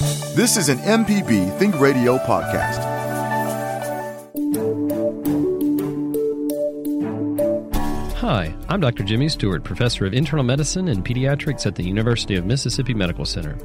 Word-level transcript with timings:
This 0.00 0.56
is 0.56 0.68
an 0.68 0.78
MPB 0.78 1.56
Think 1.56 1.78
Radio 1.78 2.18
podcast. 2.18 2.82
Hi, 8.16 8.52
I'm 8.68 8.80
Dr. 8.80 9.04
Jimmy 9.04 9.28
Stewart, 9.28 9.62
professor 9.62 10.04
of 10.04 10.12
internal 10.12 10.44
medicine 10.44 10.88
and 10.88 11.04
pediatrics 11.04 11.64
at 11.64 11.76
the 11.76 11.84
University 11.84 12.34
of 12.34 12.44
Mississippi 12.44 12.92
Medical 12.92 13.24
Center. 13.24 13.56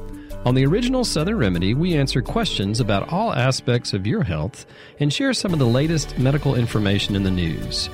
On 0.45 0.53
the 0.53 0.67
original 0.67 1.03
Southern 1.03 1.37
Remedy, 1.37 1.73
we 1.73 1.95
answer 1.95 2.21
questions 2.21 2.79
about 2.79 3.11
all 3.11 3.33
aspects 3.33 3.93
of 3.93 4.05
your 4.05 4.21
health 4.21 4.67
and 4.99 5.11
share 5.11 5.33
some 5.33 5.51
of 5.51 5.57
the 5.57 5.65
latest 5.65 6.19
medical 6.19 6.53
information 6.53 7.15
in 7.15 7.23
the 7.23 7.31
news. 7.31 7.89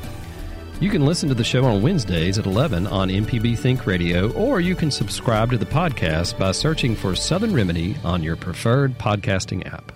You 0.82 0.90
can 0.90 1.06
listen 1.06 1.30
to 1.30 1.36
the 1.36 1.44
show 1.44 1.64
on 1.64 1.82
Wednesdays 1.82 2.38
at 2.38 2.46
11 2.46 2.86
on 2.88 3.08
MPB 3.08 3.58
Think 3.58 3.86
Radio, 3.86 4.32
or 4.34 4.60
you 4.60 4.76
can 4.76 4.92
subscribe 4.92 5.52
to 5.52 5.58
the 5.58 5.66
podcast 5.66 6.38
by 6.38 6.52
searching 6.52 6.96
for 6.96 7.16
Southern 7.16 7.54
Remedy 7.54 7.96
on 8.04 8.22
your 8.22 8.36
preferred 8.36 8.98
podcasting 8.98 9.66
app. 9.66 9.94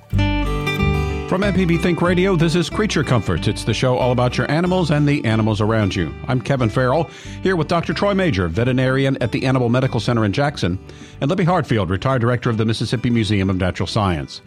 From 1.29 1.41
MPB 1.41 1.81
Think 1.81 2.01
Radio, 2.01 2.37
this 2.37 2.55
is 2.55 2.69
Creature 2.69 3.03
Comforts. 3.03 3.47
It's 3.47 3.65
the 3.65 3.73
show 3.73 3.97
all 3.97 4.13
about 4.13 4.37
your 4.37 4.49
animals 4.49 4.89
and 4.89 5.05
the 5.05 5.23
animals 5.25 5.59
around 5.59 5.93
you. 5.95 6.13
I'm 6.29 6.39
Kevin 6.41 6.69
Farrell, 6.69 7.09
here 7.43 7.57
with 7.57 7.67
Dr. 7.67 7.93
Troy 7.93 8.13
Major, 8.13 8.47
veterinarian 8.47 9.21
at 9.21 9.33
the 9.33 9.45
Animal 9.45 9.67
Medical 9.67 9.99
Center 9.99 10.23
in 10.23 10.31
Jackson, 10.31 10.79
and 11.19 11.29
Libby 11.29 11.43
Hartfield, 11.43 11.89
retired 11.89 12.21
director 12.21 12.49
of 12.49 12.57
the 12.57 12.65
Mississippi 12.65 13.09
Museum 13.09 13.49
of 13.49 13.57
Natural 13.57 13.85
Science. 13.85 14.41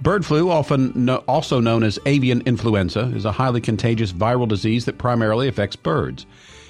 Bird 0.00 0.26
flu, 0.26 0.50
often 0.50 0.92
no, 0.94 1.16
also 1.26 1.58
known 1.58 1.82
as 1.82 1.98
avian 2.04 2.42
influenza, 2.42 3.12
is 3.14 3.24
a 3.24 3.32
highly 3.32 3.60
contagious 3.60 4.12
viral 4.12 4.46
disease 4.46 4.84
that 4.84 4.98
primarily 4.98 5.48
affects 5.48 5.74
birds. 5.74 6.26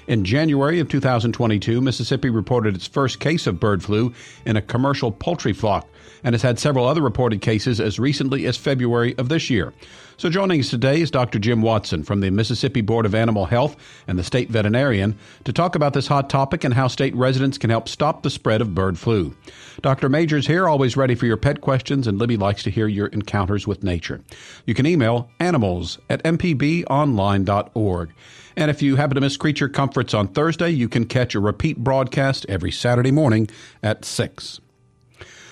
In 0.07 0.23
January 0.23 0.79
of 0.79 0.87
2022, 0.87 1.81
Mississippi 1.81 2.29
reported 2.29 2.75
its 2.75 2.87
first 2.87 3.19
case 3.19 3.45
of 3.45 3.59
bird 3.59 3.83
flu 3.83 4.13
in 4.45 4.55
a 4.55 4.61
commercial 4.61 5.11
poultry 5.11 5.51
flock 5.51 5.87
and 6.23 6.33
has 6.33 6.41
had 6.41 6.59
several 6.59 6.85
other 6.85 7.01
reported 7.01 7.41
cases 7.41 7.79
as 7.79 7.99
recently 7.99 8.45
as 8.45 8.57
February 8.57 9.17
of 9.17 9.29
this 9.29 9.49
year. 9.49 9.73
So 10.19 10.31
joining 10.31 10.59
us 10.59 10.71
today 10.71 11.01
is 11.01 11.11
Dr. 11.11 11.37
Jim 11.37 11.61
Watson 11.61 12.01
from 12.01 12.21
the 12.21 12.31
Mississippi 12.31 12.81
Board 12.81 13.05
of 13.05 13.13
Animal 13.13 13.45
Health 13.45 13.75
and 14.07 14.17
the 14.17 14.23
state 14.23 14.49
veterinarian 14.49 15.15
to 15.43 15.53
talk 15.53 15.75
about 15.75 15.93
this 15.93 16.07
hot 16.07 16.27
topic 16.27 16.63
and 16.63 16.73
how 16.73 16.87
state 16.87 17.15
residents 17.15 17.59
can 17.59 17.69
help 17.69 17.87
stop 17.87 18.23
the 18.23 18.31
spread 18.31 18.59
of 18.59 18.73
bird 18.73 18.97
flu. 18.97 19.35
Dr. 19.83 20.09
Major's 20.09 20.47
here, 20.47 20.67
always 20.67 20.97
ready 20.97 21.13
for 21.13 21.27
your 21.27 21.37
pet 21.37 21.61
questions, 21.61 22.07
and 22.07 22.17
Libby 22.17 22.35
likes 22.35 22.63
to 22.63 22.71
hear 22.71 22.87
your 22.87 23.05
encounters 23.07 23.67
with 23.67 23.83
nature. 23.83 24.21
You 24.65 24.73
can 24.73 24.87
email 24.87 25.29
animals 25.39 25.99
at 26.09 26.23
mpbonline.org. 26.23 28.09
And 28.55 28.71
if 28.71 28.81
you 28.81 28.95
happen 28.95 29.13
to 29.15 29.21
miss 29.21 29.37
Creature 29.37 29.69
Comforts 29.69 30.15
on 30.15 30.29
Thursday, 30.29 30.71
you 30.71 30.89
can 30.89 31.05
catch 31.05 31.35
a 31.35 31.39
repeat 31.39 31.77
broadcast 31.77 32.43
every 32.49 32.71
Saturday 32.71 33.11
morning 33.11 33.51
at 33.83 34.03
6. 34.03 34.61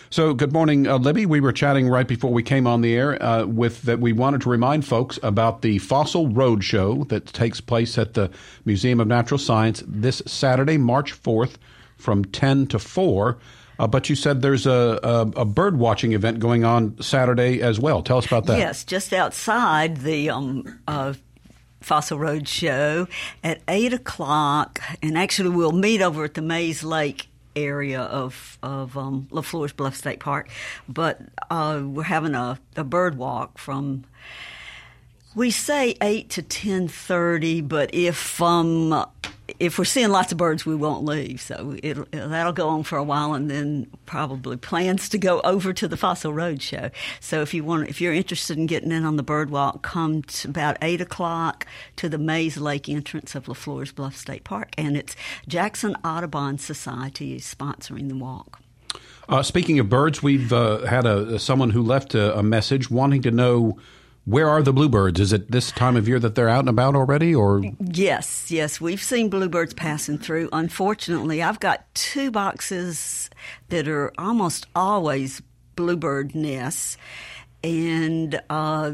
So, 0.09 0.33
good 0.33 0.53
morning, 0.53 0.87
uh, 0.87 0.97
Libby. 0.97 1.25
We 1.25 1.39
were 1.39 1.51
chatting 1.51 1.89
right 1.89 2.07
before 2.07 2.31
we 2.31 2.43
came 2.43 2.67
on 2.67 2.81
the 2.81 2.93
air 2.93 3.21
uh, 3.21 3.45
with 3.45 3.81
that 3.83 3.99
we 3.99 4.13
wanted 4.13 4.41
to 4.41 4.49
remind 4.49 4.85
folks 4.85 5.17
about 5.23 5.61
the 5.61 5.79
Fossil 5.79 6.27
Road 6.29 6.63
Show 6.63 7.05
that 7.05 7.25
takes 7.27 7.59
place 7.59 7.97
at 7.97 8.13
the 8.13 8.29
Museum 8.65 8.99
of 8.99 9.07
Natural 9.07 9.37
Science 9.37 9.83
this 9.87 10.21
Saturday, 10.25 10.77
March 10.77 11.19
4th, 11.19 11.55
from 11.97 12.23
10 12.25 12.67
to 12.67 12.79
4. 12.79 13.37
Uh, 13.77 13.87
but 13.87 14.09
you 14.09 14.15
said 14.15 14.41
there's 14.41 14.65
a, 14.65 14.99
a, 15.03 15.41
a, 15.41 15.45
bird 15.45 15.77
watching 15.77 16.13
event 16.13 16.39
going 16.39 16.63
on 16.63 17.01
Saturday 17.01 17.61
as 17.61 17.77
well. 17.77 18.01
Tell 18.01 18.17
us 18.17 18.25
about 18.25 18.45
that. 18.45 18.57
Yes, 18.57 18.85
just 18.85 19.11
outside 19.11 19.97
the 19.97 20.29
um, 20.29 20.79
uh, 20.87 21.13
Fossil 21.81 22.17
Road 22.17 22.47
Show 22.47 23.07
at 23.43 23.61
8 23.67 23.93
o'clock. 23.93 24.79
And 25.01 25.17
actually, 25.17 25.49
we'll 25.49 25.73
meet 25.73 26.01
over 26.01 26.23
at 26.23 26.35
the 26.35 26.41
Mayes 26.41 26.83
Lake 26.83 27.27
area 27.55 28.01
of 28.01 28.57
of 28.61 28.97
um, 28.97 29.27
LeFleur's 29.31 29.73
Bluff 29.73 29.95
State 29.95 30.19
Park, 30.19 30.49
but 30.87 31.19
uh, 31.49 31.81
we're 31.83 32.03
having 32.03 32.35
a, 32.35 32.59
a 32.75 32.83
bird 32.83 33.17
walk 33.17 33.57
from. 33.57 34.05
We 35.35 35.51
say 35.51 35.95
eight 36.01 36.29
to 36.31 36.41
ten 36.41 36.87
thirty, 36.87 37.61
but 37.61 37.93
if 37.93 38.41
um, 38.41 39.05
if 39.59 39.77
we're 39.77 39.85
seeing 39.85 40.09
lots 40.09 40.31
of 40.31 40.37
birds, 40.37 40.65
we 40.65 40.75
won't 40.75 41.05
leave. 41.05 41.41
So 41.41 41.77
it'll, 41.81 42.05
that'll 42.11 42.53
go 42.53 42.69
on 42.69 42.83
for 42.83 42.97
a 42.97 43.03
while, 43.03 43.33
and 43.33 43.49
then 43.49 43.87
probably 44.05 44.57
plans 44.57 45.09
to 45.09 45.17
go 45.17 45.39
over 45.41 45.73
to 45.73 45.87
the 45.87 45.97
Fossil 45.97 46.33
Road 46.33 46.61
Show. 46.61 46.89
So 47.19 47.41
if 47.41 47.53
you 47.53 47.63
want, 47.63 47.89
if 47.89 48.01
you're 48.01 48.13
interested 48.13 48.57
in 48.57 48.65
getting 48.65 48.91
in 48.91 49.05
on 49.05 49.15
the 49.15 49.23
bird 49.23 49.49
walk, 49.49 49.81
come 49.81 50.23
to 50.23 50.49
about 50.49 50.77
eight 50.81 51.01
o'clock 51.01 51.65
to 51.97 52.09
the 52.09 52.17
Mayes 52.17 52.57
Lake 52.57 52.89
entrance 52.89 53.35
of 53.35 53.45
LeFleur's 53.45 53.91
Bluff 53.91 54.15
State 54.15 54.43
Park, 54.43 54.73
and 54.77 54.97
it's 54.97 55.15
Jackson 55.47 55.95
Audubon 56.03 56.57
Society 56.57 57.35
is 57.35 57.43
sponsoring 57.43 58.09
the 58.09 58.15
walk. 58.15 58.59
Uh, 59.27 59.41
speaking 59.41 59.79
of 59.79 59.89
birds, 59.89 60.21
we've 60.21 60.53
uh, 60.53 60.85
had 60.85 61.05
a 61.05 61.39
someone 61.39 61.71
who 61.71 61.81
left 61.81 62.13
a, 62.13 62.37
a 62.37 62.43
message 62.43 62.91
wanting 62.91 63.23
to 63.23 63.31
know 63.31 63.77
where 64.25 64.49
are 64.49 64.63
the 64.63 64.73
bluebirds? 64.73 65.19
Is 65.19 65.31
it 65.31 65.51
this 65.51 65.71
time 65.71 65.95
of 65.95 66.07
year 66.07 66.19
that 66.19 66.35
they're 66.35 66.49
out 66.49 66.61
and 66.61 66.69
about 66.69 66.95
already, 66.95 67.33
or 67.33 67.61
yes, 67.79 68.51
yes, 68.51 68.81
we've 68.81 69.01
seen 69.01 69.29
bluebirds 69.29 69.73
passing 69.73 70.17
through. 70.17 70.49
Unfortunately, 70.51 71.41
I've 71.41 71.59
got 71.59 71.93
two 71.93 72.31
boxes 72.31 73.29
that 73.69 73.87
are 73.87 74.11
almost 74.17 74.65
always 74.75 75.41
bluebird 75.75 76.33
nests, 76.33 76.97
and 77.63 78.41
uh, 78.49 78.91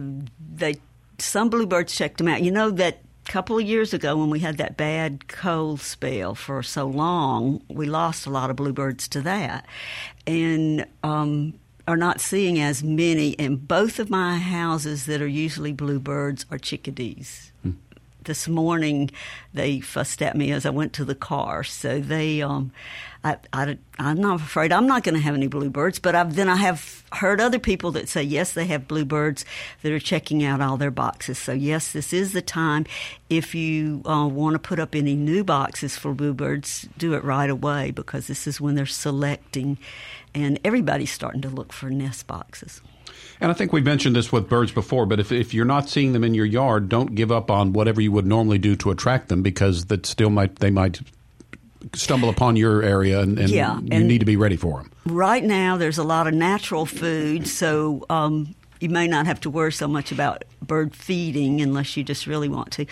they 0.54 0.76
some 1.18 1.50
bluebirds 1.50 1.96
checked 1.96 2.18
them 2.18 2.28
out. 2.28 2.44
You 2.44 2.52
know 2.52 2.70
that 2.72 3.00
couple 3.26 3.58
of 3.58 3.64
years 3.64 3.94
ago 3.94 4.18
when 4.18 4.30
we 4.30 4.40
had 4.40 4.58
that 4.58 4.76
bad 4.76 5.28
cold 5.30 5.80
spell 5.80 6.36
for 6.36 6.62
so 6.62 6.86
long, 6.86 7.62
we 7.70 7.86
lost 7.86 8.26
a 8.26 8.30
lot 8.30 8.50
of 8.50 8.58
bluebirds 8.58 9.08
to 9.08 9.22
that. 9.22 9.66
And 10.28 10.86
um, 11.04 11.54
are 11.92 11.98
not 11.98 12.22
seeing 12.22 12.58
as 12.58 12.82
many 12.82 13.32
in 13.32 13.58
both 13.58 14.00
of 14.00 14.10
my 14.10 14.38
houses 14.38 15.06
that 15.08 15.22
are 15.22 15.28
usually 15.28 15.74
bluebirds 15.74 16.46
or 16.50 16.58
chickadees. 16.58 17.52
Hmm. 17.64 17.72
This 18.24 18.48
morning, 18.48 19.10
they 19.54 19.80
fussed 19.80 20.22
at 20.22 20.38
me 20.38 20.52
as 20.52 20.66
I 20.66 20.70
went 20.70 20.94
to 20.94 21.06
the 21.06 21.16
car. 21.16 21.64
So 21.64 22.00
they, 22.00 22.42
um, 22.42 22.72
I, 23.24 23.38
I, 23.52 23.78
am 23.98 24.22
not 24.22 24.42
afraid 24.42 24.72
I'm 24.72 24.88
not 24.88 25.04
going 25.04 25.16
to 25.16 25.22
have 25.22 25.36
any 25.36 25.48
bluebirds. 25.48 26.00
But 26.00 26.16
I've, 26.16 26.36
then 26.36 26.48
I 26.48 26.56
have 26.56 27.04
heard 27.14 27.42
other 27.42 27.60
people 27.60 27.92
that 27.92 28.10
say 28.10 28.24
yes, 28.24 28.54
they 28.54 28.66
have 28.66 28.88
bluebirds 28.88 29.44
that 29.82 29.92
are 29.92 30.00
checking 30.00 30.44
out 30.44 30.62
all 30.62 30.78
their 30.78 30.92
boxes. 30.92 31.38
So 31.38 31.52
yes, 31.52 31.92
this 31.92 32.14
is 32.14 32.34
the 32.34 32.42
time. 32.42 32.86
If 33.30 33.56
you 33.56 34.02
uh, 34.06 34.28
want 34.28 34.54
to 34.54 34.60
put 34.60 34.80
up 34.80 34.96
any 34.96 35.16
new 35.16 35.44
boxes 35.44 35.98
for 35.98 36.14
bluebirds, 36.14 36.88
do 36.98 37.14
it 37.14 37.24
right 37.24 37.50
away 37.50 37.92
because 37.92 38.28
this 38.28 38.46
is 38.46 38.62
when 38.62 38.76
they're 38.76 38.86
selecting 38.86 39.78
and 40.34 40.60
everybody's 40.64 41.12
starting 41.12 41.42
to 41.42 41.50
look 41.50 41.74
for 41.74 41.90
nest 41.90 42.28
boxes. 42.28 42.82
And 43.40 43.52
I 43.52 43.54
think 43.54 43.74
we've 43.74 43.86
mentioned 43.86 44.16
this 44.16 44.32
with 44.32 44.48
birds 44.48 44.72
before, 44.72 45.06
but 45.06 45.20
if, 45.20 45.32
if 45.32 45.54
you're 45.54 45.66
not 45.66 45.90
seeing 45.90 46.14
them 46.14 46.24
in 46.24 46.34
your 46.34 46.46
yard, 46.46 46.90
don't 46.90 47.16
give 47.16 47.32
up 47.32 47.50
on 47.50 47.74
whatever 47.74 48.02
you 48.02 48.12
would 48.12 48.26
normally 48.26 48.58
do 48.58 48.76
to 48.78 48.92
attract 48.92 49.30
them 49.30 49.42
because 49.42 49.86
that 49.86 50.06
still 50.06 50.30
might 50.30 50.58
they 50.58 50.72
might 50.72 51.02
stumble 51.94 52.30
upon 52.30 52.56
your 52.56 52.84
area 52.84 53.20
and, 53.22 53.40
and 53.40 53.50
yeah, 53.50 53.80
you 53.80 53.88
and 53.92 54.08
need 54.08 54.20
to 54.20 54.26
be 54.26 54.36
ready 54.36 54.56
for 54.56 54.78
them. 54.78 54.92
Right 55.06 55.44
now, 55.44 55.78
there's 55.78 55.98
a 55.98 56.04
lot 56.04 56.28
of 56.28 56.34
natural 56.34 56.86
food, 56.86 57.48
so 57.48 58.06
um, 58.10 58.54
you 58.80 58.90
may 58.90 59.08
not 59.08 59.26
have 59.26 59.40
to 59.42 59.50
worry 59.50 59.72
so 59.72 59.88
much 59.88 60.12
about 60.12 60.44
bird 60.62 60.96
feeding 60.96 61.62
unless 61.62 61.98
you 61.98 62.04
just 62.04 62.28
really 62.28 62.50
want 62.50 62.72
to. 62.74 62.86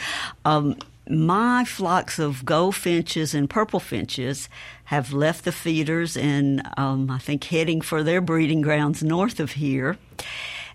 Um, 0.45 0.77
my 1.09 1.65
flocks 1.65 2.19
of 2.19 2.45
goldfinches 2.45 3.33
and 3.33 3.49
purple 3.49 3.79
finches 3.79 4.47
have 4.89 5.13
left 5.13 5.45
the 5.45 5.51
feeders 5.51 6.17
and 6.17 6.67
um, 6.75 7.11
I 7.11 7.19
think 7.19 7.43
heading 7.43 7.79
for 7.79 8.01
their 8.01 8.21
breeding 8.21 8.61
grounds 8.61 9.03
north 9.03 9.39
of 9.39 9.51
here. 9.51 9.99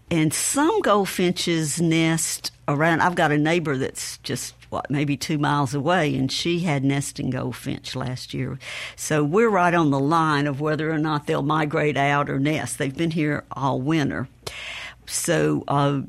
And 0.09 0.33
some 0.33 0.81
goldfinches 0.83 1.81
nest 1.81 2.53
around. 2.69 3.01
I've 3.01 3.17
got 3.17 3.33
a 3.33 3.39
neighbor 3.39 3.77
that's 3.77 4.19
just 4.19 4.55
what 4.71 4.89
maybe 4.89 5.17
two 5.17 5.37
miles 5.37 5.75
away, 5.75 6.15
and 6.15 6.31
she 6.31 6.61
had 6.61 6.85
nesting 6.85 7.31
goldfinch 7.31 7.97
last 7.97 8.33
year. 8.33 8.57
So 8.95 9.25
we're 9.25 9.49
right 9.49 9.75
on 9.75 9.91
the 9.91 9.99
line 9.99 10.47
of 10.47 10.61
whether 10.61 10.93
or 10.93 10.99
not 10.99 11.27
they'll 11.27 11.43
migrate 11.43 11.97
out 11.97 12.31
or 12.31 12.39
nest. 12.39 12.79
They've 12.79 12.97
been 12.97 13.11
here 13.11 13.43
all 13.51 13.81
winter. 13.81 14.29
So 15.07 15.65
uh, 15.67 16.03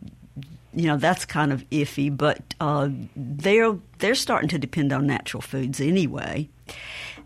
you 0.75 0.85
know 0.85 0.97
that's 0.97 1.25
kind 1.25 1.51
of 1.51 1.67
iffy, 1.71 2.15
but 2.15 2.53
uh, 2.59 2.89
they're 3.15 3.79
they're 3.97 4.13
starting 4.13 4.49
to 4.49 4.59
depend 4.59 4.93
on 4.93 5.07
natural 5.07 5.41
foods 5.41 5.81
anyway. 5.81 6.49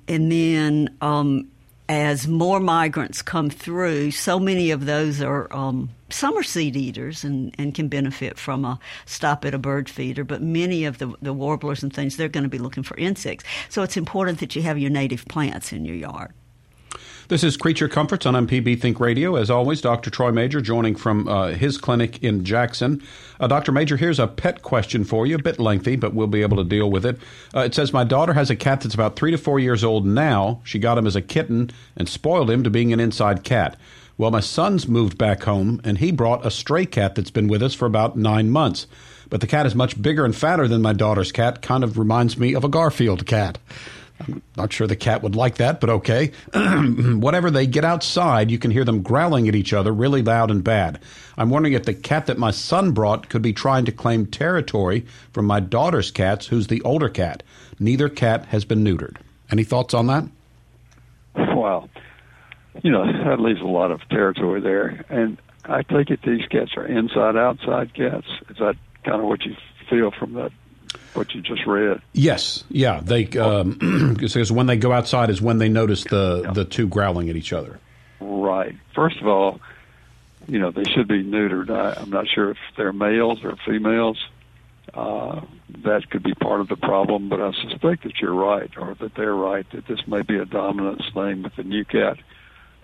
And 0.09 0.31
then 0.31 0.97
um, 1.01 1.49
as 1.87 2.27
more 2.27 2.59
migrants 2.59 3.21
come 3.21 3.49
through, 3.49 4.11
so 4.11 4.39
many 4.39 4.71
of 4.71 4.85
those 4.85 5.21
are 5.21 5.51
um, 5.55 5.89
some 6.09 6.35
are 6.37 6.43
seed 6.43 6.75
eaters 6.75 7.23
and, 7.23 7.53
and 7.59 7.73
can 7.73 7.87
benefit 7.87 8.37
from 8.37 8.65
a 8.65 8.79
stop 9.05 9.45
at 9.45 9.53
a 9.53 9.59
bird 9.59 9.87
feeder, 9.87 10.23
but 10.23 10.41
many 10.41 10.85
of 10.85 10.97
the, 10.97 11.13
the 11.21 11.33
warblers 11.33 11.83
and 11.83 11.93
things 11.93 12.17
they're 12.17 12.27
going 12.27 12.43
to 12.43 12.49
be 12.49 12.57
looking 12.57 12.83
for 12.83 12.97
insects. 12.97 13.45
So 13.69 13.83
it's 13.83 13.97
important 13.97 14.39
that 14.39 14.55
you 14.55 14.63
have 14.63 14.79
your 14.79 14.89
native 14.89 15.25
plants 15.25 15.71
in 15.71 15.85
your 15.85 15.95
yard. 15.95 16.33
This 17.29 17.43
is 17.43 17.57
Creature 17.57 17.89
Comforts 17.89 18.25
on 18.25 18.33
MPB 18.33 18.81
Think 18.81 18.99
Radio. 18.99 19.35
As 19.35 19.51
always, 19.51 19.81
Dr. 19.81 20.09
Troy 20.09 20.31
Major 20.31 20.61
joining 20.61 20.95
from 20.95 21.27
uh, 21.27 21.49
his 21.49 21.77
clinic 21.77 22.23
in 22.23 22.43
Jackson. 22.43 23.03
Uh, 23.39 23.45
Dr. 23.45 23.71
Major, 23.71 23.97
here's 23.97 24.17
a 24.17 24.25
pet 24.25 24.63
question 24.63 25.03
for 25.03 25.27
you, 25.27 25.35
a 25.35 25.39
bit 25.39 25.59
lengthy, 25.59 25.95
but 25.95 26.15
we'll 26.15 26.25
be 26.25 26.41
able 26.41 26.57
to 26.57 26.63
deal 26.63 26.89
with 26.89 27.05
it. 27.05 27.19
Uh, 27.53 27.59
it 27.59 27.75
says, 27.75 27.93
My 27.93 28.03
daughter 28.03 28.33
has 28.33 28.49
a 28.49 28.55
cat 28.55 28.81
that's 28.81 28.95
about 28.95 29.15
three 29.15 29.29
to 29.29 29.37
four 29.37 29.59
years 29.59 29.83
old 29.83 30.07
now. 30.07 30.59
She 30.63 30.79
got 30.79 30.97
him 30.97 31.05
as 31.05 31.15
a 31.15 31.21
kitten 31.21 31.69
and 31.95 32.09
spoiled 32.09 32.49
him 32.49 32.63
to 32.63 32.71
being 32.71 32.91
an 32.93 32.99
inside 32.99 33.43
cat. 33.43 33.77
Well, 34.17 34.31
my 34.31 34.39
son's 34.39 34.87
moved 34.87 35.19
back 35.19 35.43
home, 35.43 35.81
and 35.83 35.99
he 35.99 36.11
brought 36.11 36.43
a 36.43 36.49
stray 36.49 36.87
cat 36.87 37.13
that's 37.13 37.29
been 37.29 37.47
with 37.47 37.61
us 37.61 37.75
for 37.75 37.85
about 37.85 38.17
nine 38.17 38.49
months. 38.49 38.87
But 39.29 39.41
the 39.41 39.47
cat 39.47 39.67
is 39.67 39.75
much 39.75 40.01
bigger 40.01 40.25
and 40.25 40.35
fatter 40.35 40.67
than 40.67 40.81
my 40.81 40.93
daughter's 40.93 41.31
cat, 41.31 41.61
kind 41.61 41.83
of 41.83 41.99
reminds 41.99 42.39
me 42.39 42.55
of 42.55 42.63
a 42.63 42.69
Garfield 42.69 43.27
cat. 43.27 43.59
Not 44.57 44.73
sure 44.73 44.87
the 44.87 44.95
cat 44.95 45.23
would 45.23 45.35
like 45.35 45.55
that, 45.55 45.79
but 45.79 45.89
okay. 45.89 46.31
Whatever 46.53 47.51
they 47.51 47.67
get 47.67 47.85
outside, 47.85 48.51
you 48.51 48.57
can 48.57 48.71
hear 48.71 48.85
them 48.85 49.01
growling 49.01 49.47
at 49.47 49.55
each 49.55 49.73
other 49.73 49.91
really 49.93 50.21
loud 50.21 50.51
and 50.51 50.63
bad. 50.63 50.99
I'm 51.37 51.49
wondering 51.49 51.73
if 51.73 51.85
the 51.85 51.93
cat 51.93 52.25
that 52.27 52.37
my 52.37 52.51
son 52.51 52.91
brought 52.91 53.29
could 53.29 53.41
be 53.41 53.53
trying 53.53 53.85
to 53.85 53.91
claim 53.91 54.25
territory 54.25 55.05
from 55.31 55.45
my 55.45 55.59
daughter's 55.59 56.11
cats, 56.11 56.47
who's 56.47 56.67
the 56.67 56.81
older 56.81 57.09
cat. 57.09 57.43
Neither 57.79 58.09
cat 58.09 58.45
has 58.47 58.65
been 58.65 58.83
neutered. 58.83 59.17
Any 59.51 59.63
thoughts 59.63 59.93
on 59.93 60.07
that? 60.07 60.25
Well, 61.35 61.89
you 62.83 62.91
know, 62.91 63.05
that 63.05 63.39
leaves 63.39 63.61
a 63.61 63.65
lot 63.65 63.91
of 63.91 64.07
territory 64.09 64.61
there. 64.61 65.05
And 65.09 65.37
I 65.65 65.83
take 65.83 66.09
it 66.09 66.21
these 66.23 66.45
cats 66.47 66.71
are 66.77 66.85
inside 66.85 67.35
outside 67.35 67.93
cats. 67.93 68.27
Is 68.49 68.57
that 68.57 68.75
kind 69.03 69.21
of 69.21 69.27
what 69.27 69.45
you 69.45 69.55
feel 69.89 70.11
from 70.11 70.33
that 70.33 70.51
what 71.13 71.33
you 71.33 71.41
just 71.41 71.65
read. 71.65 72.01
Yes, 72.13 72.63
yeah. 72.69 73.01
They 73.03 73.25
um, 73.37 74.15
because 74.19 74.51
when 74.51 74.67
they 74.67 74.77
go 74.77 74.91
outside 74.91 75.29
is 75.29 75.41
when 75.41 75.57
they 75.57 75.69
notice 75.69 76.03
the 76.03 76.41
yeah. 76.45 76.51
the 76.51 76.65
two 76.65 76.87
growling 76.87 77.29
at 77.29 77.35
each 77.35 77.53
other. 77.53 77.79
Right. 78.19 78.75
First 78.93 79.19
of 79.21 79.27
all, 79.27 79.59
you 80.47 80.59
know 80.59 80.71
they 80.71 80.83
should 80.83 81.07
be 81.07 81.23
neutered. 81.23 81.69
I, 81.69 82.01
I'm 82.01 82.09
not 82.09 82.27
sure 82.27 82.51
if 82.51 82.57
they're 82.77 82.93
males 82.93 83.43
or 83.43 83.55
females. 83.65 84.17
Uh, 84.93 85.41
that 85.83 86.09
could 86.09 86.23
be 86.23 86.33
part 86.33 86.61
of 86.61 86.67
the 86.67 86.75
problem, 86.75 87.29
but 87.29 87.39
I 87.39 87.51
suspect 87.51 88.03
that 88.03 88.19
you're 88.19 88.33
right, 88.33 88.71
or 88.77 88.95
that 88.95 89.13
they're 89.15 89.35
right, 89.35 89.65
that 89.71 89.85
this 89.87 89.99
may 90.07 90.23
be 90.23 90.37
a 90.37 90.45
dominance 90.45 91.03
thing 91.13 91.43
with 91.43 91.55
the 91.55 91.63
new 91.63 91.85
cat, 91.85 92.17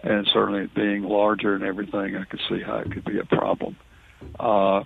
and 0.04 0.28
certainly 0.32 0.68
being 0.68 1.02
larger 1.02 1.56
and 1.56 1.64
everything, 1.64 2.16
I 2.16 2.26
could 2.26 2.42
see 2.48 2.62
how 2.62 2.78
it 2.78 2.92
could 2.92 3.06
be 3.06 3.18
a 3.18 3.26
problem. 3.26 3.76
Uh, 4.40 4.84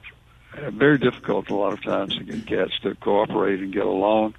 very 0.72 0.98
difficult 0.98 1.50
a 1.50 1.56
lot 1.56 1.74
of 1.74 1.84
times 1.84 2.16
to 2.18 2.24
get 2.24 2.48
cats 2.48 2.80
to 2.84 2.96
cooperate 2.96 3.60
and 3.60 3.74
get 3.74 3.86
along, 3.86 4.36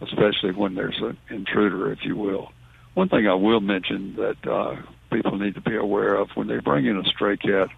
especially 0.00 0.52
when 0.52 0.74
there's 0.74 0.98
an 1.00 1.16
intruder, 1.30 1.92
if 1.92 2.04
you 2.04 2.16
will. 2.16 2.52
One 2.94 3.08
thing 3.08 3.26
I 3.26 3.34
will 3.34 3.60
mention 3.60 4.16
that 4.16 4.50
uh, 4.50 4.76
people 5.12 5.38
need 5.38 5.54
to 5.54 5.60
be 5.60 5.76
aware 5.76 6.14
of 6.14 6.30
when 6.34 6.46
they 6.46 6.58
bring 6.58 6.86
in 6.86 6.96
a 6.96 7.04
stray 7.04 7.36
cat 7.36 7.68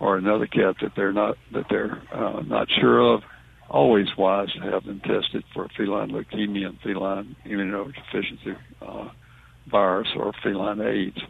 or 0.00 0.16
another 0.16 0.46
cat 0.46 0.76
that 0.82 0.94
they're 0.96 1.12
not 1.12 1.36
that 1.52 1.66
they're 1.68 2.02
uh, 2.12 2.40
not 2.42 2.68
sure 2.70 3.14
of, 3.14 3.22
always 3.68 4.08
wise 4.16 4.52
to 4.52 4.60
have 4.60 4.84
them 4.84 5.00
tested 5.00 5.44
for 5.54 5.68
feline 5.76 6.10
leukemia 6.10 6.66
and 6.68 6.80
feline 6.80 7.36
immunodeficiency 7.46 8.56
uh, 8.82 9.08
virus 9.70 10.08
or 10.16 10.32
feline 10.42 10.80
AIDS 10.80 11.20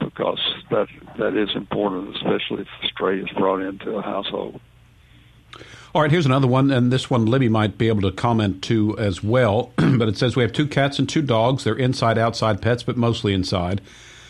because 0.00 0.40
that 0.70 0.88
that 1.18 1.36
is 1.36 1.50
important, 1.54 2.16
especially 2.16 2.62
if 2.62 2.68
stray 2.90 3.20
is 3.20 3.28
brought 3.36 3.60
into 3.60 3.92
a 3.92 4.02
household. 4.02 4.60
All 5.94 6.02
right, 6.02 6.10
here's 6.10 6.26
another 6.26 6.46
one, 6.46 6.70
and 6.70 6.92
this 6.92 7.08
one 7.08 7.26
Libby 7.26 7.48
might 7.48 7.78
be 7.78 7.88
able 7.88 8.02
to 8.02 8.12
comment 8.12 8.62
to 8.64 8.96
as 8.98 9.22
well. 9.22 9.72
but 9.76 10.08
it 10.08 10.18
says 10.18 10.36
we 10.36 10.42
have 10.42 10.52
two 10.52 10.66
cats 10.66 10.98
and 10.98 11.08
two 11.08 11.22
dogs. 11.22 11.64
They're 11.64 11.74
inside 11.74 12.18
outside 12.18 12.60
pets, 12.60 12.82
but 12.82 12.96
mostly 12.96 13.32
inside. 13.32 13.80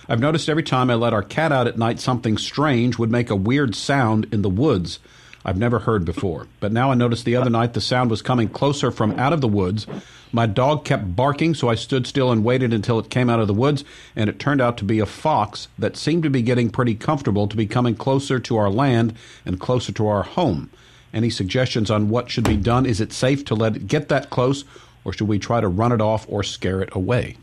I've 0.08 0.20
noticed 0.20 0.48
every 0.48 0.62
time 0.62 0.88
I 0.88 0.94
let 0.94 1.12
our 1.12 1.22
cat 1.22 1.52
out 1.52 1.66
at 1.66 1.76
night, 1.76 2.00
something 2.00 2.38
strange 2.38 2.96
would 2.96 3.10
make 3.10 3.28
a 3.28 3.36
weird 3.36 3.74
sound 3.74 4.26
in 4.32 4.42
the 4.42 4.48
woods 4.48 5.00
I've 5.44 5.58
never 5.58 5.80
heard 5.80 6.04
before. 6.04 6.46
But 6.60 6.72
now 6.72 6.90
I 6.90 6.94
noticed 6.94 7.24
the 7.24 7.36
other 7.36 7.50
night 7.50 7.74
the 7.74 7.80
sound 7.80 8.10
was 8.10 8.22
coming 8.22 8.48
closer 8.48 8.90
from 8.90 9.18
out 9.18 9.32
of 9.32 9.40
the 9.40 9.48
woods. 9.48 9.86
My 10.32 10.46
dog 10.46 10.84
kept 10.84 11.16
barking, 11.16 11.54
so 11.54 11.68
I 11.68 11.74
stood 11.74 12.06
still 12.06 12.30
and 12.30 12.44
waited 12.44 12.72
until 12.72 12.98
it 12.98 13.10
came 13.10 13.30
out 13.30 13.40
of 13.40 13.46
the 13.46 13.54
woods, 13.54 13.84
and 14.14 14.28
it 14.28 14.38
turned 14.38 14.60
out 14.60 14.76
to 14.78 14.84
be 14.84 14.98
a 14.98 15.06
fox 15.06 15.68
that 15.78 15.96
seemed 15.96 16.22
to 16.22 16.30
be 16.30 16.42
getting 16.42 16.70
pretty 16.70 16.94
comfortable 16.94 17.48
to 17.48 17.56
be 17.56 17.66
coming 17.66 17.94
closer 17.94 18.38
to 18.38 18.56
our 18.56 18.70
land 18.70 19.14
and 19.44 19.60
closer 19.60 19.92
to 19.92 20.06
our 20.06 20.22
home. 20.22 20.70
Any 21.12 21.30
suggestions 21.30 21.90
on 21.90 22.08
what 22.08 22.30
should 22.30 22.44
be 22.44 22.56
done? 22.56 22.86
Is 22.86 23.00
it 23.00 23.12
safe 23.12 23.44
to 23.46 23.54
let 23.54 23.76
it 23.76 23.86
get 23.86 24.08
that 24.08 24.30
close, 24.30 24.64
or 25.04 25.12
should 25.12 25.28
we 25.28 25.38
try 25.38 25.60
to 25.60 25.68
run 25.68 25.92
it 25.92 26.00
off 26.00 26.26
or 26.28 26.42
scare 26.42 26.82
it 26.82 26.90
away? 26.92 27.36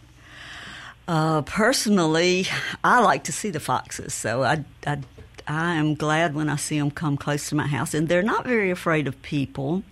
Uh, 1.08 1.42
personally, 1.44 2.48
I 2.84 3.00
like 3.02 3.24
to 3.26 3.32
see 3.32 3.50
the 3.52 3.60
foxes, 3.60 4.14
so 4.14 4.44
I, 4.44 4.64
I, 4.88 5.00
I 5.48 5.76
am 5.76 5.94
glad 5.94 6.34
when 6.34 6.50
I 6.50 6.56
see 6.56 6.80
them 6.80 6.90
come 6.90 7.16
close 7.16 7.50
to 7.50 7.56
my 7.56 7.68
house. 7.68 7.94
And 7.94 8.08
they're 8.08 8.24
not 8.24 8.46
very 8.46 8.72
afraid 8.72 9.08
of 9.08 9.22
people. 9.22 9.84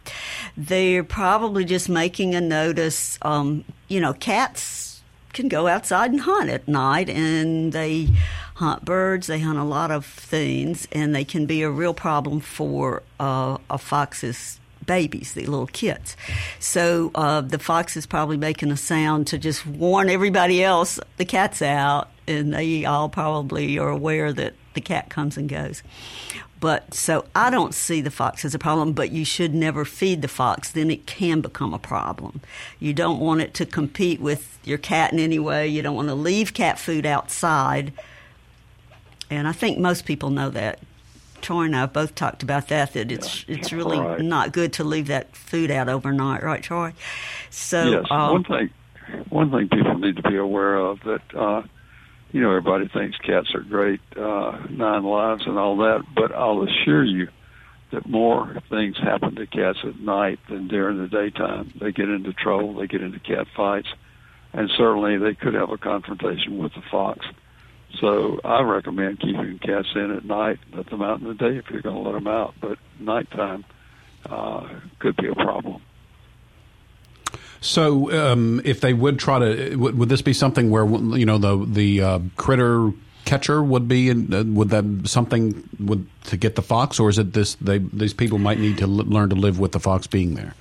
They're 0.57 1.03
probably 1.03 1.65
just 1.65 1.89
making 1.89 2.33
a 2.33 2.41
notice. 2.41 3.19
Um, 3.21 3.63
you 3.87 3.99
know, 3.99 4.13
cats 4.13 5.01
can 5.33 5.47
go 5.47 5.67
outside 5.67 6.11
and 6.11 6.21
hunt 6.21 6.49
at 6.49 6.67
night, 6.67 7.09
and 7.09 7.73
they 7.73 8.09
hunt 8.55 8.85
birds, 8.85 9.27
they 9.27 9.39
hunt 9.39 9.57
a 9.57 9.63
lot 9.63 9.91
of 9.91 10.05
things, 10.05 10.87
and 10.91 11.15
they 11.15 11.25
can 11.25 11.45
be 11.45 11.61
a 11.63 11.69
real 11.69 11.93
problem 11.93 12.39
for 12.39 13.03
uh, 13.19 13.57
a 13.69 13.77
fox's 13.77 14.59
babies, 14.85 15.33
the 15.33 15.45
little 15.45 15.67
kits. 15.67 16.15
So 16.59 17.11
uh, 17.15 17.41
the 17.41 17.59
fox 17.59 17.95
is 17.97 18.05
probably 18.05 18.37
making 18.37 18.71
a 18.71 18.77
sound 18.77 19.27
to 19.27 19.37
just 19.37 19.65
warn 19.65 20.09
everybody 20.09 20.63
else 20.63 20.99
the 21.17 21.25
cat's 21.25 21.61
out, 21.61 22.09
and 22.27 22.53
they 22.53 22.85
all 22.85 23.09
probably 23.09 23.77
are 23.79 23.89
aware 23.89 24.31
that 24.33 24.53
the 24.73 24.81
cat 24.81 25.09
comes 25.09 25.37
and 25.37 25.47
goes. 25.47 25.83
But 26.59 26.93
so 26.93 27.25
I 27.35 27.49
don't 27.49 27.73
see 27.73 27.99
the 27.99 28.09
fox 28.09 28.45
as 28.45 28.55
a 28.55 28.59
problem, 28.59 28.93
but 28.93 29.11
you 29.11 29.25
should 29.25 29.53
never 29.53 29.83
feed 29.83 30.21
the 30.21 30.29
fox. 30.29 30.71
Then 30.71 30.89
it 30.89 31.05
can 31.05 31.41
become 31.41 31.73
a 31.73 31.79
problem. 31.79 32.39
You 32.79 32.93
don't 32.93 33.19
want 33.19 33.41
it 33.41 33.53
to 33.55 33.65
compete 33.65 34.21
with 34.21 34.59
your 34.63 34.77
cat 34.77 35.11
in 35.11 35.19
any 35.19 35.39
way. 35.39 35.67
You 35.67 35.81
don't 35.81 35.95
want 35.95 36.07
to 36.07 36.15
leave 36.15 36.53
cat 36.53 36.79
food 36.79 37.05
outside 37.05 37.91
and 39.35 39.47
I 39.47 39.51
think 39.51 39.77
most 39.77 40.05
people 40.05 40.29
know 40.29 40.49
that. 40.51 40.79
Troy 41.41 41.63
and 41.63 41.75
I 41.75 41.81
have 41.81 41.93
both 41.93 42.15
talked 42.15 42.41
about 42.41 42.69
that. 42.69 42.93
That 42.93 43.11
it's 43.11 43.47
yeah. 43.47 43.57
it's 43.57 43.73
really 43.73 43.99
right. 43.99 44.21
not 44.21 44.53
good 44.53 44.71
to 44.73 44.83
leave 44.83 45.07
that 45.07 45.35
food 45.35 45.71
out 45.71 45.89
overnight, 45.89 46.41
right, 46.41 46.63
Troy? 46.63 46.93
So 47.49 47.83
yes, 47.83 48.05
um, 48.09 48.31
one 48.31 48.43
thing 48.45 48.69
one 49.29 49.51
thing 49.51 49.67
people 49.67 49.97
need 49.97 50.15
to 50.15 50.23
be 50.23 50.37
aware 50.37 50.77
of 50.77 51.01
that 51.01 51.35
uh, 51.35 51.63
you 52.31 52.41
know 52.41 52.49
everybody 52.49 52.87
thinks 52.87 53.17
cats 53.17 53.53
are 53.53 53.61
great, 53.61 53.99
uh, 54.15 54.57
nine 54.69 55.03
lives 55.03 55.43
and 55.45 55.57
all 55.57 55.77
that, 55.77 56.03
but 56.15 56.33
I'll 56.33 56.63
assure 56.63 57.03
you 57.03 57.27
that 57.91 58.07
more 58.09 58.57
things 58.69 58.97
happen 58.97 59.35
to 59.35 59.45
cats 59.45 59.79
at 59.83 59.99
night 59.99 60.39
than 60.49 60.67
during 60.67 60.97
the 60.97 61.07
daytime. 61.07 61.73
They 61.79 61.91
get 61.91 62.09
into 62.09 62.33
trouble, 62.33 62.73
they 62.73 62.87
get 62.87 63.01
into 63.01 63.19
cat 63.19 63.47
fights, 63.55 63.87
and 64.51 64.69
certainly 64.77 65.17
they 65.17 65.35
could 65.35 65.53
have 65.53 65.69
a 65.69 65.77
confrontation 65.77 66.57
with 66.57 66.73
the 66.73 66.81
fox. 66.89 67.25
So 67.99 68.39
I 68.43 68.61
recommend 68.61 69.19
keeping 69.19 69.59
cats 69.59 69.89
in 69.95 70.11
at 70.11 70.25
night. 70.25 70.59
Let 70.73 70.89
them 70.89 71.01
out 71.01 71.19
in 71.19 71.27
the 71.27 71.35
day 71.35 71.57
if 71.57 71.69
you're 71.69 71.81
going 71.81 71.95
to 71.95 72.09
let 72.09 72.13
them 72.13 72.27
out, 72.27 72.55
but 72.59 72.77
nighttime 72.99 73.63
uh, 74.25 74.67
could 74.99 75.15
be 75.17 75.27
a 75.27 75.35
problem. 75.35 75.81
So, 77.61 78.11
um, 78.11 78.61
if 78.65 78.81
they 78.81 78.93
would 78.93 79.19
try 79.19 79.39
to, 79.39 79.75
would, 79.77 79.97
would, 79.97 80.09
this 80.09 80.21
be 80.21 80.33
something 80.33 80.69
where 80.69 80.85
you 80.85 81.25
know 81.25 81.37
the 81.37 81.65
the 81.65 82.01
uh, 82.01 82.19
critter 82.35 82.91
catcher 83.23 83.63
would 83.63 83.87
be? 83.87 84.09
In, 84.09 84.33
uh, 84.33 84.43
would 84.43 84.69
that 84.69 85.07
something 85.07 85.63
would 85.79 86.05
to 86.25 86.35
get 86.35 86.55
the 86.55 86.61
fox, 86.61 86.99
or 86.99 87.09
is 87.09 87.17
it 87.17 87.31
this? 87.31 87.55
They 87.55 87.77
these 87.77 88.13
people 88.13 88.37
might 88.37 88.59
need 88.59 88.79
to 88.79 88.83
l- 88.83 88.89
learn 88.89 89.29
to 89.29 89.35
live 89.35 89.59
with 89.59 89.71
the 89.71 89.79
fox 89.79 90.07
being 90.07 90.35
there. 90.35 90.55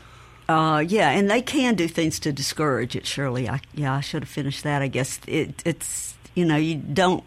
Uh, 0.48 0.78
yeah, 0.78 1.10
and 1.10 1.28
they 1.28 1.42
can 1.42 1.74
do 1.74 1.88
things 1.88 2.20
to 2.20 2.32
discourage 2.32 2.94
it. 2.94 3.04
Surely, 3.04 3.48
I 3.48 3.60
yeah, 3.74 3.94
I 3.94 4.00
should 4.00 4.22
have 4.22 4.30
finished 4.30 4.62
that. 4.62 4.80
I 4.80 4.86
guess 4.86 5.18
it, 5.26 5.60
it's 5.64 6.14
you 6.34 6.44
know, 6.44 6.56
you 6.56 6.76
don't, 6.76 7.24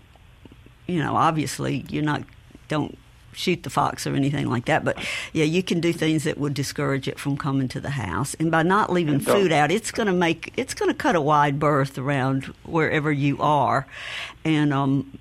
you 0.88 1.00
know, 1.00 1.16
obviously 1.16 1.86
you're 1.90 2.04
not, 2.04 2.24
don't 2.68 2.98
shoot 3.36 3.64
the 3.64 3.70
fox 3.70 4.08
or 4.08 4.16
anything 4.16 4.50
like 4.50 4.66
that. 4.66 4.84
But 4.84 4.98
yeah, 5.34 5.44
you 5.44 5.62
can 5.62 5.80
do 5.80 5.94
things 5.94 6.24
that 6.24 6.38
would 6.38 6.54
discourage 6.54 7.08
it 7.08 7.20
from 7.20 7.38
coming 7.38 7.68
to 7.70 7.80
the 7.80 7.92
house. 7.92 8.34
And 8.36 8.50
by 8.50 8.64
not 8.64 8.92
leaving 8.92 9.20
food 9.20 9.52
out, 9.52 9.72
it's 9.72 9.92
going 9.92 10.08
to 10.08 10.14
make 10.14 10.54
it's 10.58 10.74
going 10.74 10.90
to 10.90 10.96
cut 10.96 11.16
a 11.16 11.22
wide 11.22 11.60
berth 11.60 11.98
around 11.98 12.46
wherever 12.64 13.12
you 13.12 13.38
are, 13.40 13.86
and 14.44 14.74
um, 14.74 15.18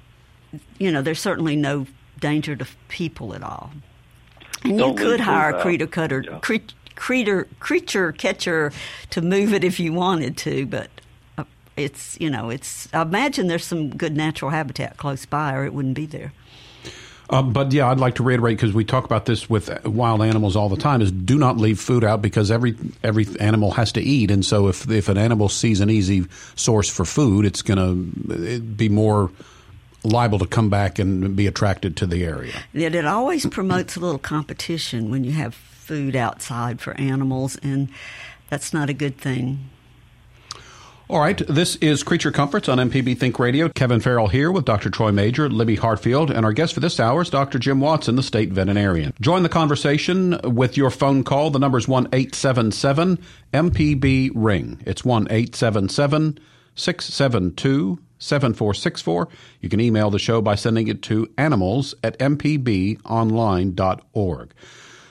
you 0.78 0.90
know, 0.90 1.02
there's 1.02 1.20
certainly 1.20 1.56
no 1.56 1.86
danger 2.20 2.56
to 2.56 2.66
people 2.88 3.34
at 3.34 3.42
all. 3.42 3.70
And 4.62 4.78
Don't 4.78 4.98
you 4.98 5.04
could 5.04 5.20
hire 5.20 5.56
a 5.56 5.62
creature 5.62 5.86
cutter, 5.86 6.24
yeah. 6.26 6.38
cre- 6.38 6.56
creature 6.94 7.48
creature 7.60 8.12
catcher 8.12 8.72
to 9.10 9.20
move 9.20 9.52
it 9.52 9.64
if 9.64 9.78
you 9.78 9.92
wanted 9.92 10.36
to, 10.38 10.66
but 10.66 10.88
it's 11.76 12.18
you 12.20 12.30
know 12.30 12.50
it's 12.50 12.88
I 12.92 13.02
imagine 13.02 13.48
there's 13.48 13.66
some 13.66 13.90
good 13.90 14.16
natural 14.16 14.50
habitat 14.50 14.96
close 14.96 15.26
by, 15.26 15.54
or 15.54 15.64
it 15.64 15.74
wouldn't 15.74 15.94
be 15.94 16.06
there. 16.06 16.32
Uh, 17.30 17.42
but 17.42 17.72
yeah, 17.72 17.90
I'd 17.90 17.98
like 17.98 18.16
to 18.16 18.22
reiterate 18.22 18.58
because 18.58 18.74
we 18.74 18.84
talk 18.84 19.04
about 19.04 19.24
this 19.24 19.48
with 19.48 19.84
wild 19.86 20.22
animals 20.22 20.56
all 20.56 20.68
the 20.68 20.76
time: 20.76 21.00
is 21.00 21.10
do 21.10 21.38
not 21.38 21.56
leave 21.56 21.80
food 21.80 22.04
out 22.04 22.20
because 22.20 22.50
every 22.50 22.76
every 23.02 23.26
animal 23.40 23.72
has 23.72 23.92
to 23.92 24.00
eat, 24.02 24.30
and 24.30 24.44
so 24.44 24.68
if 24.68 24.88
if 24.90 25.08
an 25.08 25.16
animal 25.16 25.48
sees 25.48 25.80
an 25.80 25.90
easy 25.90 26.26
source 26.54 26.88
for 26.88 27.04
food, 27.04 27.46
it's 27.46 27.62
going 27.62 27.78
to 27.78 28.60
be 28.60 28.88
more 28.88 29.30
liable 30.04 30.38
to 30.38 30.46
come 30.46 30.68
back 30.68 30.98
and 30.98 31.34
be 31.34 31.46
attracted 31.46 31.96
to 31.96 32.06
the 32.06 32.24
area. 32.24 32.52
It, 32.74 32.94
it 32.94 33.06
always 33.06 33.46
promotes 33.46 33.96
a 33.96 34.00
little 34.00 34.18
competition 34.18 35.10
when 35.10 35.24
you 35.24 35.32
have 35.32 35.54
food 35.54 36.14
outside 36.14 36.80
for 36.80 36.92
animals, 37.00 37.56
and 37.62 37.88
that's 38.50 38.74
not 38.74 38.90
a 38.90 38.94
good 38.94 39.16
thing. 39.16 39.70
All 41.14 41.20
right, 41.20 41.38
this 41.46 41.76
is 41.76 42.02
Creature 42.02 42.32
Comforts 42.32 42.68
on 42.68 42.78
MPB 42.78 43.16
Think 43.16 43.38
Radio. 43.38 43.68
Kevin 43.68 44.00
Farrell 44.00 44.26
here 44.26 44.50
with 44.50 44.64
Dr. 44.64 44.90
Troy 44.90 45.12
Major, 45.12 45.48
Libby 45.48 45.76
Hartfield, 45.76 46.28
and 46.28 46.44
our 46.44 46.52
guest 46.52 46.74
for 46.74 46.80
this 46.80 46.98
hour 46.98 47.22
is 47.22 47.30
Dr. 47.30 47.60
Jim 47.60 47.78
Watson, 47.78 48.16
the 48.16 48.22
state 48.24 48.50
veterinarian. 48.50 49.14
Join 49.20 49.44
the 49.44 49.48
conversation 49.48 50.40
with 50.42 50.76
your 50.76 50.90
phone 50.90 51.22
call. 51.22 51.52
The 51.52 51.60
number 51.60 51.78
is 51.78 51.86
1 51.86 52.08
877 52.12 53.20
MPB 53.52 54.32
Ring. 54.34 54.82
It's 54.84 55.04
1 55.04 55.28
877 55.30 56.40
672 56.74 58.00
7464. 58.18 59.28
You 59.60 59.68
can 59.68 59.78
email 59.78 60.10
the 60.10 60.18
show 60.18 60.42
by 60.42 60.56
sending 60.56 60.88
it 60.88 61.00
to 61.02 61.30
animals 61.38 61.94
at 62.02 62.18
mpbonline.org. 62.18 64.50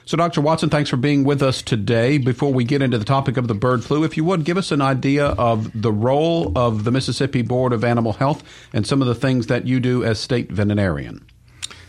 So, 0.05 0.17
Dr. 0.17 0.41
Watson, 0.41 0.69
thanks 0.69 0.89
for 0.89 0.98
being 0.98 1.24
with 1.24 1.41
us 1.41 1.62
today. 1.62 2.17
Before 2.17 2.51
we 2.51 2.65
get 2.65 2.81
into 2.81 2.98
the 2.98 3.05
topic 3.05 3.38
of 3.38 3.48
the 3.48 3.53
bird 3.53 3.86
flu, 3.86 4.03
if 4.03 4.17
you 4.17 4.25
would 4.25 4.43
give 4.43 4.57
us 4.57 4.72
an 4.72 4.81
idea 4.81 5.27
of 5.27 5.69
the 5.81 5.93
role 5.93 6.51
of 6.57 6.83
the 6.83 6.91
Mississippi 6.91 7.41
Board 7.41 7.72
of 7.72 7.86
Animal 7.86 8.13
Health 8.13 8.43
and 8.74 8.86
some 8.86 9.01
of 9.01 9.07
the 9.07 9.15
things 9.15 9.48
that 9.48 9.65
you 9.65 9.79
do 9.79 10.03
as 10.03 10.19
state 10.19 10.51
veterinarian. 10.51 11.25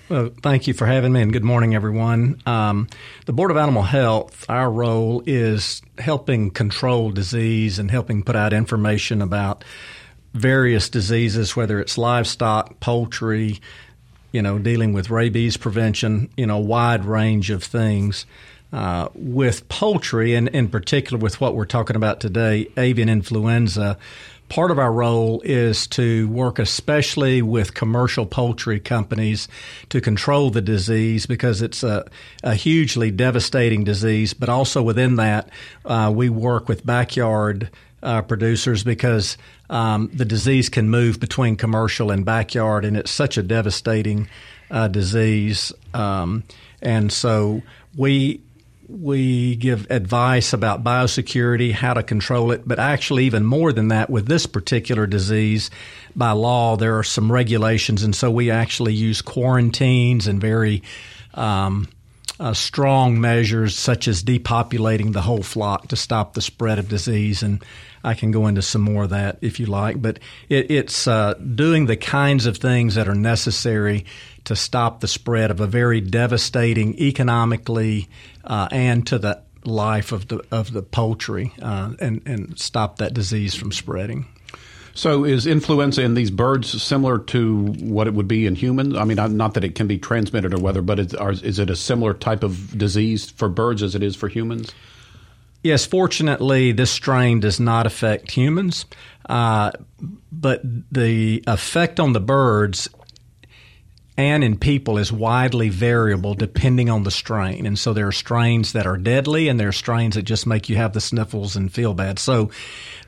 Well, 0.08 0.30
thank 0.42 0.68
you 0.68 0.74
for 0.74 0.86
having 0.86 1.12
me, 1.12 1.22
and 1.22 1.32
good 1.32 1.44
morning, 1.44 1.74
everyone. 1.74 2.40
Um, 2.46 2.88
the 3.26 3.32
Board 3.32 3.50
of 3.50 3.56
Animal 3.56 3.82
Health, 3.82 4.44
our 4.48 4.70
role 4.70 5.22
is 5.26 5.82
helping 5.98 6.50
control 6.50 7.10
disease 7.10 7.80
and 7.80 7.90
helping 7.90 8.22
put 8.22 8.36
out 8.36 8.52
information 8.52 9.22
about 9.22 9.64
various 10.34 10.88
diseases, 10.88 11.56
whether 11.56 11.80
it's 11.80 11.96
livestock, 11.96 12.78
poultry, 12.80 13.60
you 14.34 14.42
know, 14.42 14.58
dealing 14.58 14.92
with 14.92 15.10
rabies 15.10 15.56
prevention, 15.56 16.28
you 16.36 16.44
know, 16.44 16.58
wide 16.58 17.04
range 17.04 17.50
of 17.50 17.62
things. 17.62 18.26
Uh, 18.72 19.08
with 19.14 19.68
poultry, 19.68 20.34
and 20.34 20.48
in 20.48 20.66
particular 20.66 21.16
with 21.16 21.40
what 21.40 21.54
we're 21.54 21.64
talking 21.64 21.94
about 21.94 22.18
today, 22.18 22.66
avian 22.76 23.08
influenza, 23.08 23.96
part 24.48 24.72
of 24.72 24.80
our 24.80 24.92
role 24.92 25.40
is 25.44 25.86
to 25.86 26.26
work 26.30 26.58
especially 26.58 27.40
with 27.40 27.74
commercial 27.74 28.26
poultry 28.26 28.80
companies 28.80 29.46
to 29.90 30.00
control 30.00 30.50
the 30.50 30.60
disease 30.60 31.24
because 31.24 31.62
it's 31.62 31.84
a, 31.84 32.04
a 32.42 32.56
hugely 32.56 33.12
devastating 33.12 33.84
disease. 33.84 34.34
But 34.34 34.48
also 34.48 34.82
within 34.82 35.14
that, 35.16 35.50
uh, 35.84 36.12
we 36.12 36.28
work 36.28 36.68
with 36.68 36.84
backyard 36.84 37.70
uh, 38.04 38.22
producers 38.22 38.84
because 38.84 39.36
um, 39.70 40.10
the 40.12 40.24
disease 40.24 40.68
can 40.68 40.90
move 40.90 41.18
between 41.18 41.56
commercial 41.56 42.10
and 42.10 42.24
backyard, 42.24 42.84
and 42.84 42.96
it's 42.96 43.10
such 43.10 43.38
a 43.38 43.42
devastating 43.42 44.28
uh, 44.70 44.88
disease. 44.88 45.72
Um, 45.94 46.44
and 46.82 47.10
so 47.12 47.62
we 47.96 48.40
we 48.86 49.56
give 49.56 49.90
advice 49.90 50.52
about 50.52 50.84
biosecurity, 50.84 51.72
how 51.72 51.94
to 51.94 52.02
control 52.02 52.52
it, 52.52 52.68
but 52.68 52.78
actually, 52.78 53.24
even 53.24 53.44
more 53.44 53.72
than 53.72 53.88
that, 53.88 54.10
with 54.10 54.26
this 54.26 54.44
particular 54.44 55.06
disease, 55.06 55.70
by 56.14 56.32
law, 56.32 56.76
there 56.76 56.98
are 56.98 57.02
some 57.02 57.32
regulations, 57.32 58.02
and 58.02 58.14
so 58.14 58.30
we 58.30 58.50
actually 58.50 58.92
use 58.92 59.22
quarantines 59.22 60.26
and 60.26 60.38
very 60.38 60.82
um, 61.32 61.88
uh, 62.38 62.52
strong 62.52 63.20
measures, 63.20 63.76
such 63.76 64.08
as 64.08 64.22
depopulating 64.22 65.12
the 65.12 65.22
whole 65.22 65.42
flock 65.42 65.88
to 65.88 65.96
stop 65.96 66.34
the 66.34 66.42
spread 66.42 66.78
of 66.78 66.88
disease. 66.88 67.42
And 67.42 67.64
I 68.04 68.14
can 68.14 68.30
go 68.30 68.46
into 68.46 68.62
some 68.62 68.82
more 68.82 69.04
of 69.04 69.10
that 69.10 69.38
if 69.40 69.58
you 69.58 69.66
like. 69.66 70.00
But 70.00 70.18
it, 70.48 70.70
it's 70.70 71.06
uh, 71.06 71.34
doing 71.34 71.86
the 71.86 71.96
kinds 71.96 72.46
of 72.46 72.58
things 72.58 72.94
that 72.94 73.08
are 73.08 73.14
necessary 73.14 74.04
to 74.44 74.54
stop 74.54 75.00
the 75.00 75.08
spread 75.08 75.50
of 75.50 75.60
a 75.60 75.66
very 75.66 76.00
devastating 76.00 76.98
economically 76.98 78.08
uh, 78.44 78.68
and 78.70 79.06
to 79.06 79.18
the 79.18 79.42
life 79.64 80.12
of 80.12 80.28
the 80.28 80.44
of 80.50 80.72
the 80.72 80.82
poultry 80.82 81.52
uh, 81.62 81.94
and 81.98 82.22
and 82.26 82.58
stop 82.58 82.98
that 82.98 83.14
disease 83.14 83.54
from 83.54 83.72
spreading. 83.72 84.26
So, 84.96 85.24
is 85.24 85.44
influenza 85.44 86.02
in 86.02 86.14
these 86.14 86.30
birds 86.30 86.80
similar 86.80 87.18
to 87.18 87.66
what 87.80 88.06
it 88.06 88.14
would 88.14 88.28
be 88.28 88.46
in 88.46 88.54
humans? 88.54 88.96
I 88.96 89.02
mean, 89.02 89.16
not 89.36 89.54
that 89.54 89.64
it 89.64 89.74
can 89.74 89.88
be 89.88 89.98
transmitted 89.98 90.54
or 90.54 90.60
whether, 90.60 90.82
but 90.82 91.00
is, 91.00 91.14
is 91.42 91.58
it 91.58 91.68
a 91.68 91.74
similar 91.74 92.14
type 92.14 92.44
of 92.44 92.78
disease 92.78 93.28
for 93.28 93.48
birds 93.48 93.82
as 93.82 93.96
it 93.96 94.04
is 94.04 94.14
for 94.14 94.28
humans? 94.28 94.72
Yes, 95.64 95.86
fortunately, 95.86 96.72
this 96.72 96.90
strain 96.90 97.40
does 97.40 97.58
not 97.58 97.86
affect 97.86 98.30
humans, 98.30 98.84
uh, 99.30 99.72
but 100.30 100.60
the 100.92 101.42
effect 101.46 101.98
on 101.98 102.12
the 102.12 102.20
birds 102.20 102.86
and 104.18 104.44
in 104.44 104.58
people 104.58 104.98
is 104.98 105.10
widely 105.10 105.70
variable 105.70 106.34
depending 106.34 106.90
on 106.90 107.02
the 107.02 107.10
strain. 107.10 107.64
And 107.64 107.78
so 107.78 107.94
there 107.94 108.06
are 108.06 108.12
strains 108.12 108.72
that 108.72 108.86
are 108.86 108.98
deadly 108.98 109.48
and 109.48 109.58
there 109.58 109.68
are 109.68 109.72
strains 109.72 110.16
that 110.16 110.22
just 110.24 110.46
make 110.46 110.68
you 110.68 110.76
have 110.76 110.92
the 110.92 111.00
sniffles 111.00 111.56
and 111.56 111.72
feel 111.72 111.94
bad. 111.94 112.18
So 112.18 112.50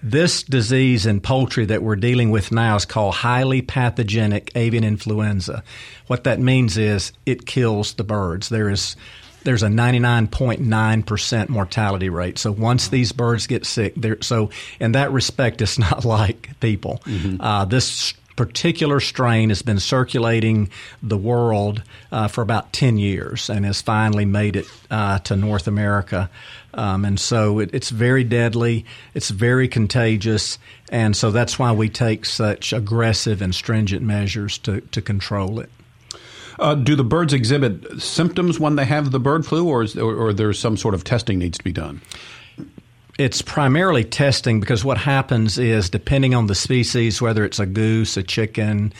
this 0.03 0.43
disease 0.43 1.05
in 1.05 1.21
poultry 1.21 1.67
that 1.67 1.83
we're 1.83 1.95
dealing 1.95 2.31
with 2.31 2.53
now 2.53 2.75
is 2.75 2.87
called 2.87 3.17
highly 3.17 3.61
pathogenic 3.61 4.51
avian 4.55 4.83
influenza. 4.83 5.63
What 6.07 6.25
that 6.25 6.41
means 6.41 6.79
is 6.79 7.13
it 7.27 7.45
kills 7.45 7.93
the 7.95 8.05
birds. 8.05 8.49
There 8.49 8.71
is 8.71 8.97
there's 9.47 9.63
a 9.63 9.69
99.9% 9.69 11.49
mortality 11.49 12.09
rate. 12.09 12.37
So 12.37 12.51
once 12.51 12.89
these 12.89 13.13
birds 13.13 13.47
get 13.47 13.65
sick, 13.65 13.95
so 14.21 14.51
in 14.81 14.93
that 14.93 15.13
respect, 15.13 15.63
it's 15.63 15.79
not 15.79 16.05
like 16.05 16.59
people. 16.61 17.01
Mm-hmm. 17.07 17.41
Uh, 17.41 17.65
this 17.65 18.13
particular 18.35 18.99
strain 18.99 19.49
has 19.49 19.63
been 19.63 19.79
circulating 19.79 20.69
the 21.01 21.17
world 21.17 21.83
uh, 22.13 22.29
for 22.29 22.43
about 22.43 22.73
10 22.73 22.99
years 22.99 23.49
and 23.49 23.65
has 23.65 23.81
finally 23.81 24.25
made 24.25 24.57
it 24.57 24.67
uh, 24.91 25.21
to 25.21 25.37
North 25.37 25.69
America. 25.69 26.29
Um, 26.75 27.05
and 27.05 27.19
so 27.19 27.61
it, 27.61 27.71
it's 27.73 27.91
very 27.91 28.25
deadly, 28.25 28.85
it's 29.15 29.31
very 29.31 29.69
contagious, 29.69 30.59
and 30.91 31.17
so 31.17 31.31
that's 31.31 31.59
why 31.59 31.73
we 31.73 31.89
take 31.89 32.27
such 32.27 32.73
aggressive 32.73 33.41
and 33.41 33.55
stringent 33.55 34.03
measures 34.03 34.59
to, 34.59 34.81
to 34.81 35.01
control 35.01 35.61
it. 35.61 35.71
Uh, 36.59 36.75
do 36.75 36.97
the 36.97 37.05
birds 37.05 37.33
exhibit 37.33 38.01
symptoms 38.01 38.59
when 38.59 38.77
they 38.77 38.85
have 38.85 39.11
the 39.11 39.21
bird 39.21 39.45
flu, 39.45 39.69
or, 39.69 39.83
is, 39.83 39.97
or, 39.97 40.15
or 40.15 40.33
there's 40.33 40.59
some 40.59 40.77
sort 40.77 40.95
of 40.95 41.05
testing 41.05 41.39
needs 41.39 41.59
to 41.59 41.65
be 41.65 41.73
done? 41.73 42.01
It's 43.19 43.41
primarily 43.41 44.05
testing 44.05 44.61
because 44.61 44.85
what 44.85 44.99
happens 44.99 45.59
is, 45.59 45.89
depending 45.89 46.35
on 46.35 46.47
the 46.47 46.55
species, 46.55 47.21
whether 47.23 47.45
it's 47.45 47.59
a 47.59 47.67
goose, 47.67 48.17
a 48.17 48.23
chicken, 48.23 48.93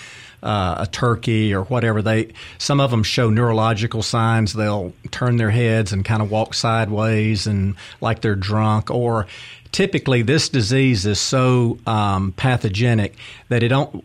uh, 0.43 0.77
a 0.81 0.87
turkey, 0.87 1.53
or 1.53 1.65
whatever, 1.65 2.01
they 2.01 2.33
some 2.59 2.81
of 2.81 2.91
them 2.91 3.03
show 3.03 3.29
neurological 3.29 4.03
signs. 4.03 4.55
They'll 4.55 4.95
turn 5.11 5.37
their 5.37 5.51
heads 5.51 5.93
and 5.93 6.05
kind 6.05 6.23
of 6.23 6.31
walk 6.31 6.55
sideways 6.55 7.47
and 7.47 7.75
like 8.01 8.23
they're 8.23 8.37
drunk, 8.37 8.91
or 8.91 9.27
typically 9.73 10.23
this 10.23 10.49
disease 10.49 11.05
is 11.05 11.21
so 11.21 11.79
um, 11.87 12.33
pathogenic 12.33 13.17
that 13.49 13.63
it 13.63 13.69
don't 13.69 14.03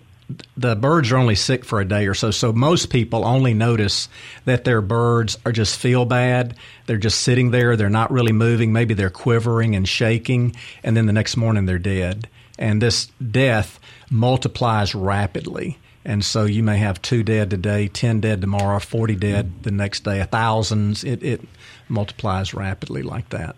the 0.58 0.76
birds 0.76 1.12
are 1.12 1.18
only 1.18 1.36
sick 1.36 1.66
for 1.66 1.80
a 1.80 1.86
day 1.86 2.08
or 2.08 2.14
so. 2.14 2.32
So 2.32 2.52
most 2.54 2.90
people 2.90 3.26
only 3.26 3.54
notice 3.54 4.10
that 4.46 4.64
their 4.64 4.82
birds 4.82 5.38
are 5.46 5.52
just 5.52 5.78
feel 5.80 6.06
bad. 6.06 6.56
They're 6.86 6.98
just 6.98 7.22
sitting 7.22 7.52
there. 7.52 7.76
They're 7.76 7.90
not 7.90 8.12
really 8.12 8.32
moving. 8.32 8.74
Maybe 8.74 8.94
they're 8.94 9.10
quivering 9.10 9.76
and 9.76 9.88
shaking. 9.88 10.56
And 10.84 10.96
then 10.96 11.06
the 11.06 11.14
next 11.14 11.38
morning 11.38 11.66
they're 11.66 11.80
dead. 11.80 12.28
And 12.60 12.82
this 12.82 13.08
death 13.32 13.80
multiplies 14.10 14.94
rapidly. 14.94 15.78
And 16.04 16.26
so 16.26 16.46
you 16.46 16.64
may 16.64 16.78
have 16.78 17.02
two 17.02 17.24
dead 17.24 17.50
today, 17.50 17.88
10 17.88 18.22
dead 18.22 18.42
tomorrow, 18.42 18.80
40 18.80 19.16
dead 19.16 19.64
the 19.64 19.72
next 19.72 20.04
day, 20.04 20.24
thousands. 20.24 21.04
It, 21.04 21.22
it 21.24 21.42
multiplies 21.88 22.54
rapidly 22.54 23.04
like 23.04 23.30
that. 23.30 23.56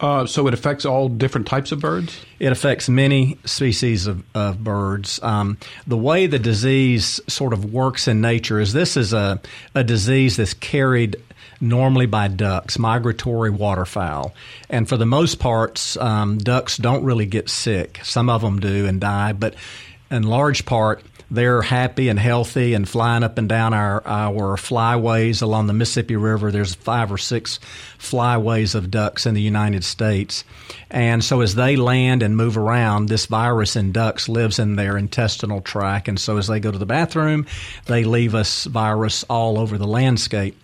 Uh, 0.00 0.26
so 0.26 0.46
it 0.48 0.54
affects 0.54 0.84
all 0.84 1.08
different 1.08 1.46
types 1.46 1.72
of 1.72 1.80
birds? 1.80 2.20
It 2.38 2.50
affects 2.50 2.88
many 2.88 3.38
species 3.44 4.06
of, 4.06 4.24
of 4.34 4.62
birds. 4.62 5.20
Um, 5.22 5.56
the 5.86 5.96
way 5.96 6.26
the 6.26 6.38
disease 6.38 7.20
sort 7.28 7.52
of 7.52 7.72
works 7.72 8.08
in 8.08 8.20
nature 8.20 8.58
is 8.60 8.72
this 8.72 8.96
is 8.96 9.12
a, 9.12 9.40
a 9.74 9.84
disease 9.84 10.36
that's 10.36 10.54
carried 10.54 11.16
normally 11.60 12.06
by 12.06 12.28
ducks, 12.28 12.78
migratory 12.78 13.50
waterfowl. 13.50 14.34
And 14.68 14.88
for 14.88 14.96
the 14.96 15.06
most 15.06 15.38
parts, 15.38 15.96
um, 15.96 16.38
ducks 16.38 16.76
don't 16.76 17.04
really 17.04 17.26
get 17.26 17.48
sick. 17.48 18.00
Some 18.02 18.28
of 18.28 18.42
them 18.42 18.60
do 18.60 18.86
and 18.86 19.00
die, 19.00 19.32
but 19.32 19.54
in 20.10 20.24
large 20.24 20.66
part, 20.66 21.02
they're 21.34 21.62
happy 21.62 22.08
and 22.08 22.18
healthy 22.18 22.74
and 22.74 22.88
flying 22.88 23.22
up 23.22 23.38
and 23.38 23.48
down 23.48 23.74
our, 23.74 24.06
our 24.06 24.56
flyways 24.56 25.42
along 25.42 25.66
the 25.66 25.72
Mississippi 25.72 26.16
River. 26.16 26.50
There's 26.50 26.74
five 26.74 27.12
or 27.12 27.18
six 27.18 27.58
flyways 27.98 28.74
of 28.74 28.90
ducks 28.90 29.26
in 29.26 29.34
the 29.34 29.42
United 29.42 29.84
States. 29.84 30.44
And 30.90 31.22
so 31.24 31.40
as 31.40 31.54
they 31.54 31.76
land 31.76 32.22
and 32.22 32.36
move 32.36 32.56
around, 32.56 33.08
this 33.08 33.26
virus 33.26 33.76
in 33.76 33.92
ducks 33.92 34.28
lives 34.28 34.58
in 34.58 34.76
their 34.76 34.96
intestinal 34.96 35.60
tract. 35.60 36.08
And 36.08 36.18
so 36.18 36.38
as 36.38 36.46
they 36.46 36.60
go 36.60 36.70
to 36.70 36.78
the 36.78 36.86
bathroom, 36.86 37.46
they 37.86 38.04
leave 38.04 38.34
us 38.34 38.64
virus 38.64 39.24
all 39.24 39.58
over 39.58 39.76
the 39.76 39.86
landscape. 39.86 40.56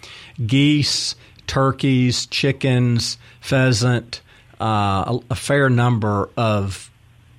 Geese, 0.47 1.15
turkeys, 1.47 2.27
chickens, 2.27 3.19
pheasant, 3.41 4.21
uh, 4.61 4.65
a, 5.19 5.21
a, 5.31 5.35
fair 5.35 5.71
number 5.71 6.29
of 6.37 6.91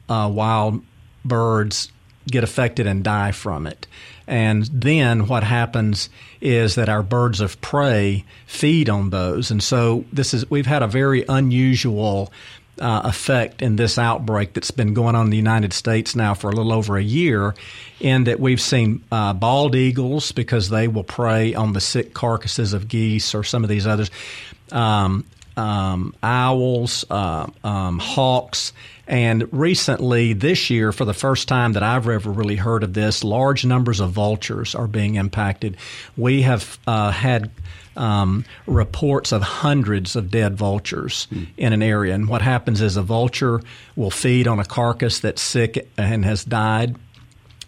uh, 0.10 0.30
wild 0.34 0.84
birds 1.24 1.92
get 2.28 2.44
affected 2.44 2.88
and 2.88 3.04
die 3.04 3.32
from 3.32 3.68
it. 3.68 3.88
And 4.28 4.66
then 4.66 5.28
what 5.28 5.44
happens 5.44 6.10
is 6.40 6.76
that 6.76 6.90
our 6.90 7.04
birds 7.04 7.42
of 7.42 7.60
prey 7.62 8.24
feed 8.46 8.90
on 8.90 9.10
those. 9.10 9.52
And 9.52 9.62
so 9.62 10.06
this 10.14 10.34
is 10.34 10.50
we've 10.50 10.66
had 10.66 10.84
a 10.84 10.88
very 10.88 11.26
unusual 11.28 12.32
uh, 12.80 13.02
effect 13.04 13.62
in 13.62 13.76
this 13.76 13.98
outbreak 13.98 14.54
that's 14.54 14.72
been 14.72 14.94
going 14.94 15.16
on 15.16 15.26
in 15.26 15.30
the 15.30 15.38
United 15.38 15.74
States 15.74 16.16
now 16.16 16.34
for 16.34 16.50
a 16.50 16.56
little 16.56 16.74
over 16.74 16.98
a 16.98 17.04
year, 17.04 17.54
in 18.00 18.24
that 18.24 18.40
we've 18.40 18.62
seen 18.62 19.04
uh, 19.12 19.34
bald 19.34 19.76
eagles 19.76 20.32
because 20.32 20.70
they 20.70 20.88
will 20.88 21.04
prey 21.04 21.54
on 21.54 21.74
the 21.74 21.82
sick 21.82 22.14
carcasses 22.14 22.74
of 22.74 22.88
geese 22.88 23.36
or 23.36 23.44
some 23.44 23.64
of 23.64 23.70
these 23.70 23.86
others. 23.86 24.10
Um, 24.72 25.26
um, 25.58 26.16
owls, 26.24 27.06
uh, 27.10 27.48
um, 27.64 28.00
hawks, 28.00 28.74
and 29.12 29.52
recently 29.52 30.32
this 30.32 30.70
year, 30.70 30.94
for 30.94 31.04
the 31.04 31.14
first 31.14 31.50
time 31.50 31.74
that 31.74 31.84
I've 31.84 32.08
ever 32.08 32.32
really 32.32 32.56
heard 32.56 32.82
of 32.82 32.94
this, 32.94 33.26
large 33.26 33.66
numbers 33.66 34.00
of 34.00 34.12
vultures 34.12 34.74
are 34.74 34.88
being 34.88 35.16
impacted. 35.16 35.76
We 36.16 36.44
have 36.44 36.80
uh, 36.88 37.12
had 37.12 37.52
um, 37.98 38.46
reports 38.66 39.34
of 39.34 39.42
hundreds 39.42 40.16
of 40.16 40.32
dead 40.32 40.56
vultures 40.56 41.28
mm. 41.30 41.46
in 41.58 41.74
an 41.74 41.84
area. 41.84 42.16
And 42.16 42.30
what 42.30 42.42
happens 42.42 42.80
is 42.80 42.96
a 42.96 43.02
vulture 43.02 43.60
will 43.98 44.12
feed 44.12 44.48
on 44.48 44.62
a 44.62 44.66
carcass 44.66 45.20
that's 45.20 45.42
sick 45.42 45.92
and 45.98 46.24
has 46.24 46.46
died. 46.46 46.96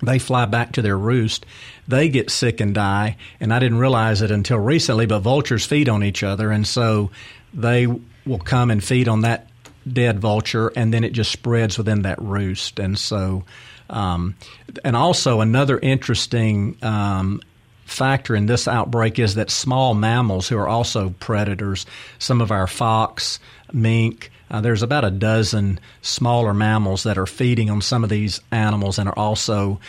They 0.02 0.20
fly 0.20 0.46
back 0.46 0.72
to 0.74 0.82
their 0.82 0.98
roost. 0.98 1.46
They 1.90 2.08
get 2.08 2.32
sick 2.32 2.62
and 2.62 2.74
die. 2.74 3.18
And 3.42 3.54
I 3.54 3.60
didn't 3.60 3.80
realize 3.80 4.22
it 4.22 4.32
until 4.32 4.60
recently, 4.60 5.08
but 5.08 5.20
vultures 5.20 5.66
feed 5.66 5.90
on 5.90 6.06
each 6.06 6.24
other. 6.24 6.52
And 6.52 6.66
so 6.66 7.12
they 7.54 7.86
will 7.86 8.40
come 8.40 8.72
and 8.72 8.82
feed 8.82 9.10
on 9.10 9.22
that 9.22 9.50
dead 9.92 10.20
vulture, 10.20 10.72
and 10.76 10.94
then 10.94 11.04
it 11.04 11.14
just 11.14 11.32
spreads 11.32 11.78
within 11.78 12.04
that 12.04 12.22
roost. 12.22 12.80
And 12.80 12.98
so, 12.98 13.44
um, 13.90 14.36
and 14.84 14.96
also 14.96 15.42
another 15.42 15.78
interesting 15.80 16.78
um, 16.82 17.42
factor 17.86 18.36
in 18.36 18.46
this 18.46 18.68
outbreak 18.68 19.20
is 19.20 19.36
that 19.36 19.50
small 19.50 19.94
mammals 19.94 20.48
who 20.48 20.58
are 20.58 20.68
also 20.68 21.12
predators, 21.20 21.86
some 22.20 22.42
of 22.42 22.52
our 22.52 22.68
fox, 22.68 23.40
mink, 23.72 24.32
uh, 24.50 24.62
there's 24.62 24.84
about 24.84 25.04
a 25.04 25.10
dozen 25.12 25.80
smaller 26.04 26.54
mammals 26.54 27.04
that 27.04 27.18
are 27.18 27.26
feeding 27.26 27.72
on 27.72 27.82
some 27.82 28.04
of 28.04 28.10
these 28.10 28.40
animals 28.52 29.00
and 29.00 29.10
are 29.10 29.18
also 29.18 29.80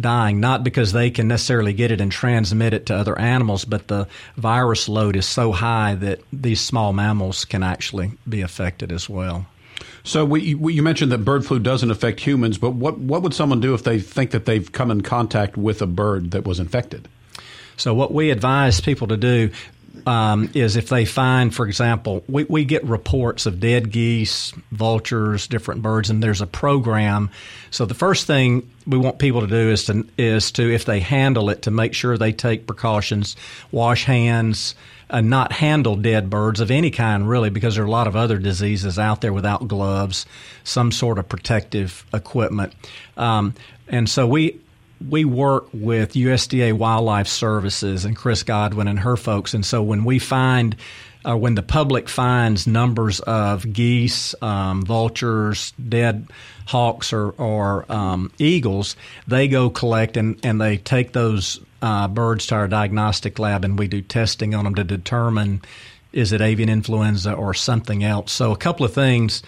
dying, 0.00 0.40
not 0.40 0.64
because 0.64 0.92
they 0.92 1.10
can 1.10 1.28
necessarily 1.28 1.72
get 1.72 1.90
it 1.90 2.00
and 2.00 2.10
transmit 2.10 2.74
it 2.74 2.86
to 2.86 2.94
other 2.94 3.18
animals, 3.18 3.64
but 3.64 3.88
the 3.88 4.06
virus 4.36 4.88
load 4.88 5.16
is 5.16 5.26
so 5.26 5.52
high 5.52 5.94
that 5.96 6.20
these 6.32 6.60
small 6.60 6.92
mammals 6.92 7.44
can 7.44 7.62
actually 7.62 8.12
be 8.28 8.40
affected 8.40 8.92
as 8.92 9.08
well. 9.08 9.46
So 10.04 10.24
we, 10.24 10.54
we, 10.54 10.74
you 10.74 10.82
mentioned 10.82 11.12
that 11.12 11.18
bird 11.18 11.44
flu 11.44 11.58
doesn't 11.58 11.90
affect 11.90 12.20
humans, 12.20 12.58
but 12.58 12.70
what 12.70 12.98
what 12.98 13.22
would 13.22 13.34
someone 13.34 13.60
do 13.60 13.74
if 13.74 13.84
they 13.84 13.98
think 13.98 14.30
that 14.30 14.46
they've 14.46 14.70
come 14.70 14.90
in 14.90 15.02
contact 15.02 15.56
with 15.56 15.82
a 15.82 15.86
bird 15.86 16.30
that 16.30 16.46
was 16.46 16.58
infected? 16.60 17.08
So 17.76 17.94
what 17.94 18.12
we 18.12 18.30
advise 18.30 18.80
people 18.80 19.06
to 19.08 19.16
do 19.16 19.50
um, 20.06 20.50
is 20.54 20.76
if 20.76 20.88
they 20.88 21.04
find, 21.04 21.54
for 21.54 21.66
example, 21.66 22.22
we, 22.28 22.44
we 22.44 22.64
get 22.64 22.84
reports 22.84 23.46
of 23.46 23.60
dead 23.60 23.90
geese, 23.90 24.52
vultures, 24.72 25.46
different 25.48 25.82
birds, 25.82 26.10
and 26.10 26.22
there's 26.22 26.40
a 26.40 26.46
program. 26.46 27.30
So 27.70 27.86
the 27.86 27.94
first 27.94 28.26
thing 28.26 28.70
we 28.86 28.98
want 28.98 29.18
people 29.18 29.40
to 29.40 29.46
do 29.46 29.70
is 29.70 29.84
to 29.86 30.06
is 30.16 30.52
to 30.52 30.62
if 30.62 30.84
they 30.84 31.00
handle 31.00 31.50
it 31.50 31.62
to 31.62 31.70
make 31.70 31.94
sure 31.94 32.16
they 32.16 32.32
take 32.32 32.66
precautions, 32.66 33.36
wash 33.72 34.04
hands. 34.04 34.74
and 35.10 35.30
not 35.30 35.52
handle 35.52 35.96
dead 35.96 36.28
birds 36.28 36.60
of 36.60 36.70
any 36.70 36.90
kind, 36.90 37.28
really, 37.28 37.50
because 37.50 37.74
there 37.74 37.84
are 37.84 37.86
a 37.86 37.90
lot 37.90 38.06
of 38.06 38.14
other 38.14 38.38
diseases 38.38 38.98
out 38.98 39.20
there 39.20 39.32
without 39.32 39.66
gloves, 39.66 40.26
some 40.64 40.92
sort 40.92 41.18
of 41.18 41.26
protective 41.28 42.04
equipment. 42.12 42.74
Um, 43.16 43.54
and 43.88 44.08
so 44.08 44.26
we 44.26 44.60
we 45.06 45.24
work 45.24 45.68
with 45.72 46.14
USDA 46.14 46.72
Wildlife 46.72 47.28
Services 47.28 48.04
and 48.04 48.16
Chris 48.16 48.42
Godwin 48.42 48.88
and 48.88 48.98
her 49.00 49.16
folks. 49.16 49.54
And 49.54 49.64
so 49.64 49.82
when 49.82 50.04
we 50.04 50.18
find, 50.18 50.76
uh, 51.24 51.36
when 51.36 51.54
the 51.54 51.62
public 51.62 52.08
finds 52.08 52.66
numbers 52.66 53.20
of 53.20 53.72
geese, 53.72 54.34
um, 54.42 54.82
vultures, 54.84 55.72
dead 55.72 56.28
hawks, 56.66 57.12
or, 57.12 57.30
or 57.30 57.90
um, 57.90 58.32
eagles, 58.38 58.96
they 59.26 59.48
go 59.48 59.70
collect 59.70 60.16
and, 60.16 60.38
and 60.44 60.60
they 60.60 60.76
take 60.76 61.12
those 61.12 61.60
uh, 61.80 62.08
birds 62.08 62.46
to 62.46 62.54
our 62.56 62.68
diagnostic 62.68 63.38
lab 63.38 63.64
and 63.64 63.78
we 63.78 63.86
do 63.86 64.02
testing 64.02 64.54
on 64.54 64.64
them 64.64 64.74
to 64.74 64.84
determine 64.84 65.62
is 66.12 66.32
it 66.32 66.40
avian 66.40 66.68
influenza 66.68 67.32
or 67.32 67.54
something 67.54 68.02
else. 68.02 68.32
So 68.32 68.50
a 68.50 68.56
couple 68.56 68.84
of 68.84 68.92
things 68.92 69.42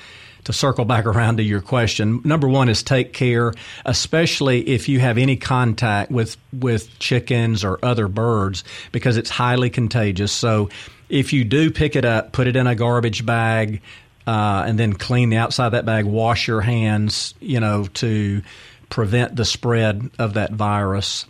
to 0.45 0.53
circle 0.53 0.85
back 0.85 1.07
around 1.07 1.37
to 1.37 1.43
your 1.43 1.61
question, 1.61 2.21
number 2.25 2.49
one 2.49 2.69
is 2.69 2.83
take 2.83 3.13
care, 3.13 3.53
especially 3.85 4.69
if 4.69 4.89
you 4.89 5.01
have 5.01 5.19
any 5.19 5.37
contact 5.37 6.11
with 6.11 6.37
with 6.53 6.99
chickens 6.99 7.65
or 7.65 7.79
other 7.83 8.09
birds, 8.09 8.65
because 8.93 9.17
it's 9.17 9.31
highly 9.31 9.71
contagious. 9.71 10.33
So 10.33 10.71
if 11.09 11.33
you 11.33 11.45
do 11.45 11.71
pick 11.71 11.97
it 11.97 12.05
up, 12.05 12.33
put 12.33 12.47
it 12.47 12.57
in 12.57 12.67
a 12.67 12.75
garbage 12.75 13.27
bag, 13.27 13.83
uh, 14.27 14.65
and 14.67 14.79
then 14.79 14.93
clean 14.93 15.31
the 15.31 15.37
outside 15.37 15.67
of 15.67 15.73
that 15.73 15.85
bag. 15.85 16.05
Wash 16.05 16.47
your 16.47 16.61
hands, 16.61 17.35
you 17.41 17.61
know, 17.61 17.85
to 17.95 18.43
prevent 18.89 19.37
the 19.37 19.45
spread 19.45 20.11
of 20.19 20.35
that 20.35 20.53
virus. 20.53 21.27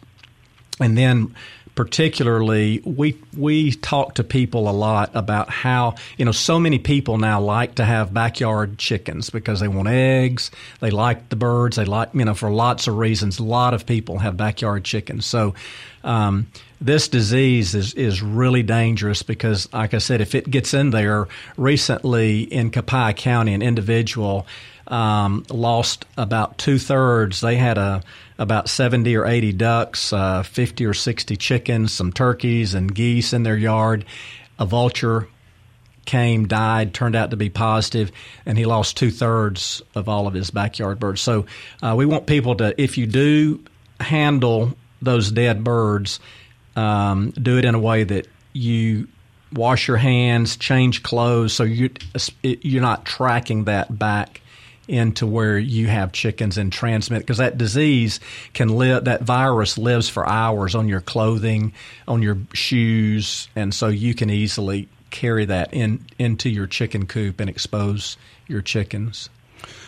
And 0.80 0.96
then 0.96 1.34
particularly 1.80 2.82
we 2.84 3.16
we 3.34 3.72
talk 3.72 4.12
to 4.12 4.22
people 4.22 4.68
a 4.68 4.70
lot 4.70 5.10
about 5.14 5.48
how 5.48 5.94
you 6.18 6.26
know 6.26 6.30
so 6.30 6.58
many 6.58 6.78
people 6.78 7.16
now 7.16 7.40
like 7.40 7.76
to 7.76 7.86
have 7.86 8.12
backyard 8.12 8.76
chickens 8.76 9.30
because 9.30 9.60
they 9.60 9.68
want 9.68 9.88
eggs 9.88 10.50
they 10.80 10.90
like 10.90 11.30
the 11.30 11.36
birds 11.36 11.76
they 11.76 11.86
like 11.86 12.10
you 12.12 12.22
know 12.22 12.34
for 12.34 12.50
lots 12.50 12.86
of 12.86 12.98
reasons 12.98 13.38
a 13.38 13.42
lot 13.42 13.72
of 13.72 13.86
people 13.86 14.18
have 14.18 14.36
backyard 14.36 14.84
chickens. 14.84 15.24
So 15.24 15.54
um, 16.04 16.48
this 16.80 17.08
disease 17.08 17.74
is 17.74 17.94
is 17.94 18.22
really 18.22 18.62
dangerous 18.62 19.22
because 19.22 19.72
like 19.72 19.94
I 19.94 19.98
said 19.98 20.20
if 20.20 20.34
it 20.34 20.50
gets 20.50 20.74
in 20.74 20.90
there 20.90 21.28
recently 21.56 22.42
in 22.42 22.70
Copiah 22.70 23.14
County 23.14 23.54
an 23.54 23.62
individual 23.62 24.46
um, 24.90 25.44
lost 25.48 26.04
about 26.18 26.58
two 26.58 26.78
thirds 26.78 27.40
they 27.40 27.56
had 27.56 27.78
a 27.78 28.02
about 28.38 28.70
70 28.70 29.14
or 29.16 29.26
80 29.26 29.52
ducks, 29.52 30.14
uh, 30.14 30.42
50 30.42 30.86
or 30.86 30.94
60 30.94 31.36
chickens, 31.36 31.92
some 31.92 32.10
turkeys 32.10 32.72
and 32.74 32.92
geese 32.94 33.34
in 33.34 33.42
their 33.42 33.56
yard. 33.56 34.06
A 34.58 34.64
vulture 34.64 35.28
came, 36.06 36.48
died, 36.48 36.94
turned 36.94 37.14
out 37.14 37.30
to 37.30 37.36
be 37.36 37.50
positive, 37.50 38.10
and 38.46 38.56
he 38.56 38.64
lost 38.64 38.96
two 38.96 39.10
thirds 39.10 39.82
of 39.94 40.08
all 40.08 40.26
of 40.26 40.32
his 40.32 40.50
backyard 40.50 40.98
birds. 40.98 41.20
So 41.20 41.44
uh, 41.82 41.94
we 41.98 42.06
want 42.06 42.26
people 42.26 42.54
to, 42.56 42.80
if 42.80 42.96
you 42.96 43.06
do 43.06 43.62
handle 44.00 44.72
those 45.02 45.30
dead 45.30 45.62
birds, 45.62 46.18
um, 46.76 47.30
do 47.32 47.58
it 47.58 47.66
in 47.66 47.74
a 47.74 47.78
way 47.78 48.04
that 48.04 48.26
you 48.54 49.06
wash 49.52 49.86
your 49.86 49.98
hands, 49.98 50.56
change 50.56 51.02
clothes, 51.02 51.52
so 51.52 51.64
you 51.64 51.90
you're 52.42 52.80
not 52.80 53.04
tracking 53.04 53.64
that 53.64 53.98
back 53.98 54.40
into 54.90 55.24
where 55.26 55.56
you 55.56 55.86
have 55.86 56.10
chickens 56.10 56.58
and 56.58 56.72
transmit 56.72 57.22
because 57.22 57.38
that 57.38 57.56
disease 57.56 58.18
can 58.52 58.68
live 58.68 59.04
that 59.04 59.22
virus 59.22 59.78
lives 59.78 60.08
for 60.08 60.28
hours 60.28 60.74
on 60.74 60.88
your 60.88 61.00
clothing 61.00 61.72
on 62.08 62.20
your 62.22 62.36
shoes 62.52 63.48
and 63.54 63.72
so 63.72 63.86
you 63.86 64.14
can 64.14 64.28
easily 64.28 64.88
carry 65.10 65.44
that 65.44 65.72
in 65.72 66.04
into 66.18 66.50
your 66.50 66.66
chicken 66.66 67.06
coop 67.06 67.38
and 67.38 67.48
expose 67.48 68.16
your 68.48 68.60
chickens 68.60 69.30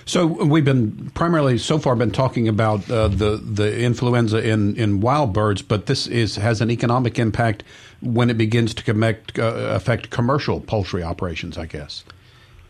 so 0.04 0.26
we've 0.26 0.64
been 0.64 1.10
primarily 1.14 1.58
so 1.58 1.78
far 1.78 1.94
been 1.96 2.10
talking 2.10 2.48
about 2.48 2.88
uh, 2.90 3.08
the 3.08 3.36
the 3.36 3.80
influenza 3.80 4.46
in, 4.46 4.76
in 4.76 5.00
wild 5.00 5.32
birds, 5.32 5.62
but 5.62 5.86
this 5.86 6.06
is 6.06 6.36
has 6.36 6.60
an 6.60 6.70
economic 6.70 7.18
impact 7.18 7.62
when 8.00 8.28
it 8.28 8.36
begins 8.36 8.74
to 8.74 8.82
connect, 8.82 9.38
uh, 9.38 9.54
affect 9.70 10.10
commercial 10.10 10.60
poultry 10.60 11.02
operations. 11.02 11.56
I 11.56 11.66
guess. 11.66 12.04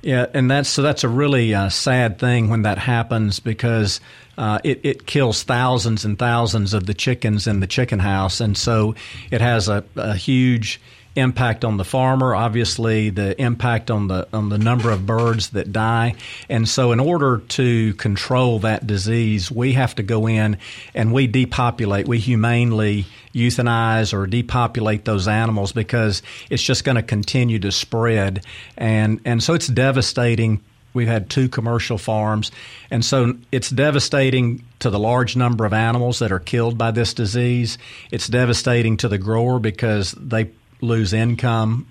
Yeah, 0.02 0.26
and 0.34 0.50
that's 0.50 0.68
so 0.68 0.82
that's 0.82 1.04
a 1.04 1.08
really 1.08 1.54
uh, 1.54 1.68
sad 1.68 2.18
thing 2.18 2.48
when 2.48 2.62
that 2.62 2.76
happens 2.76 3.38
because 3.38 4.00
uh, 4.36 4.58
it, 4.64 4.80
it 4.82 5.06
kills 5.06 5.44
thousands 5.44 6.04
and 6.04 6.18
thousands 6.18 6.74
of 6.74 6.86
the 6.86 6.94
chickens 6.94 7.46
in 7.46 7.60
the 7.60 7.68
chicken 7.68 8.00
house, 8.00 8.40
and 8.40 8.56
so 8.56 8.96
it 9.30 9.40
has 9.40 9.68
a, 9.68 9.84
a 9.94 10.16
huge 10.16 10.80
impact 11.14 11.64
on 11.64 11.76
the 11.76 11.84
farmer, 11.84 12.34
obviously 12.34 13.10
the 13.10 13.40
impact 13.40 13.90
on 13.90 14.08
the 14.08 14.26
on 14.32 14.48
the 14.48 14.58
number 14.58 14.90
of 14.90 15.06
birds 15.06 15.50
that 15.50 15.72
die. 15.72 16.14
And 16.48 16.68
so 16.68 16.92
in 16.92 17.00
order 17.00 17.38
to 17.38 17.94
control 17.94 18.60
that 18.60 18.86
disease, 18.86 19.50
we 19.50 19.74
have 19.74 19.94
to 19.96 20.02
go 20.02 20.26
in 20.26 20.58
and 20.94 21.12
we 21.12 21.26
depopulate, 21.26 22.08
we 22.08 22.18
humanely 22.18 23.06
euthanize 23.34 24.12
or 24.12 24.26
depopulate 24.26 25.04
those 25.04 25.28
animals 25.28 25.72
because 25.72 26.22
it's 26.50 26.62
just 26.62 26.84
going 26.84 26.96
to 26.96 27.02
continue 27.02 27.58
to 27.58 27.72
spread. 27.72 28.44
And 28.76 29.20
and 29.24 29.42
so 29.42 29.54
it's 29.54 29.68
devastating 29.68 30.60
We've 30.94 31.08
had 31.08 31.30
two 31.30 31.48
commercial 31.48 31.98
farms. 31.98 32.50
And 32.90 33.04
so 33.04 33.34
it's 33.50 33.70
devastating 33.70 34.64
to 34.80 34.90
the 34.90 34.98
large 34.98 35.36
number 35.36 35.64
of 35.64 35.72
animals 35.72 36.18
that 36.18 36.32
are 36.32 36.38
killed 36.38 36.76
by 36.76 36.90
this 36.90 37.14
disease. 37.14 37.78
It's 38.10 38.28
devastating 38.28 38.98
to 38.98 39.08
the 39.08 39.18
grower 39.18 39.58
because 39.58 40.12
they 40.12 40.50
lose 40.82 41.12
income. 41.12 41.86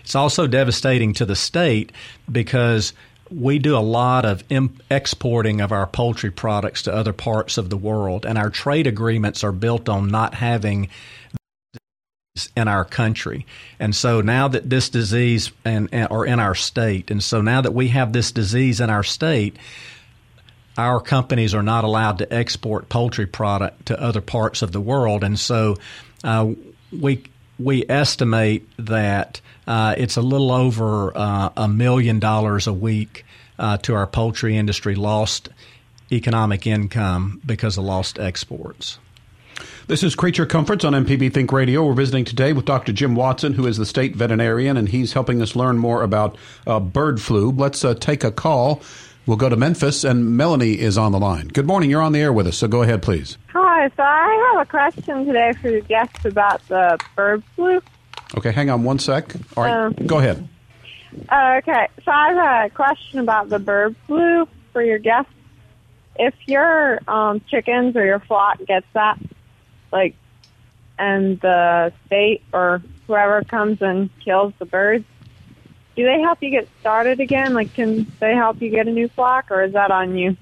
It's 0.00 0.14
also 0.14 0.46
devastating 0.46 1.12
to 1.14 1.26
the 1.26 1.36
state 1.36 1.92
because 2.30 2.94
we 3.30 3.58
do 3.58 3.76
a 3.76 3.80
lot 3.80 4.24
of 4.24 4.42
imp- 4.48 4.82
exporting 4.90 5.60
of 5.60 5.70
our 5.70 5.86
poultry 5.86 6.30
products 6.30 6.82
to 6.84 6.94
other 6.94 7.12
parts 7.12 7.58
of 7.58 7.68
the 7.68 7.76
world, 7.76 8.24
and 8.24 8.38
our 8.38 8.50
trade 8.50 8.86
agreements 8.86 9.44
are 9.44 9.52
built 9.52 9.88
on 9.88 10.08
not 10.08 10.34
having 10.34 10.88
in 12.56 12.68
our 12.68 12.84
country. 12.84 13.44
And 13.80 13.94
so 13.94 14.20
now 14.20 14.48
that 14.48 14.70
this 14.70 14.88
disease 14.88 15.50
and, 15.64 15.88
and 15.92 16.08
or 16.10 16.24
in 16.24 16.38
our 16.40 16.54
state, 16.54 17.10
and 17.10 17.22
so 17.22 17.40
now 17.40 17.60
that 17.60 17.74
we 17.74 17.88
have 17.88 18.12
this 18.12 18.32
disease 18.32 18.80
in 18.80 18.90
our 18.90 19.02
state, 19.02 19.56
our 20.78 21.00
companies 21.00 21.54
are 21.54 21.62
not 21.62 21.84
allowed 21.84 22.18
to 22.18 22.32
export 22.32 22.88
poultry 22.88 23.26
product 23.26 23.86
to 23.86 24.00
other 24.00 24.20
parts 24.20 24.62
of 24.62 24.72
the 24.72 24.80
world, 24.80 25.24
and 25.24 25.38
so 25.38 25.76
uh, 26.24 26.50
we 26.98 27.24
we 27.58 27.84
estimate 27.88 28.68
that 28.78 29.40
uh, 29.66 29.94
it's 29.98 30.16
a 30.16 30.22
little 30.22 30.52
over 30.52 31.16
uh, 31.16 31.50
a 31.56 31.68
million 31.68 32.18
dollars 32.18 32.66
a 32.66 32.72
week 32.72 33.24
uh, 33.58 33.76
to 33.78 33.94
our 33.94 34.06
poultry 34.06 34.56
industry 34.56 34.94
lost 34.94 35.48
economic 36.10 36.66
income 36.66 37.40
because 37.44 37.76
of 37.76 37.84
lost 37.84 38.18
exports. 38.18 38.98
This 39.88 40.02
is 40.02 40.14
Creature 40.14 40.46
Comforts 40.46 40.84
on 40.84 40.92
MPB 40.92 41.32
Think 41.32 41.50
Radio. 41.50 41.84
We're 41.84 41.94
visiting 41.94 42.24
today 42.24 42.52
with 42.52 42.66
Dr. 42.66 42.92
Jim 42.92 43.14
Watson, 43.14 43.54
who 43.54 43.66
is 43.66 43.78
the 43.78 43.86
state 43.86 44.14
veterinarian, 44.14 44.76
and 44.76 44.88
he's 44.88 45.14
helping 45.14 45.40
us 45.42 45.56
learn 45.56 45.78
more 45.78 46.02
about 46.02 46.36
uh, 46.66 46.78
bird 46.78 47.20
flu. 47.20 47.50
Let's 47.50 47.84
uh, 47.84 47.94
take 47.94 48.22
a 48.22 48.30
call. 48.30 48.82
We'll 49.26 49.38
go 49.38 49.48
to 49.48 49.56
Memphis, 49.56 50.04
and 50.04 50.36
Melanie 50.36 50.78
is 50.78 50.96
on 50.96 51.12
the 51.12 51.18
line. 51.18 51.48
Good 51.48 51.66
morning. 51.66 51.90
You're 51.90 52.02
on 52.02 52.12
the 52.12 52.20
air 52.20 52.32
with 52.32 52.46
us, 52.46 52.58
so 52.58 52.68
go 52.68 52.82
ahead, 52.82 53.02
please. 53.02 53.36
Hi. 53.48 53.67
So 53.96 54.02
I 54.02 54.52
have 54.54 54.66
a 54.66 54.68
question 54.68 55.24
today 55.26 55.52
for 55.52 55.70
the 55.70 55.80
guests 55.80 56.24
about 56.24 56.66
the 56.68 56.98
bird 57.14 57.44
flu. 57.54 57.80
Okay, 58.36 58.50
hang 58.50 58.70
on 58.70 58.82
one 58.82 58.98
sec. 58.98 59.32
All 59.56 59.64
right, 59.64 59.72
Um, 59.72 59.92
go 60.06 60.18
ahead. 60.18 60.48
Uh, 61.28 61.60
okay. 61.62 61.88
So 62.04 62.10
I 62.10 62.32
have 62.32 62.70
a 62.70 62.74
question 62.74 63.20
about 63.20 63.48
the 63.48 63.58
bird 63.60 63.94
flu 64.06 64.48
for 64.72 64.82
your 64.82 64.98
guests. 64.98 65.32
If 66.16 66.34
your 66.46 66.98
um, 67.08 67.40
chickens 67.48 67.96
or 67.96 68.04
your 68.04 68.18
flock 68.18 68.58
gets 68.66 68.86
that, 68.94 69.18
like, 69.92 70.16
and 70.98 71.40
the 71.40 71.92
state 72.06 72.42
or 72.52 72.82
whoever 73.06 73.44
comes 73.44 73.80
and 73.80 74.10
kills 74.24 74.52
the 74.58 74.66
birds, 74.66 75.04
do 75.94 76.04
they 76.04 76.20
help 76.20 76.42
you 76.42 76.50
get 76.50 76.68
started 76.80 77.20
again? 77.20 77.54
Like, 77.54 77.72
can 77.74 78.10
they 78.18 78.34
help 78.34 78.60
you 78.60 78.70
get 78.70 78.88
a 78.88 78.92
new 78.92 79.08
flock, 79.08 79.50
or 79.50 79.62
is 79.62 79.72
that 79.74 79.92
on 79.92 80.16
you? 80.16 80.36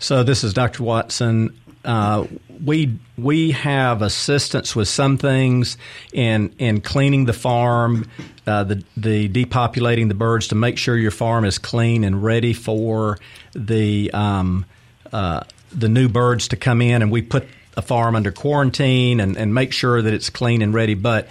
So 0.00 0.24
this 0.24 0.42
is 0.42 0.52
Dr. 0.52 0.82
Watson. 0.82 1.56
Uh, 1.84 2.26
we 2.64 2.98
we 3.18 3.50
have 3.50 4.02
assistance 4.02 4.74
with 4.74 4.88
some 4.88 5.18
things 5.18 5.76
in 6.12 6.54
in 6.58 6.80
cleaning 6.80 7.26
the 7.26 7.32
farm, 7.32 8.08
uh, 8.46 8.64
the 8.64 8.82
the 8.96 9.28
depopulating 9.28 10.08
the 10.08 10.14
birds 10.14 10.48
to 10.48 10.54
make 10.54 10.78
sure 10.78 10.96
your 10.96 11.10
farm 11.10 11.44
is 11.44 11.58
clean 11.58 12.04
and 12.04 12.22
ready 12.22 12.52
for 12.52 13.18
the 13.54 14.10
um, 14.12 14.64
uh, 15.12 15.40
the 15.70 15.88
new 15.88 16.08
birds 16.08 16.48
to 16.48 16.56
come 16.56 16.80
in, 16.80 17.02
and 17.02 17.10
we 17.10 17.22
put 17.22 17.46
a 17.76 17.82
farm 17.82 18.14
under 18.14 18.30
quarantine 18.30 19.20
and, 19.20 19.36
and 19.36 19.52
make 19.52 19.72
sure 19.72 20.00
that 20.00 20.14
it's 20.14 20.30
clean 20.30 20.62
and 20.62 20.72
ready. 20.72 20.94
But 20.94 21.28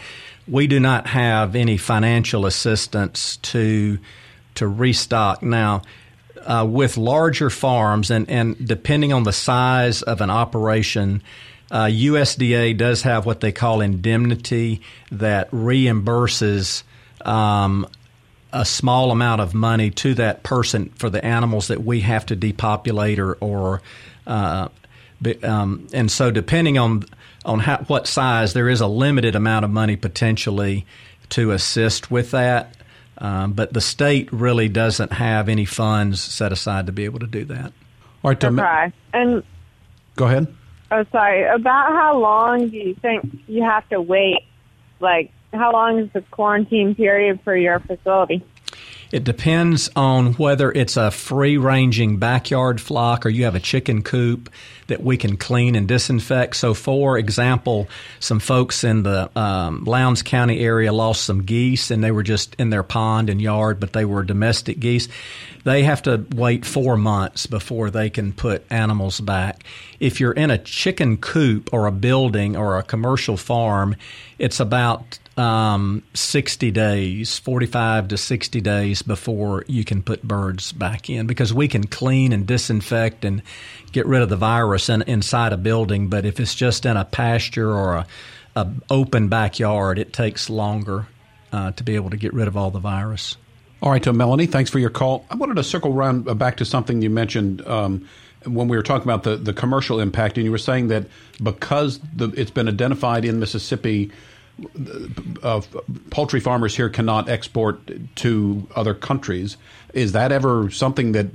we 0.47 0.67
do 0.67 0.79
not 0.79 1.07
have 1.07 1.55
any 1.55 1.77
financial 1.77 2.45
assistance 2.45 3.37
to 3.37 3.97
to 4.55 4.67
restock 4.67 5.41
now 5.41 5.81
uh, 6.45 6.65
with 6.65 6.97
larger 6.97 7.49
farms, 7.49 8.11
and, 8.11 8.29
and 8.29 8.67
depending 8.67 9.13
on 9.13 9.23
the 9.23 9.33
size 9.33 10.01
of 10.01 10.21
an 10.21 10.29
operation, 10.29 11.21
uh, 11.71 11.85
USDA 11.85 12.77
does 12.77 13.01
have 13.03 13.25
what 13.25 13.41
they 13.41 13.51
call 13.51 13.81
indemnity 13.81 14.81
that 15.11 15.49
reimburses 15.51 16.83
um, 17.25 17.87
a 18.51 18.65
small 18.65 19.11
amount 19.11 19.41
of 19.41 19.53
money 19.53 19.89
to 19.89 20.13
that 20.15 20.43
person 20.43 20.89
for 20.95 21.09
the 21.09 21.23
animals 21.25 21.69
that 21.69 21.83
we 21.83 22.01
have 22.01 22.25
to 22.27 22.35
depopulate 22.35 23.17
or, 23.17 23.33
or 23.35 23.81
uh, 24.27 24.67
um, 25.41 25.87
and 25.93 26.11
so 26.11 26.31
depending 26.31 26.77
on 26.77 27.05
on 27.45 27.59
how, 27.59 27.77
what 27.87 28.07
size, 28.07 28.53
there 28.53 28.69
is 28.69 28.81
a 28.81 28.87
limited 28.87 29.35
amount 29.35 29.65
of 29.65 29.71
money 29.71 29.95
potentially 29.95 30.85
to 31.29 31.51
assist 31.51 32.09
with 32.09 32.31
that. 32.31 32.75
Um, 33.23 33.53
but 33.53 33.73
the 33.73 33.81
state 33.81 34.31
really 34.33 34.67
doesn't 34.67 35.13
have 35.13 35.47
any 35.47 35.63
funds 35.63 36.21
set 36.21 36.51
aside 36.51 36.87
to 36.87 36.91
be 36.91 37.05
able 37.05 37.19
to 37.19 37.27
do 37.27 37.45
that. 37.45 37.71
All 38.21 38.31
right, 38.31 38.43
Okay. 38.43 38.91
And 39.13 39.43
go 40.17 40.25
ahead. 40.25 40.53
Oh, 40.91 41.05
sorry. 41.11 41.43
About 41.45 41.93
how 41.93 42.19
long 42.19 42.69
do 42.69 42.77
you 42.77 42.95
think 42.95 43.43
you 43.47 43.63
have 43.63 43.87
to 43.89 44.01
wait? 44.01 44.39
Like, 44.99 45.31
how 45.53 45.71
long 45.71 45.99
is 45.99 46.09
the 46.11 46.21
quarantine 46.21 46.95
period 46.95 47.39
for 47.43 47.55
your 47.55 47.79
facility? 47.79 48.43
It 49.11 49.23
depends 49.23 49.89
on 49.95 50.33
whether 50.33 50.71
it's 50.71 50.97
a 50.97 51.09
free 51.11 51.57
ranging 51.57 52.17
backyard 52.17 52.81
flock 52.81 53.25
or 53.25 53.29
you 53.29 53.45
have 53.45 53.55
a 53.55 53.59
chicken 53.59 54.01
coop 54.03 54.49
that 54.87 55.03
we 55.03 55.17
can 55.17 55.37
clean 55.37 55.75
and 55.75 55.87
disinfect. 55.87 56.55
So, 56.55 56.73
for 56.73 57.17
example, 57.17 57.87
some 58.19 58.39
folks 58.39 58.83
in 58.83 59.03
the 59.03 59.29
um, 59.37 59.83
Lowndes 59.85 60.21
County 60.21 60.59
area 60.59 60.91
lost 60.91 61.23
some 61.23 61.43
geese 61.43 61.91
and 61.91 62.03
they 62.03 62.11
were 62.11 62.23
just 62.23 62.55
in 62.55 62.69
their 62.69 62.83
pond 62.83 63.29
and 63.29 63.41
yard, 63.41 63.79
but 63.79 63.93
they 63.93 64.05
were 64.05 64.23
domestic 64.23 64.79
geese. 64.79 65.07
They 65.63 65.83
have 65.83 66.01
to 66.03 66.25
wait 66.35 66.65
four 66.65 66.97
months 66.97 67.47
before 67.47 67.89
they 67.89 68.09
can 68.09 68.33
put 68.33 68.65
animals 68.69 69.21
back. 69.21 69.63
If 69.99 70.19
you're 70.19 70.33
in 70.33 70.51
a 70.51 70.57
chicken 70.57 71.17
coop 71.17 71.69
or 71.71 71.87
a 71.87 71.91
building 71.91 72.57
or 72.57 72.77
a 72.77 72.83
commercial 72.83 73.37
farm, 73.37 73.95
it's 74.37 74.59
about 74.59 75.19
um, 75.37 76.03
60 76.13 76.71
days, 76.71 77.39
45 77.39 78.09
to 78.09 78.17
60 78.17 78.61
days 78.61 79.01
before 79.01 79.65
you 79.67 79.83
can 79.83 80.03
put 80.03 80.21
birds 80.23 80.71
back 80.71 81.09
in 81.09 81.25
because 81.25 81.53
we 81.53 81.67
can 81.67 81.87
clean 81.87 82.33
and 82.33 82.45
disinfect 82.45 83.25
and 83.25 83.41
get 83.91 84.05
rid 84.05 84.21
of 84.21 84.29
the 84.29 84.37
virus 84.37 84.89
in, 84.89 85.01
inside 85.03 85.53
a 85.53 85.57
building. 85.57 86.07
But 86.07 86.25
if 86.25 86.39
it's 86.39 86.53
just 86.53 86.85
in 86.85 86.97
a 86.97 87.05
pasture 87.05 87.71
or 87.71 87.95
a, 87.95 88.07
a 88.55 88.71
open 88.89 89.27
backyard, 89.27 89.97
it 89.97 90.13
takes 90.13 90.49
longer 90.49 91.07
uh, 91.51 91.71
to 91.71 91.83
be 91.83 91.95
able 91.95 92.11
to 92.11 92.17
get 92.17 92.33
rid 92.33 92.47
of 92.47 92.55
all 92.55 92.71
the 92.71 92.79
virus. 92.79 93.37
All 93.81 93.91
right, 93.91 94.07
uh, 94.07 94.13
Melanie, 94.13 94.45
thanks 94.45 94.69
for 94.69 94.79
your 94.79 94.89
call. 94.89 95.25
I 95.29 95.35
wanted 95.35 95.57
to 95.57 95.63
circle 95.63 95.93
around 95.93 96.29
uh, 96.29 96.33
back 96.33 96.57
to 96.57 96.65
something 96.65 97.01
you 97.01 97.09
mentioned 97.09 97.65
um, 97.67 98.07
when 98.45 98.67
we 98.67 98.77
were 98.77 98.83
talking 98.83 99.03
about 99.03 99.23
the, 99.23 99.35
the 99.35 99.51
commercial 99.51 99.99
impact, 99.99 100.37
and 100.37 100.45
you 100.45 100.51
were 100.51 100.57
saying 100.57 100.87
that 100.87 101.05
because 101.41 101.99
the, 102.15 102.29
it's 102.29 102.51
been 102.51 102.67
identified 102.67 103.25
in 103.25 103.39
Mississippi, 103.39 104.11
uh, 105.41 105.61
poultry 106.09 106.39
farmers 106.39 106.75
here 106.75 106.89
cannot 106.89 107.29
export 107.29 107.79
to 108.15 108.67
other 108.75 108.93
countries. 108.93 109.57
Is 109.93 110.11
that 110.11 110.31
ever 110.31 110.69
something 110.69 111.11
that 111.13 111.27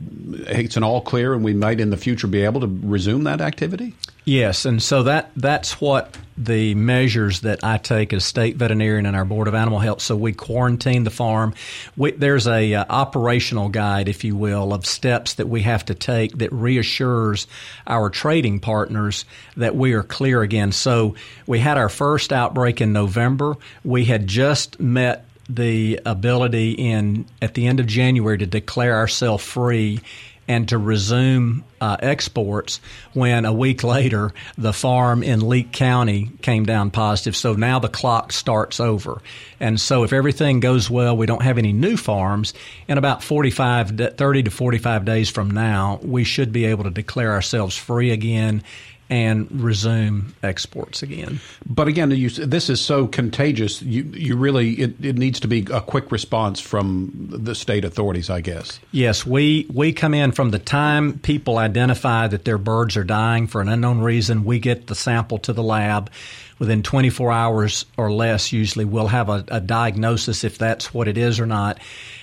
it's 0.48 0.76
an 0.76 0.82
all 0.82 1.00
clear, 1.00 1.34
and 1.34 1.44
we 1.44 1.54
might 1.54 1.80
in 1.80 1.90
the 1.90 1.96
future 1.96 2.26
be 2.26 2.42
able 2.42 2.60
to 2.60 2.80
resume 2.82 3.24
that 3.24 3.40
activity? 3.40 3.94
Yes, 4.24 4.66
and 4.66 4.82
so 4.82 5.04
that 5.04 5.30
that's 5.36 5.80
what 5.80 6.16
the 6.36 6.74
measures 6.74 7.40
that 7.40 7.64
I 7.64 7.78
take 7.78 8.12
as 8.12 8.24
state 8.24 8.56
veterinarian 8.56 9.06
and 9.06 9.16
our 9.16 9.24
board 9.24 9.48
of 9.48 9.54
animal 9.54 9.80
health. 9.80 10.00
So 10.00 10.16
we 10.16 10.32
quarantine 10.32 11.04
the 11.04 11.10
farm. 11.10 11.54
We, 11.96 12.12
there's 12.12 12.46
a 12.46 12.74
uh, 12.74 12.84
operational 12.88 13.70
guide, 13.70 14.08
if 14.08 14.22
you 14.22 14.36
will, 14.36 14.72
of 14.72 14.86
steps 14.86 15.34
that 15.34 15.48
we 15.48 15.62
have 15.62 15.84
to 15.86 15.94
take 15.94 16.38
that 16.38 16.52
reassures 16.52 17.48
our 17.86 18.08
trading 18.08 18.60
partners 18.60 19.24
that 19.56 19.74
we 19.74 19.94
are 19.94 20.04
clear 20.04 20.42
again. 20.42 20.70
So 20.72 21.16
we 21.46 21.58
had 21.58 21.76
our 21.76 21.88
first 21.88 22.32
outbreak 22.32 22.80
in 22.80 22.92
November. 22.92 23.56
We 23.82 24.04
had 24.04 24.26
just 24.26 24.78
met 24.78 25.24
the 25.48 25.98
ability 26.04 26.72
in 26.72 27.24
at 27.40 27.54
the 27.54 27.66
end 27.66 27.80
of 27.80 27.86
January 27.86 28.36
to 28.38 28.46
declare 28.46 28.94
ourselves 28.94 29.42
free 29.42 30.00
and 30.48 30.68
to 30.70 30.78
resume 30.78 31.64
uh, 31.80 31.96
exports 32.00 32.80
when 33.12 33.44
a 33.44 33.52
week 33.52 33.84
later 33.84 34.32
the 34.56 34.72
farm 34.72 35.22
in 35.22 35.46
Leake 35.46 35.72
County 35.72 36.30
came 36.42 36.64
down 36.64 36.90
positive. 36.90 37.36
So 37.36 37.52
now 37.52 37.78
the 37.78 37.88
clock 37.88 38.32
starts 38.32 38.80
over. 38.80 39.20
And 39.60 39.80
so 39.80 40.02
if 40.04 40.12
everything 40.12 40.60
goes 40.60 40.90
well, 40.90 41.16
we 41.16 41.26
don't 41.26 41.42
have 41.42 41.58
any 41.58 41.72
new 41.72 41.96
farms. 41.96 42.54
In 42.88 42.98
about 42.98 43.22
45, 43.22 44.16
30 44.16 44.42
to 44.44 44.50
45 44.50 45.04
days 45.04 45.28
from 45.28 45.50
now, 45.50 46.00
we 46.02 46.24
should 46.24 46.52
be 46.52 46.64
able 46.64 46.84
to 46.84 46.90
declare 46.90 47.32
ourselves 47.32 47.76
free 47.76 48.10
again 48.10 48.62
and 49.10 49.48
resume 49.62 50.34
exports 50.42 51.02
again. 51.02 51.40
But 51.66 51.88
again, 51.88 52.10
you, 52.10 52.28
this 52.28 52.68
is 52.68 52.80
so 52.80 53.06
contagious. 53.06 53.80
You, 53.80 54.02
you 54.02 54.36
really 54.36 54.72
it, 54.74 55.04
it 55.04 55.16
needs 55.16 55.40
to 55.40 55.48
be 55.48 55.66
a 55.72 55.80
quick 55.80 56.12
response 56.12 56.60
from 56.60 57.10
the 57.30 57.54
state 57.54 57.84
authorities, 57.84 58.28
I 58.28 58.40
guess. 58.40 58.80
Yes, 58.92 59.24
we, 59.24 59.66
we 59.72 59.92
come 59.92 60.14
in 60.14 60.32
from 60.32 60.50
the 60.50 60.58
time 60.58 61.18
people 61.20 61.58
identify 61.58 62.28
that 62.28 62.44
their 62.44 62.58
birds 62.58 62.96
are 62.96 63.04
dying 63.04 63.46
for 63.46 63.60
an 63.60 63.68
unknown 63.68 64.00
reason. 64.00 64.44
We 64.44 64.58
get 64.58 64.86
the 64.88 64.94
sample 64.94 65.38
to 65.38 65.52
the 65.52 65.62
lab. 65.62 66.10
Within 66.58 66.82
24 66.82 67.30
hours 67.30 67.86
or 67.96 68.10
less, 68.10 68.52
usually 68.52 68.84
we'll 68.84 69.08
have 69.08 69.28
a, 69.28 69.44
a 69.48 69.60
diagnosis 69.60 70.42
if 70.44 70.58
that's 70.58 70.92
what 70.92 71.08
it 71.08 71.16
is 71.16 71.38
or 71.38 71.46
not. 71.46 71.78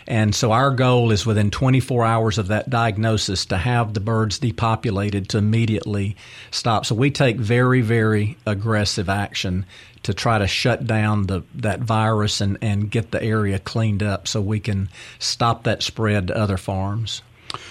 And 0.08 0.36
so 0.36 0.52
our 0.52 0.72
goal 0.72 1.12
is 1.12 1.26
within 1.26 1.50
24 1.50 2.06
hours 2.06 2.38
of 2.38 2.48
that 2.48 2.70
diagnosis 2.70 3.46
to 3.48 3.58
have 3.58 3.94
the 3.94 4.00
birds 4.00 4.38
depopulated 4.38 5.30
to 5.30 5.38
immediately 5.38 6.16
stop. 6.52 6.86
So 6.86 6.96
we 6.96 7.12
take 7.12 7.38
very, 7.38 7.82
very 7.82 8.38
aggressive 8.46 9.10
action 9.10 9.66
to 10.04 10.14
try 10.14 10.38
to 10.38 10.48
shut 10.48 10.86
down 10.86 11.26
the 11.26 11.42
that 11.56 11.80
virus 11.80 12.40
and, 12.40 12.60
and 12.62 12.92
get 12.92 13.10
the 13.10 13.24
area 13.24 13.58
cleaned 13.58 14.04
up 14.04 14.28
so 14.28 14.40
we 14.40 14.60
can 14.60 14.90
stop 15.18 15.64
that 15.64 15.82
spread 15.82 16.28
to 16.28 16.38
other 16.38 16.58
farms. 16.58 17.24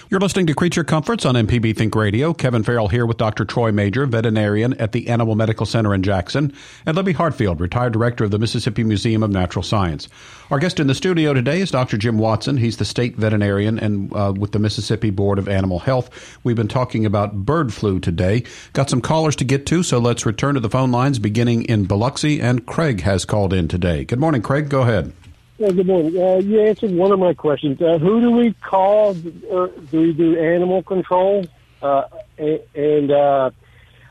You're 0.09 0.19
listening 0.19 0.47
to 0.47 0.53
Creature 0.53 0.83
Comforts 0.83 1.25
on 1.25 1.35
MPB 1.35 1.75
Think 1.75 1.95
Radio. 1.95 2.33
Kevin 2.33 2.63
Farrell 2.63 2.87
here 2.87 3.05
with 3.05 3.17
Dr. 3.17 3.45
Troy 3.45 3.71
Major, 3.71 4.05
veterinarian 4.05 4.73
at 4.75 4.91
the 4.91 5.07
Animal 5.07 5.35
Medical 5.35 5.65
Center 5.65 5.93
in 5.93 6.03
Jackson, 6.03 6.53
and 6.85 6.95
Libby 6.95 7.13
Hartfield, 7.13 7.59
retired 7.59 7.93
director 7.93 8.23
of 8.23 8.31
the 8.31 8.39
Mississippi 8.39 8.83
Museum 8.83 9.23
of 9.23 9.31
Natural 9.31 9.63
Science. 9.63 10.07
Our 10.51 10.59
guest 10.59 10.79
in 10.79 10.87
the 10.87 10.95
studio 10.95 11.33
today 11.33 11.61
is 11.61 11.71
Dr. 11.71 11.97
Jim 11.97 12.17
Watson. 12.17 12.57
He's 12.57 12.77
the 12.77 12.85
state 12.85 13.15
veterinarian 13.15 13.79
and 13.79 14.13
uh, 14.15 14.33
with 14.37 14.51
the 14.51 14.59
Mississippi 14.59 15.09
Board 15.09 15.39
of 15.39 15.49
Animal 15.49 15.79
Health. 15.79 16.37
We've 16.43 16.55
been 16.55 16.67
talking 16.67 17.05
about 17.05 17.45
bird 17.45 17.73
flu 17.73 17.99
today. 17.99 18.43
Got 18.73 18.89
some 18.89 19.01
callers 19.01 19.35
to 19.37 19.43
get 19.43 19.65
to, 19.67 19.83
so 19.83 19.97
let's 19.99 20.25
return 20.25 20.53
to 20.53 20.59
the 20.59 20.69
phone 20.69 20.91
lines 20.91 21.19
beginning 21.19 21.63
in 21.63 21.85
Biloxi, 21.85 22.39
and 22.39 22.65
Craig 22.65 23.01
has 23.01 23.25
called 23.25 23.53
in 23.53 23.67
today. 23.67 24.05
Good 24.05 24.19
morning, 24.19 24.41
Craig. 24.41 24.69
Go 24.69 24.81
ahead. 24.83 25.13
Yeah, 25.57 25.71
good 25.71 25.87
morning. 25.87 26.17
Uh, 26.17 26.37
you 26.37 26.59
answered 26.61 26.91
one 26.91 27.13
of 27.13 27.19
my 27.19 27.33
questions. 27.33 27.81
Uh, 27.81 27.97
who 27.97 28.19
do 28.19 28.31
we 28.31 28.53
call? 28.53 29.11
Uh, 29.11 29.67
do 29.89 30.01
we 30.01 30.11
do 30.11 30.37
animal 30.37 30.83
control? 30.83 31.45
Uh, 31.81 32.03
and 32.37 33.11
uh, 33.11 33.51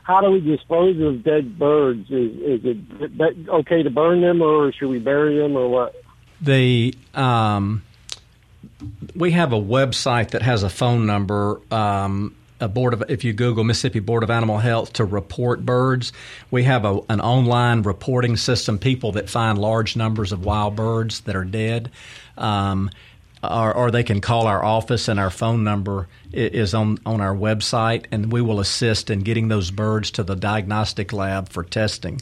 how 0.01 0.21
do 0.21 0.31
we 0.31 0.39
dispose 0.39 0.99
of 0.99 1.23
dead 1.23 1.59
birds? 1.59 2.09
Is, 2.09 2.31
is 2.37 2.61
it 2.63 3.49
okay 3.49 3.83
to 3.83 3.89
burn 3.91 4.21
them, 4.21 4.41
or 4.41 4.71
should 4.71 4.89
we 4.89 4.97
bury 4.97 5.37
them, 5.37 5.55
or 5.55 5.69
what? 5.69 5.95
The 6.41 6.95
um, 7.13 7.83
we 9.15 9.31
have 9.31 9.53
a 9.53 9.61
website 9.61 10.31
that 10.31 10.41
has 10.41 10.63
a 10.63 10.69
phone 10.69 11.05
number. 11.05 11.61
Um, 11.71 12.35
a 12.59 12.67
board 12.67 12.93
of 12.93 13.03
if 13.09 13.23
you 13.23 13.33
Google 13.33 13.63
Mississippi 13.63 13.99
Board 13.99 14.23
of 14.23 14.29
Animal 14.29 14.57
Health 14.57 14.93
to 14.93 15.05
report 15.05 15.65
birds, 15.65 16.13
we 16.51 16.63
have 16.63 16.85
a, 16.85 16.99
an 17.09 17.21
online 17.21 17.81
reporting 17.81 18.37
system. 18.37 18.79
People 18.79 19.13
that 19.13 19.29
find 19.29 19.57
large 19.57 19.95
numbers 19.95 20.31
of 20.31 20.45
wild 20.45 20.75
birds 20.75 21.21
that 21.21 21.35
are 21.35 21.43
dead, 21.43 21.91
um, 22.37 22.89
or, 23.43 23.73
or, 23.73 23.91
they 23.91 24.03
can 24.03 24.21
call 24.21 24.47
our 24.47 24.63
office, 24.63 25.07
and 25.07 25.19
our 25.19 25.29
phone 25.29 25.63
number 25.63 26.07
is 26.31 26.73
on 26.73 26.97
on 27.05 27.21
our 27.21 27.35
website, 27.35 28.05
and 28.11 28.31
we 28.31 28.41
will 28.41 28.59
assist 28.59 29.09
in 29.09 29.19
getting 29.19 29.49
those 29.49 29.69
birds 29.69 30.11
to 30.11 30.23
the 30.23 30.35
diagnostic 30.35 31.13
lab 31.13 31.49
for 31.49 31.63
testing. 31.63 32.21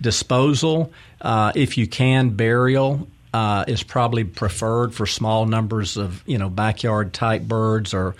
Disposal, 0.00 0.92
uh, 1.20 1.52
if 1.54 1.78
you 1.78 1.86
can, 1.86 2.30
burial 2.30 3.06
uh, 3.34 3.64
is 3.66 3.82
probably 3.82 4.22
preferred 4.22 4.94
for 4.94 5.06
small 5.06 5.44
numbers 5.44 5.96
of 5.96 6.22
you 6.26 6.38
know 6.38 6.48
backyard 6.48 7.12
type 7.12 7.42
birds 7.42 7.92
or 7.92 8.14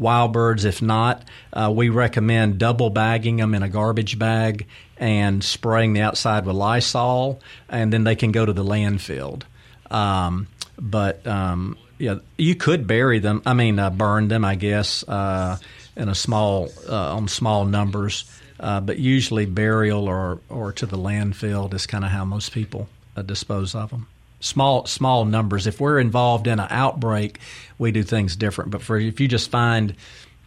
wild 0.00 0.32
birds. 0.32 0.64
If 0.64 0.82
not, 0.82 1.22
uh, 1.52 1.72
we 1.74 1.90
recommend 1.90 2.58
double 2.58 2.90
bagging 2.90 3.36
them 3.36 3.54
in 3.54 3.62
a 3.62 3.68
garbage 3.68 4.18
bag 4.18 4.66
and 4.96 5.44
spraying 5.44 5.92
the 5.92 6.00
outside 6.00 6.46
with 6.46 6.56
Lysol, 6.56 7.40
and 7.68 7.92
then 7.92 8.04
they 8.04 8.16
can 8.16 8.32
go 8.32 8.44
to 8.44 8.52
the 8.52 8.64
landfill. 8.64 9.42
Um, 9.90 10.48
but 10.78 11.26
um, 11.26 11.76
yeah, 11.98 12.16
you 12.36 12.54
could 12.54 12.86
bury 12.86 13.18
them. 13.18 13.42
I 13.46 13.54
mean, 13.54 13.78
uh, 13.78 13.90
burn 13.90 14.28
them, 14.28 14.44
I 14.44 14.54
guess, 14.54 15.06
uh, 15.06 15.58
in 15.96 16.08
a 16.08 16.14
small 16.14 16.70
uh, 16.88 17.14
on 17.14 17.28
small 17.28 17.64
numbers. 17.64 18.24
Uh, 18.58 18.78
but 18.78 18.98
usually 18.98 19.46
burial 19.46 20.06
or 20.06 20.40
or 20.50 20.72
to 20.72 20.84
the 20.84 20.98
landfill 20.98 21.72
is 21.72 21.86
kind 21.86 22.04
of 22.04 22.10
how 22.10 22.26
most 22.26 22.52
people 22.52 22.88
uh, 23.16 23.22
dispose 23.22 23.74
of 23.74 23.88
them 23.88 24.06
small 24.40 24.86
small 24.86 25.24
numbers. 25.24 25.66
If 25.66 25.80
we're 25.80 26.00
involved 26.00 26.46
in 26.46 26.58
an 26.58 26.68
outbreak, 26.70 27.38
we 27.78 27.92
do 27.92 28.02
things 28.02 28.36
different. 28.36 28.70
But 28.70 28.82
for 28.82 28.98
if 28.98 29.20
you 29.20 29.28
just 29.28 29.50
find 29.50 29.94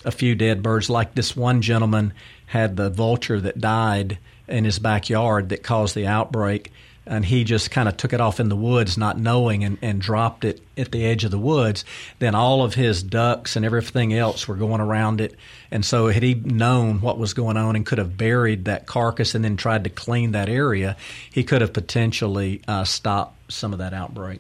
a 0.04 0.12
few 0.12 0.36
dead 0.36 0.62
birds, 0.62 0.90
like 0.90 1.16
this 1.16 1.36
one 1.36 1.62
gentleman 1.62 2.14
had 2.48 2.76
the 2.76 2.90
vulture 2.90 3.40
that 3.40 3.62
died 3.62 4.18
in 4.48 4.66
his 4.66 4.80
backyard 4.80 5.50
that 5.50 5.64
caused 5.64 5.96
the 5.96 6.08
outbreak, 6.08 6.72
and 7.06 7.26
he 7.26 7.44
just 7.44 7.70
kind 7.70 7.90
of 7.90 7.98
took 7.98 8.14
it 8.14 8.22
off 8.22 8.40
in 8.40 8.50
the 8.50 8.56
woods, 8.56 8.98
not 8.98 9.20
knowing, 9.20 9.64
and, 9.64 9.78
and 9.82 10.00
dropped 10.00 10.46
it 10.46 10.62
at 10.78 10.92
the 10.92 11.06
edge 11.06 11.24
of 11.24 11.32
the 11.32 11.40
woods. 11.40 11.84
Then 12.20 12.34
all 12.34 12.64
of 12.64 12.76
his 12.76 13.04
ducks 13.04 13.56
and 13.56 13.66
everything 13.66 14.14
else 14.14 14.48
were 14.48 14.56
going 14.56 14.80
around 14.80 15.20
it. 15.20 15.36
And 15.70 15.84
so, 15.84 16.08
had 16.08 16.24
he 16.24 16.36
known 16.36 17.02
what 17.02 17.18
was 17.18 17.34
going 17.34 17.58
on 17.58 17.76
and 17.76 17.86
could 17.86 17.98
have 17.98 18.18
buried 18.18 18.66
that 18.66 18.86
carcass 18.86 19.36
and 19.36 19.44
then 19.44 19.58
tried 19.58 19.84
to 19.84 19.90
clean 19.90 20.32
that 20.32 20.50
area, 20.50 20.96
he 21.30 21.44
could 21.44 21.62
have 21.62 21.74
potentially 21.74 22.62
uh, 22.68 22.86
stopped 22.86 23.52
some 23.52 23.74
of 23.74 23.80
that 23.80 23.94
outbreak. 23.94 24.40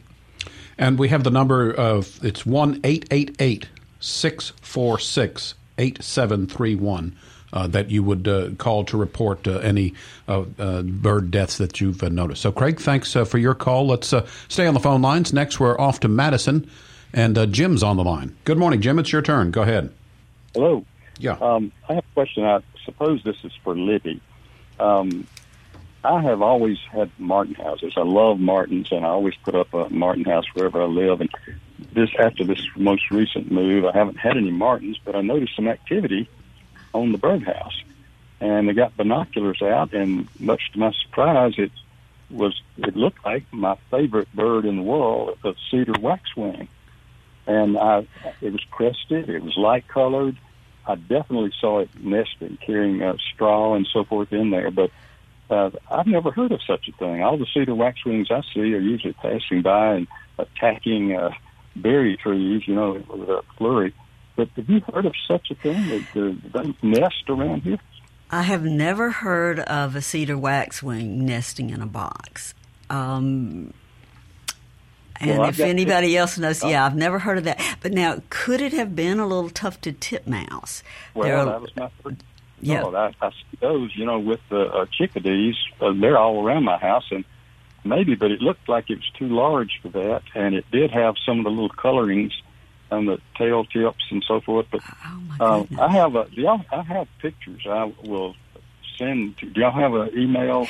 And 0.77 0.97
we 0.97 1.09
have 1.09 1.23
the 1.23 1.31
number 1.31 1.71
of 1.71 2.23
it's 2.23 2.45
one 2.45 2.79
eight 2.83 3.05
eight 3.11 3.35
eight 3.39 3.67
six 3.99 4.53
four 4.61 4.99
six 4.99 5.53
eight 5.77 6.01
seven 6.03 6.47
three 6.47 6.75
one 6.75 7.15
uh, 7.15 7.32
that 7.53 7.91
you 7.91 8.03
would 8.03 8.27
uh, 8.27 8.49
call 8.57 8.83
to 8.85 8.97
report 8.97 9.47
uh, 9.47 9.59
any 9.59 9.93
uh, 10.27 10.43
uh, 10.57 10.81
bird 10.81 11.31
deaths 11.31 11.57
that 11.57 11.79
you've 11.79 12.01
uh, 12.03 12.09
noticed. 12.09 12.41
So, 12.41 12.51
Craig, 12.51 12.79
thanks 12.79 13.13
for 13.13 13.37
your 13.37 13.53
call. 13.53 13.87
Let's 13.87 14.13
stay 14.47 14.67
on 14.67 14.73
the 14.73 14.79
phone 14.79 15.01
lines. 15.01 15.33
Next, 15.33 15.59
we're 15.59 15.79
off 15.79 15.99
to 16.01 16.07
Madison, 16.07 16.69
and 17.13 17.53
Jim's 17.53 17.83
on 17.83 17.97
the 17.97 18.03
line. 18.03 18.35
Good 18.43 18.57
morning, 18.57 18.81
Jim. 18.81 18.99
It's 18.99 19.11
your 19.11 19.21
turn. 19.21 19.51
Go 19.51 19.61
ahead. 19.61 19.93
Hello. 20.53 20.85
Yeah. 21.19 21.37
Um, 21.39 21.71
I 21.87 21.95
have 21.95 22.03
a 22.03 22.13
question. 22.13 22.43
I 22.43 22.59
suppose 22.85 23.23
this 23.23 23.37
is 23.43 23.51
for 23.63 23.75
Libby. 23.77 24.21
Um, 24.79 25.27
I 26.03 26.21
have 26.21 26.41
always 26.41 26.77
had 26.91 27.11
martin 27.17 27.55
houses. 27.55 27.93
I 27.95 28.01
love 28.01 28.39
martins, 28.39 28.91
and 28.91 29.05
I 29.05 29.09
always 29.09 29.35
put 29.35 29.55
up 29.55 29.73
a 29.73 29.89
martin 29.89 30.25
house 30.25 30.45
wherever 30.53 30.81
I 30.81 30.85
live. 30.85 31.21
And 31.21 31.29
this 31.93 32.09
after 32.19 32.43
this 32.43 32.61
most 32.75 33.09
recent 33.09 33.51
move, 33.51 33.85
I 33.85 33.97
haven't 33.97 34.17
had 34.17 34.35
any 34.35 34.51
martins, 34.51 34.99
but 35.05 35.15
I 35.15 35.21
noticed 35.21 35.55
some 35.55 35.67
activity 35.67 36.27
on 36.93 37.11
the 37.11 37.17
birdhouse. 37.17 37.81
And 38.39 38.67
they 38.67 38.73
got 38.73 38.97
binoculars 38.97 39.61
out, 39.61 39.93
and 39.93 40.27
much 40.39 40.71
to 40.73 40.79
my 40.79 40.91
surprise, 41.03 41.53
it 41.57 41.71
was 42.29 42.59
it 42.77 42.95
looked 42.95 43.23
like 43.23 43.45
my 43.51 43.77
favorite 43.91 44.33
bird 44.33 44.65
in 44.65 44.77
the 44.77 44.81
world, 44.81 45.37
a 45.43 45.53
cedar 45.69 45.93
waxwing. 45.99 46.67
And 47.45 47.77
I, 47.77 48.07
it 48.41 48.51
was 48.51 48.63
crested, 48.71 49.29
it 49.29 49.43
was 49.43 49.55
light 49.57 49.87
colored. 49.87 50.37
I 50.85 50.95
definitely 50.95 51.53
saw 51.59 51.79
it 51.79 51.89
nesting, 51.99 52.57
carrying 52.65 53.01
uh, 53.01 53.15
straw 53.33 53.75
and 53.75 53.87
so 53.87 54.03
forth 54.03 54.33
in 54.33 54.49
there, 54.49 54.71
but 54.71 54.91
uh, 55.49 55.71
I've 55.89 56.07
never 56.07 56.31
heard 56.31 56.51
of 56.51 56.61
such 56.63 56.87
a 56.87 56.91
thing. 56.93 57.21
All 57.21 57.37
the 57.37 57.45
cedar 57.53 57.75
waxwings 57.75 58.31
I 58.31 58.41
see 58.53 58.73
are 58.73 58.79
usually 58.79 59.13
passing 59.13 59.61
by 59.61 59.95
and 59.95 60.07
attacking 60.37 61.15
uh, 61.15 61.31
berry 61.75 62.17
trees, 62.17 62.67
you 62.67 62.75
know, 62.75 62.93
with 62.93 63.29
a 63.29 63.43
flurry. 63.57 63.93
But 64.35 64.49
have 64.55 64.69
you 64.69 64.81
heard 64.93 65.05
of 65.05 65.13
such 65.27 65.51
a 65.51 65.55
thing? 65.55 65.87
That 65.89 66.41
they 66.53 66.87
nest 66.87 67.29
around 67.29 67.61
here? 67.61 67.79
I 68.31 68.41
have 68.43 68.63
never 68.63 69.11
heard 69.11 69.59
of 69.59 69.95
a 69.95 70.01
cedar 70.01 70.37
waxwing 70.37 71.23
nesting 71.25 71.69
in 71.69 71.81
a 71.81 71.85
box. 71.85 72.55
Um, 72.89 73.73
and 75.19 75.39
well, 75.39 75.49
if 75.49 75.59
anybody 75.59 76.17
else 76.17 76.37
knows, 76.37 76.63
yeah, 76.63 76.85
I've 76.85 76.95
never 76.95 77.19
heard 77.19 77.37
of 77.37 77.43
that. 77.43 77.61
But 77.81 77.93
now, 77.93 78.21
could 78.29 78.59
it 78.59 78.73
have 78.73 78.95
been 78.95 79.19
a 79.19 79.27
little 79.27 79.49
tufted 79.49 80.01
titmouse? 80.01 80.81
Well, 81.13 81.45
that 81.45 81.61
was 81.61 81.75
my 81.75 81.89
first. 82.01 82.23
Yeah, 82.59 82.81
no, 82.81 82.95
I, 82.95 83.13
I 83.21 83.29
see 83.29 83.57
those. 83.59 83.91
You 83.95 84.05
know, 84.05 84.19
with 84.19 84.39
the 84.49 84.61
uh, 84.61 84.85
chickadees, 84.91 85.55
uh, 85.79 85.93
they're 85.93 86.17
all 86.17 86.43
around 86.43 86.63
my 86.63 86.77
house, 86.77 87.05
and 87.11 87.23
maybe, 87.83 88.15
but 88.15 88.31
it 88.31 88.41
looked 88.41 88.67
like 88.67 88.89
it 88.89 88.95
was 88.95 89.11
too 89.19 89.27
large 89.27 89.79
for 89.81 89.89
that, 89.89 90.23
and 90.33 90.55
it 90.55 90.65
did 90.71 90.89
have 90.91 91.15
some 91.25 91.39
of 91.39 91.43
the 91.43 91.51
little 91.51 91.69
colorings 91.69 92.33
on 92.93 93.05
the 93.05 93.19
tail 93.37 93.65
tips 93.65 94.03
and 94.11 94.23
so 94.27 94.41
forth. 94.41 94.65
But 94.71 94.81
oh 95.39 95.61
um, 95.61 95.67
I 95.79 95.91
have 95.91 96.15
a. 96.15 96.27
Do 96.29 96.41
y'all, 96.41 96.63
I 96.71 96.81
have 96.83 97.07
pictures. 97.19 97.61
I 97.67 97.91
will 98.03 98.35
send. 98.97 99.37
To, 99.39 99.49
do 99.49 99.61
y'all 99.61 99.71
have 99.71 99.93
an 99.93 100.17
email 100.17 100.67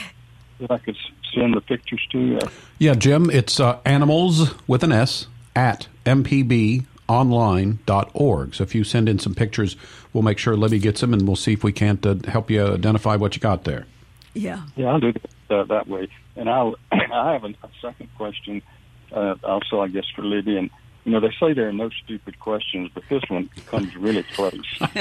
that 0.59 0.71
I 0.71 0.79
could 0.79 0.97
send 1.33 1.53
the 1.53 1.62
pictures 1.62 2.05
to? 2.12 2.19
You? 2.19 2.39
Yeah, 2.79 2.95
Jim. 2.95 3.29
It's 3.29 3.59
uh, 3.59 3.79
animals 3.86 4.55
with 4.67 4.83
an 4.83 4.91
S 4.91 5.27
at 5.55 5.88
mpbonline.org. 6.05 8.55
So 8.55 8.63
if 8.63 8.73
you 8.75 8.83
send 8.83 9.07
in 9.09 9.19
some 9.19 9.36
pictures, 9.36 9.75
we'll 10.12 10.23
make 10.23 10.39
sure 10.39 10.55
Libby 10.55 10.79
gets 10.79 11.01
them, 11.01 11.13
and 11.13 11.27
we'll 11.27 11.36
see 11.36 11.53
if 11.53 11.63
we 11.63 11.71
can't 11.71 12.03
uh, 12.05 12.15
help 12.27 12.49
you 12.49 12.65
identify 12.65 13.15
what 13.15 13.36
you 13.36 13.41
got 13.41 13.65
there. 13.65 13.86
Yeah. 14.33 14.63
Yeah, 14.75 14.88
I'll 14.88 14.99
do 14.99 15.09
it 15.09 15.23
uh, 15.49 15.63
that 15.65 15.88
way. 15.88 16.07
And 16.36 16.49
I'll. 16.49 16.75
I 16.91 17.33
have 17.33 17.43
a, 17.43 17.49
a 17.49 17.69
second 17.81 18.09
question. 18.17 18.63
Uh, 19.12 19.36
also, 19.43 19.81
I 19.81 19.89
guess 19.89 20.05
for 20.15 20.23
Libby 20.23 20.57
and 20.57 20.71
you 21.05 21.11
know, 21.11 21.19
they 21.19 21.33
say 21.39 21.53
there 21.53 21.67
are 21.67 21.73
no 21.73 21.89
stupid 22.03 22.39
questions, 22.39 22.89
but 22.93 23.03
this 23.09 23.23
one 23.29 23.49
comes 23.67 23.95
really 23.95 24.23
close. 24.23 24.79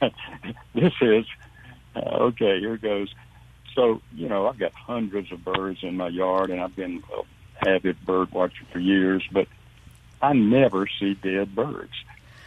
this 0.74 0.92
is 1.00 1.24
uh, 1.96 2.00
okay. 2.00 2.60
Here 2.60 2.76
goes. 2.76 3.12
So, 3.74 4.00
you 4.14 4.28
know, 4.28 4.48
I've 4.48 4.58
got 4.58 4.72
hundreds 4.72 5.30
of 5.30 5.44
birds 5.44 5.80
in 5.82 5.96
my 5.96 6.08
yard, 6.08 6.50
and 6.50 6.60
I've 6.60 6.74
been 6.74 7.02
a 7.16 7.68
avid 7.68 8.04
bird 8.04 8.32
watcher 8.32 8.64
for 8.72 8.78
years, 8.78 9.22
but 9.30 9.46
I 10.20 10.32
never 10.32 10.88
see 10.98 11.14
dead 11.14 11.54
birds. 11.54 11.92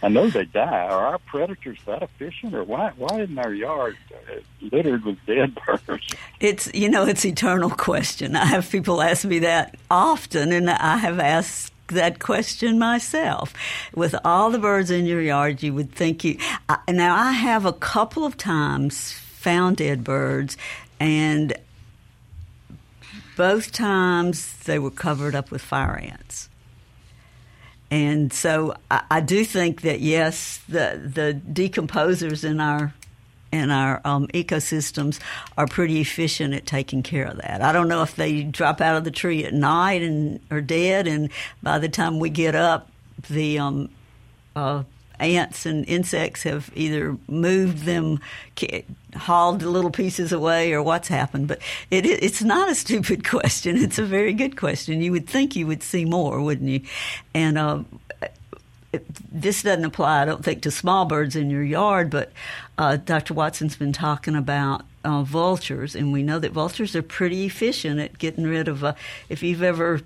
I 0.04 0.10
know 0.10 0.30
they 0.30 0.46
die. 0.46 0.88
Are 0.88 1.08
our 1.08 1.20
predators 1.20 1.78
that 1.86 2.02
efficient, 2.02 2.56
or 2.56 2.64
why 2.64 2.92
why 2.98 3.22
isn't 3.22 3.38
our 3.38 3.54
yard 3.54 3.98
uh, 4.12 4.40
littered 4.62 5.06
with 5.06 5.24
dead 5.26 5.56
birds? 5.66 6.16
It's 6.40 6.74
you 6.74 6.90
know 6.90 7.06
it's 7.06 7.26
eternal 7.26 7.70
question. 7.70 8.36
I 8.36 8.46
have 8.46 8.70
people 8.70 9.02
ask 9.02 9.26
me 9.26 9.40
that 9.40 9.76
often, 9.92 10.52
and 10.52 10.70
I 10.70 10.98
have 10.98 11.20
asked 11.20 11.74
that 11.88 12.20
question 12.20 12.80
myself. 12.80 13.54
With 13.94 14.16
all 14.26 14.50
the 14.50 14.60
birds 14.60 14.90
in 14.90 15.06
your 15.06 15.22
yard, 15.22 15.62
you 15.62 15.74
would 15.74 15.92
think 15.92 16.24
you. 16.24 16.38
I, 16.68 16.80
now 16.90 17.16
I 17.16 17.32
have 17.32 17.66
a 17.66 17.74
couple 17.74 18.26
of 18.26 18.38
times 18.38 19.12
found 19.12 19.78
dead 19.78 20.04
birds, 20.04 20.58
and 21.00 21.54
both 23.38 23.72
times 23.72 24.58
they 24.64 24.80
were 24.80 24.92
covered 24.92 25.36
up 25.36 25.52
with 25.52 25.62
fire 25.62 25.98
ants 25.98 26.50
And 27.91 28.32
so 28.32 28.73
I, 28.89 29.04
I 29.12 29.21
do 29.21 29.43
think 29.43 29.82
that 29.82 29.99
yes, 29.99 30.62
the 30.67 30.99
the 31.04 31.39
decomposers 31.51 32.43
in 32.43 32.62
our 32.62 32.93
in 33.51 33.69
our 33.69 33.99
um, 34.06 34.27
ecosystems 34.30 35.19
are 35.58 35.67
pretty 35.67 35.99
efficient 35.99 36.54
at 36.54 36.65
taking 36.65 37.04
care 37.04 37.25
of 37.25 37.38
that. 37.38 37.62
I 37.62 37.73
don't 37.73 37.89
know 37.89 38.01
if 38.01 38.15
they 38.15 38.43
drop 38.43 38.80
out 38.80 38.95
of 38.95 39.04
the 39.04 39.12
tree 39.12 39.43
at 39.43 39.54
night 39.54 40.01
and 40.01 40.39
are 40.49 40.62
dead, 40.62 41.06
and 41.06 41.30
by 41.62 41.77
the 41.77 41.89
time 41.89 42.19
we 42.19 42.30
get 42.30 42.56
up, 42.56 42.89
the 43.30 43.60
um, 43.60 43.89
uh, 44.56 44.84
ants 45.22 45.66
and 45.66 45.88
insects 45.88 46.44
have 46.44 46.72
either 46.76 47.18
moved 47.28 47.86
them, 47.86 48.20
hauled 49.16 49.62
little 49.62 49.92
pieces 49.92 50.32
away, 50.32 50.74
or 50.74 50.82
what's 50.84 51.08
happened. 51.08 51.48
But 51.48 51.60
it, 51.90 52.06
it's 52.06 52.42
not 52.42 52.70
a 52.70 52.76
stupid 52.76 53.28
question. 53.30 53.78
It's 53.78 54.00
a 54.00 54.04
very 54.04 54.34
good 54.34 54.58
question. 54.58 55.02
You 55.02 55.12
would 55.12 55.28
think 55.28 55.56
you 55.56 55.68
would 55.68 55.84
see 55.84 56.06
more, 56.06 56.42
wouldn't 56.42 56.70
you? 56.70 56.82
And 57.34 57.58
uh, 57.58 57.84
this 59.32 59.64
doesn't 59.64 59.86
apply, 59.86 60.22
I 60.22 60.26
don't 60.26 60.44
think, 60.44 60.62
to 60.64 60.72
small 60.72 61.06
birds 61.06 61.36
in 61.36 61.50
your 61.50 61.64
yard, 61.64 62.10
but 62.10 62.32
uh, 62.78 62.98
Dr. 62.98 63.34
Watson's 63.34 63.76
been 63.76 63.94
talking 63.94 64.36
about 64.36 64.84
uh, 65.04 65.24
vultures, 65.24 65.96
and 65.96 66.12
we 66.12 66.24
know 66.24 66.40
that 66.40 66.52
vultures 66.52 66.96
are 66.96 67.02
pretty 67.02 67.46
efficient 67.46 68.00
at 68.00 68.18
getting 68.18 68.46
rid 68.46 68.68
of. 68.68 68.84
Uh, 68.84 68.94
if 69.30 69.42
you've 69.42 69.64
ever 69.64 70.02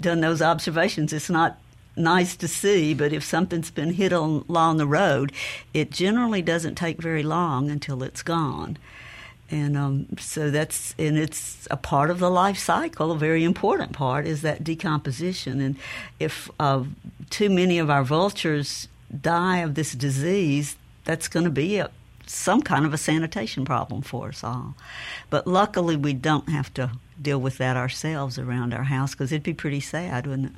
done 0.00 0.20
those 0.20 0.42
observations, 0.42 1.12
it's 1.12 1.30
not 1.30 1.58
nice 1.96 2.36
to 2.36 2.48
see, 2.48 2.94
but 2.94 3.12
if 3.12 3.24
something's 3.24 3.70
been 3.70 3.92
hit 3.94 4.12
on, 4.12 4.44
along 4.48 4.78
the 4.78 4.86
road, 4.86 5.32
it 5.74 5.90
generally 5.90 6.42
doesn't 6.42 6.74
take 6.74 7.00
very 7.00 7.22
long 7.22 7.70
until 7.70 8.02
it's 8.02 8.22
gone. 8.22 8.78
And 9.50 9.76
um, 9.76 10.06
so 10.18 10.50
that's 10.50 10.94
and 10.98 11.18
it's 11.18 11.68
a 11.70 11.76
part 11.76 12.08
of 12.08 12.18
the 12.18 12.30
life 12.30 12.58
cycle. 12.58 13.12
A 13.12 13.18
very 13.18 13.44
important 13.44 13.92
part 13.92 14.26
is 14.26 14.40
that 14.40 14.64
decomposition. 14.64 15.60
And 15.60 15.76
if 16.18 16.50
uh, 16.58 16.84
too 17.28 17.50
many 17.50 17.78
of 17.78 17.90
our 17.90 18.02
vultures 18.02 18.88
die 19.20 19.58
of 19.58 19.74
this 19.74 19.92
disease, 19.92 20.76
that's 21.04 21.28
going 21.28 21.44
to 21.44 21.50
be 21.50 21.76
a, 21.76 21.90
some 22.26 22.62
kind 22.62 22.86
of 22.86 22.94
a 22.94 22.98
sanitation 22.98 23.66
problem 23.66 24.00
for 24.00 24.28
us 24.28 24.42
all. 24.42 24.74
But 25.28 25.46
luckily, 25.46 25.96
we 25.96 26.14
don't 26.14 26.48
have 26.48 26.72
to 26.74 26.92
deal 27.20 27.38
with 27.38 27.58
that 27.58 27.76
ourselves 27.76 28.38
around 28.38 28.72
our 28.72 28.84
house 28.84 29.12
because 29.12 29.32
it'd 29.32 29.42
be 29.42 29.52
pretty 29.52 29.80
sad, 29.80 30.26
wouldn't 30.26 30.46
it? 30.46 30.52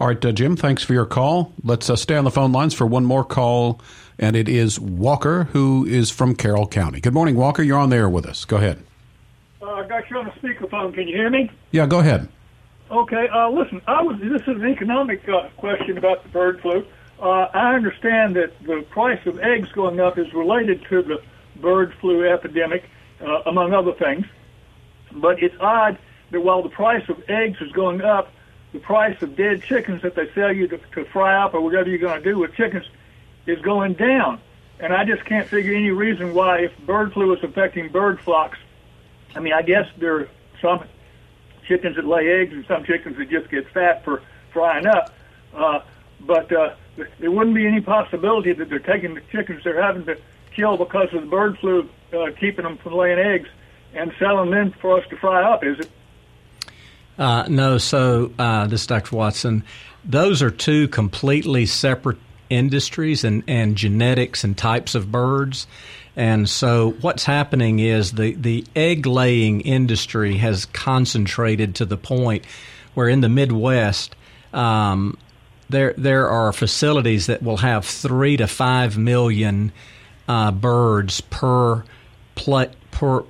All 0.00 0.06
right, 0.06 0.24
uh, 0.24 0.32
Jim, 0.32 0.56
thanks 0.56 0.82
for 0.82 0.94
your 0.94 1.04
call. 1.04 1.52
Let's 1.62 1.90
uh, 1.90 1.94
stay 1.94 2.16
on 2.16 2.24
the 2.24 2.30
phone 2.30 2.52
lines 2.52 2.72
for 2.72 2.86
one 2.86 3.04
more 3.04 3.22
call, 3.22 3.82
and 4.18 4.34
it 4.34 4.48
is 4.48 4.80
Walker, 4.80 5.44
who 5.52 5.84
is 5.84 6.10
from 6.10 6.34
Carroll 6.34 6.66
County. 6.66 7.02
Good 7.02 7.12
morning, 7.12 7.36
Walker. 7.36 7.62
You're 7.62 7.78
on 7.78 7.90
there 7.90 8.08
with 8.08 8.24
us. 8.24 8.46
Go 8.46 8.56
ahead. 8.56 8.82
Uh, 9.60 9.72
I 9.72 9.86
got 9.86 10.08
you 10.08 10.16
on 10.16 10.24
the 10.24 10.30
speakerphone. 10.40 10.94
Can 10.94 11.06
you 11.06 11.14
hear 11.14 11.28
me? 11.28 11.50
Yeah, 11.70 11.86
go 11.86 11.98
ahead. 11.98 12.30
Okay. 12.90 13.28
Uh, 13.28 13.50
listen, 13.50 13.82
I 13.86 14.00
was. 14.00 14.18
This 14.20 14.40
is 14.40 14.62
an 14.62 14.66
economic 14.66 15.28
uh, 15.28 15.50
question 15.58 15.98
about 15.98 16.22
the 16.22 16.30
bird 16.30 16.62
flu. 16.62 16.82
Uh, 17.20 17.48
I 17.52 17.74
understand 17.74 18.36
that 18.36 18.58
the 18.62 18.82
price 18.88 19.20
of 19.26 19.38
eggs 19.40 19.70
going 19.72 20.00
up 20.00 20.16
is 20.16 20.32
related 20.32 20.82
to 20.88 21.02
the 21.02 21.22
bird 21.60 21.92
flu 22.00 22.26
epidemic, 22.26 22.84
among 23.44 23.74
other 23.74 23.92
things. 23.92 24.24
But 25.12 25.42
it's 25.42 25.54
odd 25.60 25.98
that 26.30 26.40
while 26.40 26.62
the 26.62 26.70
price 26.70 27.06
of 27.10 27.22
eggs 27.28 27.58
is 27.60 27.70
going 27.72 28.00
up, 28.00 28.32
the 28.72 28.78
price 28.78 29.20
of 29.22 29.36
dead 29.36 29.62
chickens 29.62 30.02
that 30.02 30.14
they 30.14 30.30
sell 30.32 30.52
you 30.52 30.68
to, 30.68 30.78
to 30.94 31.04
fry 31.06 31.42
up 31.42 31.54
or 31.54 31.60
whatever 31.60 31.88
you're 31.88 31.98
going 31.98 32.22
to 32.22 32.28
do 32.28 32.38
with 32.38 32.54
chickens 32.54 32.86
is 33.46 33.60
going 33.60 33.94
down. 33.94 34.40
And 34.78 34.92
I 34.92 35.04
just 35.04 35.24
can't 35.24 35.46
figure 35.46 35.74
any 35.74 35.90
reason 35.90 36.34
why, 36.34 36.60
if 36.60 36.78
bird 36.78 37.12
flu 37.12 37.34
is 37.34 37.42
affecting 37.42 37.88
bird 37.88 38.20
flocks, 38.20 38.58
I 39.34 39.40
mean, 39.40 39.52
I 39.52 39.62
guess 39.62 39.86
there 39.98 40.20
are 40.20 40.28
some 40.62 40.84
chickens 41.66 41.96
that 41.96 42.06
lay 42.06 42.40
eggs 42.40 42.52
and 42.52 42.64
some 42.66 42.84
chickens 42.84 43.16
that 43.18 43.28
just 43.28 43.50
get 43.50 43.68
fat 43.70 44.04
for 44.04 44.22
frying 44.52 44.86
up. 44.86 45.12
Uh, 45.54 45.80
but 46.20 46.50
uh, 46.52 46.74
there 47.18 47.30
wouldn't 47.30 47.54
be 47.54 47.66
any 47.66 47.80
possibility 47.80 48.52
that 48.52 48.68
they're 48.68 48.78
taking 48.78 49.14
the 49.14 49.22
chickens 49.32 49.62
they're 49.64 49.82
having 49.82 50.04
to 50.06 50.16
kill 50.54 50.76
because 50.76 51.12
of 51.12 51.22
the 51.22 51.26
bird 51.26 51.58
flu, 51.58 51.88
uh, 52.12 52.30
keeping 52.38 52.64
them 52.64 52.78
from 52.78 52.94
laying 52.94 53.18
eggs 53.18 53.48
and 53.94 54.12
selling 54.18 54.50
them 54.50 54.72
for 54.80 55.00
us 55.00 55.08
to 55.10 55.16
fry 55.16 55.42
up, 55.42 55.64
is 55.64 55.78
it? 55.78 55.90
Uh, 57.20 57.44
no, 57.48 57.76
so 57.76 58.32
uh, 58.38 58.66
this 58.66 58.80
is 58.80 58.86
Dr. 58.86 59.14
Watson. 59.14 59.62
Those 60.06 60.42
are 60.42 60.50
two 60.50 60.88
completely 60.88 61.66
separate 61.66 62.16
industries 62.48 63.24
and, 63.24 63.44
and 63.46 63.76
genetics 63.76 64.42
and 64.42 64.56
types 64.56 64.94
of 64.94 65.12
birds. 65.12 65.66
And 66.16 66.48
so 66.48 66.92
what's 67.02 67.24
happening 67.24 67.78
is 67.78 68.12
the, 68.12 68.32
the 68.34 68.64
egg 68.74 69.04
laying 69.04 69.60
industry 69.60 70.38
has 70.38 70.64
concentrated 70.64 71.74
to 71.76 71.84
the 71.84 71.98
point 71.98 72.46
where 72.94 73.08
in 73.08 73.20
the 73.20 73.28
Midwest, 73.28 74.16
um, 74.54 75.18
there 75.68 75.94
there 75.96 76.28
are 76.28 76.52
facilities 76.52 77.26
that 77.26 77.42
will 77.42 77.58
have 77.58 77.84
three 77.84 78.36
to 78.38 78.48
five 78.48 78.98
million 78.98 79.70
uh, 80.26 80.50
birds 80.50 81.20
per 81.20 81.84
per 82.90 83.24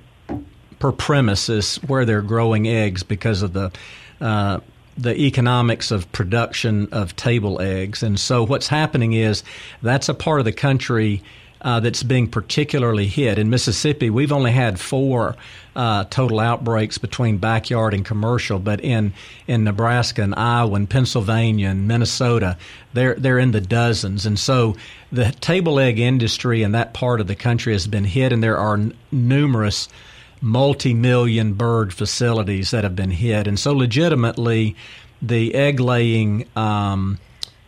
per 0.81 0.91
premises 0.91 1.75
where 1.87 2.05
they're 2.05 2.23
growing 2.23 2.67
eggs 2.67 3.03
because 3.03 3.43
of 3.43 3.53
the 3.53 3.71
uh, 4.19 4.59
the 4.97 5.15
economics 5.15 5.91
of 5.91 6.11
production 6.11 6.89
of 6.91 7.15
table 7.15 7.61
eggs. 7.61 8.03
And 8.03 8.19
so 8.19 8.43
what's 8.45 8.67
happening 8.67 9.13
is 9.13 9.43
that's 9.81 10.09
a 10.09 10.13
part 10.13 10.39
of 10.39 10.45
the 10.45 10.51
country 10.51 11.21
uh, 11.61 11.79
that's 11.79 12.03
being 12.03 12.27
particularly 12.27 13.07
hit. 13.07 13.37
In 13.37 13.49
Mississippi, 13.49 14.09
we've 14.09 14.31
only 14.31 14.51
had 14.51 14.79
four 14.79 15.35
uh, 15.75 16.03
total 16.05 16.39
outbreaks 16.39 16.97
between 16.97 17.37
backyard 17.37 17.93
and 17.93 18.03
commercial, 18.03 18.59
but 18.59 18.81
in, 18.81 19.13
in 19.47 19.63
Nebraska 19.63 20.23
and 20.23 20.35
Iowa 20.35 20.75
and 20.75 20.89
Pennsylvania 20.89 21.69
and 21.69 21.87
Minnesota, 21.87 22.57
they're, 22.93 23.15
they're 23.15 23.39
in 23.39 23.51
the 23.51 23.61
dozens. 23.61 24.25
And 24.25 24.37
so 24.37 24.75
the 25.11 25.31
table 25.31 25.79
egg 25.79 25.99
industry 25.99 26.63
in 26.63 26.73
that 26.73 26.93
part 26.93 27.21
of 27.21 27.27
the 27.27 27.35
country 27.35 27.73
has 27.73 27.87
been 27.87 28.05
hit, 28.05 28.33
and 28.33 28.43
there 28.43 28.57
are 28.57 28.73
n- 28.73 28.93
numerous– 29.11 29.87
multi-million 30.41 31.53
bird 31.53 31.93
facilities 31.93 32.71
that 32.71 32.83
have 32.83 32.95
been 32.95 33.11
hit, 33.11 33.47
and 33.47 33.59
so 33.59 33.73
legitimately, 33.73 34.75
the 35.21 35.53
egg 35.53 35.79
laying 35.79 36.47
um, 36.55 37.19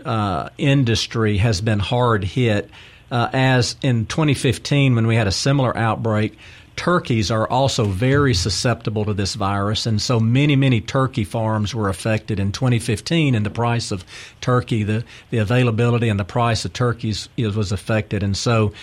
uh, 0.03 0.49
industry 0.57 1.37
has 1.37 1.61
been 1.61 1.79
hard 1.79 2.23
hit. 2.23 2.69
Uh, 3.11 3.29
as 3.31 3.75
in 3.83 4.07
2015, 4.07 4.95
when 4.95 5.05
we 5.05 5.15
had 5.15 5.27
a 5.27 5.31
similar 5.31 5.77
outbreak, 5.77 6.35
turkeys 6.75 7.29
are 7.29 7.47
also 7.47 7.85
very 7.85 8.33
susceptible 8.33 9.05
to 9.05 9.13
this 9.13 9.35
virus, 9.35 9.85
and 9.85 10.01
so 10.01 10.19
many, 10.19 10.55
many 10.55 10.81
turkey 10.81 11.23
farms 11.23 11.75
were 11.75 11.89
affected 11.89 12.39
in 12.39 12.51
2015. 12.51 13.35
And 13.35 13.45
the 13.45 13.51
price 13.51 13.91
of 13.91 14.03
turkey, 14.41 14.83
the 14.83 15.03
the 15.29 15.37
availability 15.37 16.09
and 16.09 16.19
the 16.19 16.25
price 16.25 16.65
of 16.65 16.73
turkeys 16.73 17.29
was 17.37 17.71
affected, 17.71 18.23
and 18.23 18.35
so 18.35 18.73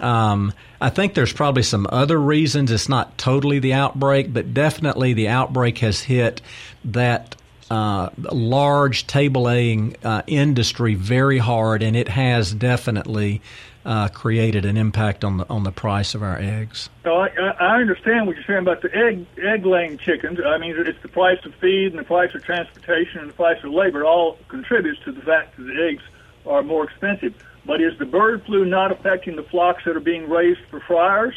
um, 0.00 0.52
I 0.80 0.90
think 0.90 1.14
there's 1.14 1.32
probably 1.32 1.62
some 1.62 1.86
other 1.90 2.18
reasons. 2.18 2.70
It's 2.70 2.88
not 2.88 3.16
totally 3.18 3.58
the 3.58 3.72
outbreak, 3.72 4.32
but 4.32 4.52
definitely 4.52 5.12
the 5.12 5.28
outbreak 5.28 5.78
has 5.78 6.02
hit 6.02 6.40
that 6.84 7.36
uh, 7.70 8.10
large 8.18 9.06
table 9.06 9.42
laying 9.42 9.96
uh, 10.04 10.22
industry 10.26 10.94
very 10.94 11.38
hard, 11.38 11.82
and 11.82 11.96
it 11.96 12.08
has 12.08 12.52
definitely 12.52 13.40
uh, 13.84 14.08
created 14.08 14.64
an 14.64 14.76
impact 14.76 15.24
on 15.24 15.38
the 15.38 15.48
on 15.48 15.62
the 15.62 15.70
price 15.70 16.14
of 16.14 16.22
our 16.22 16.38
eggs. 16.38 16.90
So 17.04 17.16
I, 17.18 17.28
I 17.28 17.76
understand 17.76 18.26
what 18.26 18.34
you're 18.36 18.44
saying 18.44 18.58
about 18.58 18.82
the 18.82 18.94
egg 18.94 19.24
egg 19.40 19.64
laying 19.64 19.96
chickens. 19.96 20.40
I 20.44 20.58
mean, 20.58 20.74
it's 20.76 21.00
the 21.02 21.08
price 21.08 21.38
of 21.44 21.54
feed 21.56 21.92
and 21.92 21.98
the 21.98 22.04
price 22.04 22.34
of 22.34 22.44
transportation 22.44 23.20
and 23.20 23.30
the 23.30 23.34
price 23.34 23.62
of 23.62 23.70
labor 23.70 24.04
all 24.04 24.38
contributes 24.48 25.00
to 25.04 25.12
the 25.12 25.22
fact 25.22 25.56
that 25.56 25.62
the 25.62 25.88
eggs 25.88 26.02
are 26.46 26.62
more 26.62 26.84
expensive. 26.84 27.34
But 27.66 27.80
is 27.80 27.98
the 27.98 28.06
bird 28.06 28.44
flu 28.44 28.64
not 28.64 28.92
affecting 28.92 29.36
the 29.36 29.42
flocks 29.42 29.82
that 29.84 29.96
are 29.96 30.00
being 30.00 30.28
raised 30.28 30.60
for 30.70 30.80
fryers? 30.80 31.34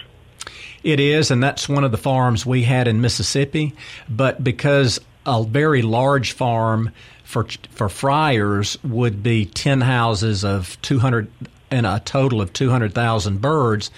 It 0.84 1.00
is, 1.00 1.32
and 1.32 1.44
that's 1.44 1.68
one 1.68 1.84
of 1.84 1.92
the 1.92 1.98
farms 1.98 2.46
we 2.46 2.64
had 2.64 2.88
in 2.88 3.02
Mississippi. 3.02 3.74
But 4.08 4.44
because 4.44 5.00
a 5.26 5.44
very 5.44 5.82
large 5.82 6.32
farm 6.34 6.92
for 7.24 7.48
for 7.72 7.90
fryers 7.90 8.78
would 8.84 9.22
be 9.22 9.46
ten 9.46 9.82
houses 9.82 10.46
of 10.46 10.80
two 10.82 11.00
hundred 11.00 11.30
and 11.72 11.86
a 11.86 12.02
total 12.06 12.42
of 12.42 12.54
two 12.54 12.70
hundred 12.70 12.94
thousand 12.94 13.42
birds, 13.42 13.92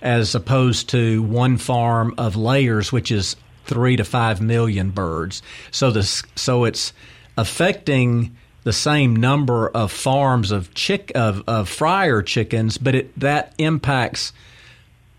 as 0.00 0.34
opposed 0.34 0.88
to 0.90 1.22
one 1.22 1.56
farm 1.56 2.14
of 2.18 2.36
layers, 2.36 2.92
which 2.92 3.10
is 3.10 3.36
three 3.64 3.96
to 3.96 4.04
five 4.04 4.40
million 4.40 4.90
birds. 4.90 5.42
So 5.70 5.90
this 5.90 6.22
so 6.36 6.64
it's 6.64 6.92
affecting 7.36 8.36
the 8.68 8.72
same 8.74 9.16
number 9.16 9.70
of 9.70 9.90
farms 9.90 10.50
of 10.50 10.74
chick 10.74 11.10
of, 11.14 11.42
of 11.46 11.70
fryer 11.70 12.20
chickens, 12.20 12.76
but 12.76 12.94
it 12.94 13.18
that 13.18 13.54
impacts 13.56 14.34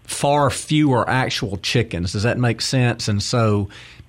far 0.03 0.51
fewer 0.51 1.09
actual 1.09 1.57
chickens. 1.57 2.11
Does 2.11 2.21
that 2.21 2.37
make 2.37 2.61
sense? 2.61 3.07
And 3.07 3.23
so, 3.23 3.67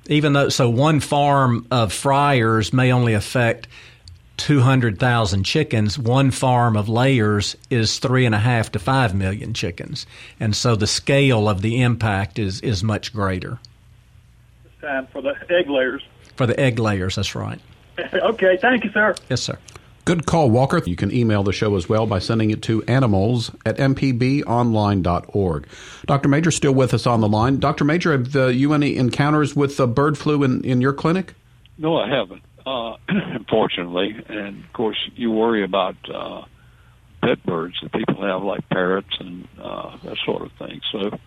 even 0.08 0.34
though 0.34 0.50
so 0.50 0.68
one 0.68 1.00
farm 1.00 1.66
of 1.70 1.90
fryers 1.90 2.70
may 2.74 2.92
only 2.92 3.14
affect 3.14 3.66
two 4.36 4.60
hundred 4.60 4.98
thousand 4.98 5.44
chickens, 5.44 5.98
one 5.98 6.30
farm 6.30 6.76
of 6.76 6.90
layers 6.90 7.56
is 7.70 7.98
three 7.98 8.26
and 8.26 8.34
a 8.34 8.38
half 8.38 8.70
to 8.72 8.78
five 8.78 9.14
million 9.14 9.54
chickens, 9.54 10.06
and 10.38 10.54
so 10.54 10.76
the 10.76 10.86
scale 10.86 11.48
of 11.48 11.62
the 11.62 11.80
impact 11.80 12.38
is 12.38 12.60
is 12.60 12.84
much 12.84 13.14
greater. 13.14 13.58
Time 14.82 15.06
for 15.10 15.22
the 15.22 15.34
egg 15.48 15.70
layers. 15.70 16.02
For 16.36 16.44
the 16.44 16.60
egg 16.60 16.78
layers, 16.78 17.16
that's 17.16 17.34
right. 17.34 17.58
okay, 18.14 18.58
thank 18.60 18.84
you, 18.84 18.90
sir. 18.92 19.14
Yes, 19.28 19.42
sir. 19.42 19.58
Good 20.06 20.26
call, 20.26 20.50
Walker. 20.50 20.82
You 20.84 20.96
can 20.96 21.12
email 21.12 21.42
the 21.42 21.52
show 21.52 21.76
as 21.76 21.88
well 21.88 22.06
by 22.06 22.18
sending 22.18 22.50
it 22.50 22.62
to 22.62 22.82
animals 22.84 23.50
at 23.66 23.76
mpbonline.org. 23.76 25.66
Dr. 26.06 26.28
Majure 26.28 26.50
still 26.50 26.72
with 26.72 26.94
us 26.94 27.06
on 27.06 27.20
the 27.20 27.28
line. 27.28 27.60
Dr. 27.60 27.84
Majure, 27.84 28.12
have 28.12 28.34
uh, 28.34 28.46
you 28.46 28.72
any 28.72 28.96
encounters 28.96 29.54
with 29.54 29.78
uh, 29.78 29.86
bird 29.86 30.16
flu 30.16 30.42
in, 30.42 30.64
in 30.64 30.80
your 30.80 30.94
clinic? 30.94 31.34
No, 31.76 31.96
I 31.96 32.08
haven't, 32.08 32.42
uh, 32.66 32.96
unfortunately. 33.08 34.16
And 34.28 34.64
of 34.64 34.72
course, 34.72 34.98
you 35.14 35.30
worry 35.30 35.62
about 35.62 35.96
uh, 36.12 36.44
pet 37.22 37.44
birds 37.44 37.76
that 37.82 37.92
people 37.92 38.22
have, 38.22 38.42
like 38.42 38.66
parrots 38.70 39.14
and 39.20 39.46
uh, 39.62 39.96
that 40.04 40.16
sort 40.24 40.42
of 40.42 40.52
thing. 40.52 40.80
So 40.90 41.18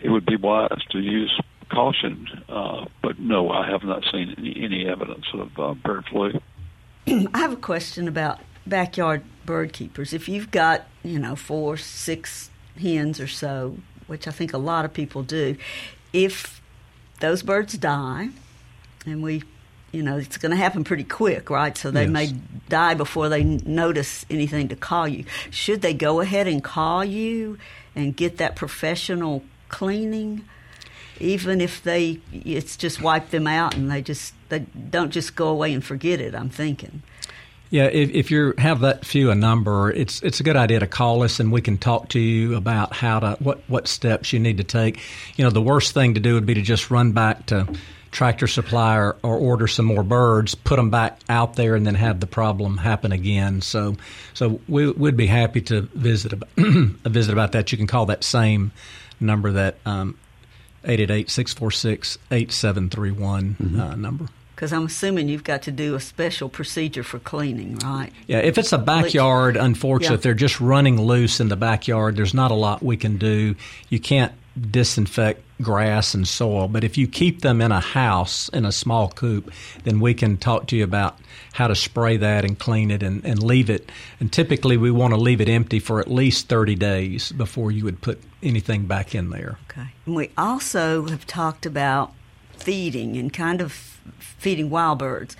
it 0.00 0.08
would 0.08 0.24
be 0.24 0.36
wise 0.36 0.82
to 0.92 0.98
use 0.98 1.38
caution. 1.68 2.42
Uh, 2.48 2.86
but 3.02 3.18
no, 3.18 3.50
I 3.50 3.70
have 3.70 3.82
not 3.84 4.04
seen 4.12 4.34
any, 4.38 4.60
any 4.62 4.86
evidence 4.88 5.26
of 5.34 5.58
uh, 5.58 5.74
bird 5.74 6.04
flu. 6.06 6.40
I 7.06 7.38
have 7.38 7.52
a 7.52 7.56
question 7.56 8.08
about 8.08 8.40
backyard 8.66 9.22
bird 9.46 9.72
keepers. 9.72 10.12
If 10.12 10.28
you've 10.28 10.50
got, 10.50 10.86
you 11.02 11.18
know, 11.18 11.36
four, 11.36 11.76
six 11.76 12.50
hens 12.80 13.20
or 13.20 13.26
so, 13.26 13.76
which 14.06 14.26
I 14.28 14.30
think 14.30 14.52
a 14.52 14.58
lot 14.58 14.84
of 14.84 14.92
people 14.92 15.22
do, 15.22 15.56
if 16.12 16.60
those 17.20 17.42
birds 17.42 17.76
die, 17.78 18.28
and 19.06 19.22
we, 19.22 19.42
you 19.92 20.02
know, 20.02 20.18
it's 20.18 20.36
going 20.36 20.50
to 20.50 20.56
happen 20.56 20.84
pretty 20.84 21.04
quick, 21.04 21.50
right? 21.50 21.76
So 21.76 21.90
they 21.90 22.02
Yes. 22.04 22.10
may 22.10 22.32
die 22.68 22.94
before 22.94 23.28
they 23.28 23.42
notice 23.42 24.24
anything 24.30 24.68
to 24.68 24.76
call 24.76 25.08
you. 25.08 25.24
Should 25.50 25.80
they 25.82 25.94
go 25.94 26.20
ahead 26.20 26.46
and 26.46 26.62
call 26.62 27.04
you 27.04 27.58
and 27.96 28.14
get 28.14 28.36
that 28.38 28.54
professional 28.54 29.42
cleaning? 29.68 30.44
Even 31.20 31.60
if 31.60 31.82
they, 31.82 32.20
it's 32.32 32.76
just 32.76 33.02
wipe 33.02 33.30
them 33.30 33.46
out 33.46 33.76
and 33.76 33.90
they 33.90 34.02
just, 34.02 34.34
they 34.48 34.60
don't 34.90 35.10
just 35.10 35.34
go 35.36 35.48
away 35.48 35.72
and 35.72 35.84
forget 35.84 36.20
it, 36.20 36.34
I'm 36.34 36.50
thinking. 36.50 37.02
Yeah, 37.70 37.84
if, 37.84 38.10
if 38.10 38.30
you 38.30 38.54
have 38.56 38.80
that 38.80 39.04
few 39.04 39.30
a 39.30 39.34
number, 39.34 39.90
it's 39.90 40.22
it's 40.22 40.40
a 40.40 40.42
good 40.42 40.56
idea 40.56 40.80
to 40.80 40.86
call 40.86 41.22
us 41.22 41.38
and 41.38 41.52
we 41.52 41.60
can 41.60 41.76
talk 41.76 42.08
to 42.10 42.18
you 42.18 42.56
about 42.56 42.94
how 42.94 43.20
to 43.20 43.36
what 43.40 43.60
what 43.68 43.86
steps 43.86 44.32
you 44.32 44.40
need 44.40 44.56
to 44.56 44.64
take. 44.64 45.00
You 45.36 45.44
know, 45.44 45.50
the 45.50 45.60
worst 45.60 45.92
thing 45.92 46.14
to 46.14 46.20
do 46.20 46.32
would 46.32 46.46
be 46.46 46.54
to 46.54 46.62
just 46.62 46.90
run 46.90 47.12
back 47.12 47.44
to 47.46 47.68
Tractor 48.10 48.46
Supply 48.46 48.96
or, 48.96 49.16
or 49.22 49.36
order 49.36 49.66
some 49.66 49.84
more 49.84 50.02
birds, 50.02 50.54
put 50.54 50.76
them 50.76 50.90
back 50.90 51.20
out 51.28 51.56
there, 51.56 51.74
and 51.74 51.86
then 51.86 51.94
have 51.94 52.20
the 52.20 52.26
problem 52.26 52.78
happen 52.78 53.12
again. 53.12 53.60
So, 53.60 53.96
so 54.34 54.60
we 54.68 54.90
would 54.90 55.16
be 55.16 55.26
happy 55.26 55.60
to 55.62 55.82
visit 55.82 56.32
about, 56.32 56.48
visit 56.56 57.32
about 57.32 57.52
that. 57.52 57.70
You 57.70 57.78
can 57.78 57.86
call 57.86 58.06
that 58.06 58.24
same 58.24 58.72
number 59.20 59.52
that 59.52 59.76
um, 59.84 60.16
888-646-8731 60.84 63.78
uh, 63.78 63.94
number. 63.96 64.26
Because 64.54 64.72
I'm 64.72 64.86
assuming 64.86 65.28
you've 65.28 65.44
got 65.44 65.62
to 65.62 65.70
do 65.70 65.94
a 65.94 66.00
special 66.00 66.48
procedure 66.48 67.04
for 67.04 67.20
cleaning, 67.20 67.76
right? 67.76 68.10
Yeah, 68.26 68.38
if 68.38 68.58
it's 68.58 68.72
a 68.72 68.78
backyard, 68.78 69.56
unfortunately, 69.56 70.14
Yeah. 70.14 70.16
if 70.16 70.22
they're 70.22 70.34
just 70.34 70.60
running 70.60 71.00
loose 71.00 71.38
in 71.38 71.48
the 71.48 71.54
backyard, 71.56 72.16
there's 72.16 72.34
not 72.34 72.50
a 72.50 72.54
lot 72.54 72.82
we 72.82 72.96
can 72.96 73.18
do. 73.18 73.54
You 73.88 74.00
can't 74.00 74.32
disinfect 74.70 75.42
grass 75.60 76.14
and 76.14 76.26
soil, 76.26 76.68
but 76.68 76.84
if 76.84 76.96
you 76.96 77.08
keep 77.08 77.40
them 77.40 77.60
in 77.60 77.72
a 77.72 77.80
house, 77.80 78.48
in 78.50 78.64
a 78.64 78.72
small 78.72 79.08
coop, 79.08 79.52
then 79.84 80.00
we 80.00 80.14
can 80.14 80.36
talk 80.36 80.66
to 80.68 80.76
you 80.76 80.84
about 80.84 81.18
how 81.54 81.66
to 81.66 81.74
spray 81.74 82.16
that 82.16 82.44
and 82.44 82.58
clean 82.58 82.90
it 82.90 83.02
and, 83.02 83.24
and 83.24 83.42
leave 83.42 83.68
it. 83.68 83.90
And 84.20 84.32
typically, 84.32 84.76
we 84.76 84.90
want 84.90 85.14
to 85.14 85.20
leave 85.20 85.40
it 85.40 85.48
empty 85.48 85.80
for 85.80 85.98
at 86.00 86.08
least 86.08 86.48
30 86.48 86.76
days 86.76 87.32
before 87.32 87.72
you 87.72 87.84
would 87.84 88.00
put 88.00 88.20
anything 88.42 88.86
back 88.86 89.14
in 89.14 89.30
there. 89.30 89.58
Okay. 89.70 89.88
And 90.06 90.14
we 90.14 90.30
also 90.38 91.06
have 91.06 91.26
talked 91.26 91.66
about 91.66 92.12
feeding 92.56 93.16
and 93.16 93.32
kind 93.32 93.60
of 93.60 93.72
feeding 94.18 94.70
wild 94.70 95.00
birds. 95.00 95.36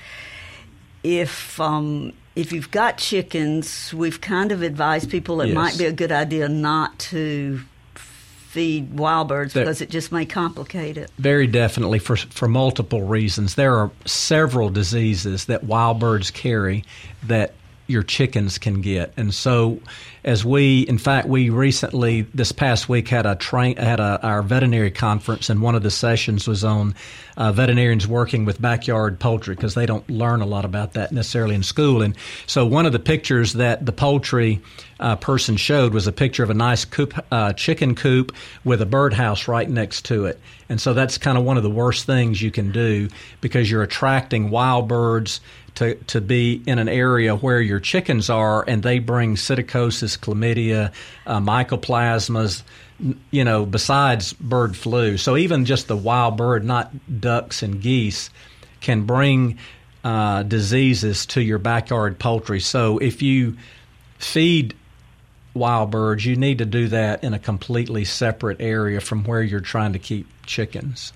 If 1.04 1.60
um, 1.60 2.12
if 2.34 2.52
you've 2.52 2.70
got 2.70 2.98
chickens, 2.98 3.92
we've 3.94 4.20
kind 4.20 4.52
of 4.52 4.62
advised 4.62 5.10
people 5.10 5.40
it 5.40 5.48
Yes. 5.48 5.54
might 5.54 5.78
be 5.78 5.84
a 5.86 5.92
good 5.92 6.12
idea 6.12 6.48
not 6.48 6.98
to 7.00 7.60
feed 8.48 8.98
wild 8.98 9.28
birds 9.28 9.52
There- 9.52 9.64
because 9.64 9.82
it 9.82 9.90
just 9.90 10.10
may 10.10 10.24
complicate 10.24 10.96
it. 10.96 11.10
Very 11.18 11.46
definitely, 11.46 11.98
for 11.98 12.16
for 12.16 12.48
multiple 12.48 13.02
reasons. 13.02 13.54
There 13.54 13.76
are 13.76 13.90
several 14.06 14.70
diseases 14.70 15.44
that 15.46 15.64
wild 15.64 15.98
birds 15.98 16.30
carry 16.30 16.84
that 17.26 17.52
your 17.86 18.02
chickens 18.02 18.58
can 18.58 18.82
get, 18.82 19.12
and 19.16 19.32
so 19.32 19.80
as 20.24 20.44
we, 20.44 20.80
in 20.82 20.98
fact, 20.98 21.26
we 21.26 21.48
recently 21.48 22.22
this 22.34 22.52
past 22.52 22.86
week 22.88 23.08
had 23.08 23.24
a 23.24 23.34
train 23.34 23.76
had 23.76 24.00
a 24.00 24.18
our 24.22 24.42
veterinary 24.42 24.90
conference, 24.90 25.50
and 25.50 25.60
one 25.62 25.74
of 25.74 25.82
the 25.82 25.90
sessions 25.90 26.46
was 26.48 26.64
on 26.64 26.94
uh, 27.36 27.52
veterinarians 27.52 28.06
working 28.06 28.44
with 28.44 28.60
backyard 28.60 29.18
poultry 29.18 29.54
because 29.54 29.74
they 29.74 29.86
don't 29.86 30.08
learn 30.10 30.40
a 30.42 30.46
lot 30.46 30.64
about 30.64 30.94
that 30.94 31.12
necessarily 31.12 31.54
in 31.54 31.62
school, 31.62 32.02
and 32.02 32.14
so 32.46 32.64
one 32.66 32.86
of 32.86 32.92
the 32.92 32.98
pictures 32.98 33.54
that 33.54 33.84
the 33.84 33.92
poultry 33.92 34.60
uh, 35.00 35.16
person 35.16 35.56
showed 35.56 35.94
was 35.94 36.06
a 36.06 36.12
picture 36.12 36.42
of 36.42 36.50
a 36.50 36.54
nice 36.54 36.84
coop, 36.84 37.14
uh, 37.30 37.52
chicken 37.52 37.94
coop 37.94 38.34
with 38.64 38.82
a 38.82 38.86
birdhouse 38.86 39.48
right 39.48 39.68
next 39.68 40.04
to 40.06 40.26
it. 40.26 40.40
And 40.68 40.80
so 40.80 40.94
that's 40.94 41.18
kind 41.18 41.38
of 41.38 41.44
one 41.44 41.56
of 41.56 41.62
the 41.62 41.70
worst 41.70 42.06
things 42.06 42.42
you 42.42 42.50
can 42.50 42.72
do 42.72 43.08
because 43.40 43.70
you're 43.70 43.82
attracting 43.82 44.50
wild 44.50 44.88
birds 44.88 45.40
to, 45.76 45.94
to 45.94 46.20
be 46.20 46.62
in 46.66 46.78
an 46.78 46.88
area 46.88 47.36
where 47.36 47.60
your 47.60 47.80
chickens 47.80 48.28
are 48.28 48.64
and 48.66 48.82
they 48.82 48.98
bring 48.98 49.36
psittacosis, 49.36 50.18
chlamydia, 50.18 50.92
uh, 51.26 51.38
mycoplasmas, 51.38 52.62
you 53.30 53.44
know, 53.44 53.64
besides 53.64 54.32
bird 54.32 54.76
flu. 54.76 55.16
So 55.16 55.36
even 55.36 55.64
just 55.64 55.86
the 55.86 55.96
wild 55.96 56.36
bird, 56.36 56.64
not 56.64 56.92
ducks 57.20 57.62
and 57.62 57.80
geese, 57.80 58.30
can 58.80 59.02
bring 59.02 59.58
uh, 60.02 60.42
diseases 60.42 61.26
to 61.26 61.40
your 61.40 61.58
backyard 61.58 62.18
poultry. 62.18 62.60
So 62.60 62.98
if 62.98 63.22
you 63.22 63.56
feed 64.18 64.74
wild 65.58 65.90
birds, 65.90 66.24
you 66.24 66.36
need 66.36 66.58
to 66.58 66.64
do 66.64 66.88
that 66.88 67.22
in 67.24 67.34
a 67.34 67.38
completely 67.38 68.04
separate 68.04 68.60
area 68.60 69.00
from 69.00 69.24
where 69.24 69.42
you're 69.42 69.60
trying 69.60 69.92
to 69.92 69.98
keep 69.98 70.26
chickens. 70.46 71.12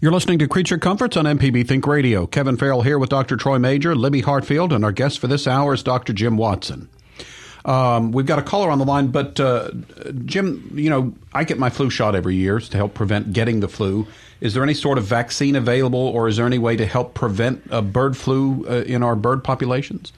You're 0.00 0.12
listening 0.12 0.38
to 0.38 0.48
Creature 0.48 0.78
Comforts 0.78 1.18
on 1.18 1.26
MPB 1.26 1.68
Think 1.68 1.86
Radio. 1.86 2.26
Kevin 2.26 2.56
Farrell 2.56 2.80
here 2.80 2.98
with 2.98 3.10
Dr. 3.10 3.36
Troy 3.36 3.58
Majure, 3.58 3.94
Libby 3.94 4.22
Hartfield, 4.22 4.72
and 4.72 4.82
our 4.82 4.92
guest 4.92 5.18
for 5.18 5.26
this 5.26 5.46
hour 5.46 5.74
is 5.74 5.82
Dr. 5.82 6.14
Jim 6.14 6.38
Watson. 6.38 6.88
Um, 7.66 8.12
we've 8.12 8.24
got 8.24 8.38
a 8.38 8.42
caller 8.42 8.70
on 8.70 8.78
the 8.78 8.86
line, 8.86 9.08
but 9.08 9.38
uh, 9.38 9.70
Jim, 10.24 10.72
you 10.74 10.88
know, 10.88 11.12
I 11.34 11.44
get 11.44 11.58
my 11.58 11.68
flu 11.68 11.90
shot 11.90 12.14
every 12.14 12.34
year 12.36 12.60
to 12.60 12.76
help 12.78 12.94
prevent 12.94 13.34
getting 13.34 13.60
the 13.60 13.68
flu. 13.68 14.06
Is 14.40 14.54
there 14.54 14.62
any 14.62 14.72
sort 14.72 14.96
of 14.96 15.04
vaccine 15.04 15.54
available, 15.54 16.00
or 16.00 16.28
is 16.28 16.38
there 16.38 16.46
any 16.46 16.58
way 16.58 16.76
to 16.76 16.86
help 16.86 17.12
prevent 17.12 17.62
uh, 17.70 17.82
bird 17.82 18.16
flu 18.16 18.66
uh, 18.66 18.84
in 18.84 19.02
our 19.02 19.14
bird 19.14 19.44
populations? 19.44 20.14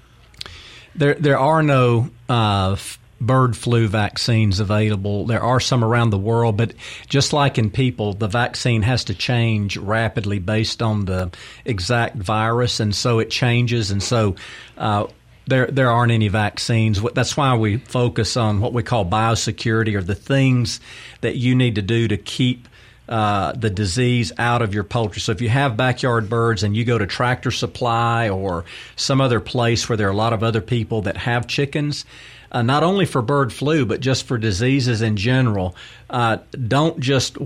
There, 0.94 1.14
there 1.14 1.38
are 1.38 1.62
no 1.62 2.10
uh, 2.28 2.76
bird 3.20 3.56
flu 3.56 3.88
vaccines 3.88 4.60
available. 4.60 5.26
There 5.26 5.42
are 5.42 5.60
some 5.60 5.84
around 5.84 6.10
the 6.10 6.18
world, 6.18 6.56
but 6.56 6.74
just 7.08 7.32
like 7.32 7.56
in 7.56 7.70
people, 7.70 8.12
the 8.14 8.28
vaccine 8.28 8.82
has 8.82 9.04
to 9.04 9.14
change 9.14 9.76
rapidly 9.76 10.38
based 10.38 10.82
on 10.82 11.04
the 11.04 11.30
exact 11.64 12.16
virus, 12.16 12.80
and 12.80 12.94
so 12.94 13.20
it 13.20 13.30
changes. 13.30 13.90
And 13.90 14.02
so, 14.02 14.36
uh, 14.76 15.06
there, 15.46 15.66
there 15.66 15.90
aren't 15.90 16.12
any 16.12 16.28
vaccines. 16.28 17.02
That's 17.14 17.36
why 17.36 17.56
we 17.56 17.78
focus 17.78 18.36
on 18.36 18.60
what 18.60 18.72
we 18.72 18.82
call 18.82 19.04
biosecurity, 19.04 19.94
or 19.94 20.02
the 20.02 20.14
things 20.14 20.80
that 21.20 21.36
you 21.36 21.54
need 21.54 21.76
to 21.76 21.82
do 21.82 22.08
to 22.08 22.16
keep 22.16 22.68
uh, 23.08 23.52
the 23.52 23.70
disease 23.70 24.32
out 24.38 24.62
of 24.62 24.74
your 24.74 24.84
poultry. 24.84 25.20
So 25.20 25.32
if 25.32 25.40
you 25.40 25.48
have 25.48 25.76
backyard 25.76 26.28
birds 26.28 26.62
and 26.62 26.76
you 26.76 26.84
go 26.84 26.98
to 26.98 27.06
Tractor 27.06 27.50
Supply 27.50 28.28
or 28.28 28.64
some 28.96 29.20
other 29.20 29.40
place 29.40 29.88
where 29.88 29.96
there 29.96 30.08
are 30.08 30.12
a 30.12 30.16
lot 30.16 30.32
of 30.32 30.42
other 30.42 30.60
people 30.60 31.02
that 31.02 31.16
have 31.16 31.46
chickens, 31.46 32.04
uh, 32.52 32.62
not 32.62 32.82
only 32.82 33.04
for 33.06 33.20
bird 33.20 33.52
flu 33.52 33.84
but 33.84 34.00
just 34.00 34.26
for 34.26 34.38
diseases 34.38 35.02
in 35.02 35.16
general, 35.16 35.74
uh, 36.10 36.38
don't 36.68 37.00
just 37.00 37.36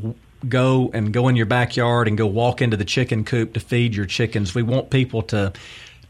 go 0.49 0.91
and 0.93 1.13
go 1.13 1.29
in 1.29 1.37
your 1.37 1.47
backyard 1.47 2.09
and 2.09 2.19
go 2.19 2.27
walk 2.27 2.61
into 2.61 2.77
the 2.77 2.85
chicken 2.85 3.25
coop 3.25 3.55
to 3.55 3.61
feed 3.61 3.95
your 3.95 4.07
chickens. 4.07 4.55
We 4.55 4.63
want 4.63 4.91
people 4.91 5.23
to 5.23 5.53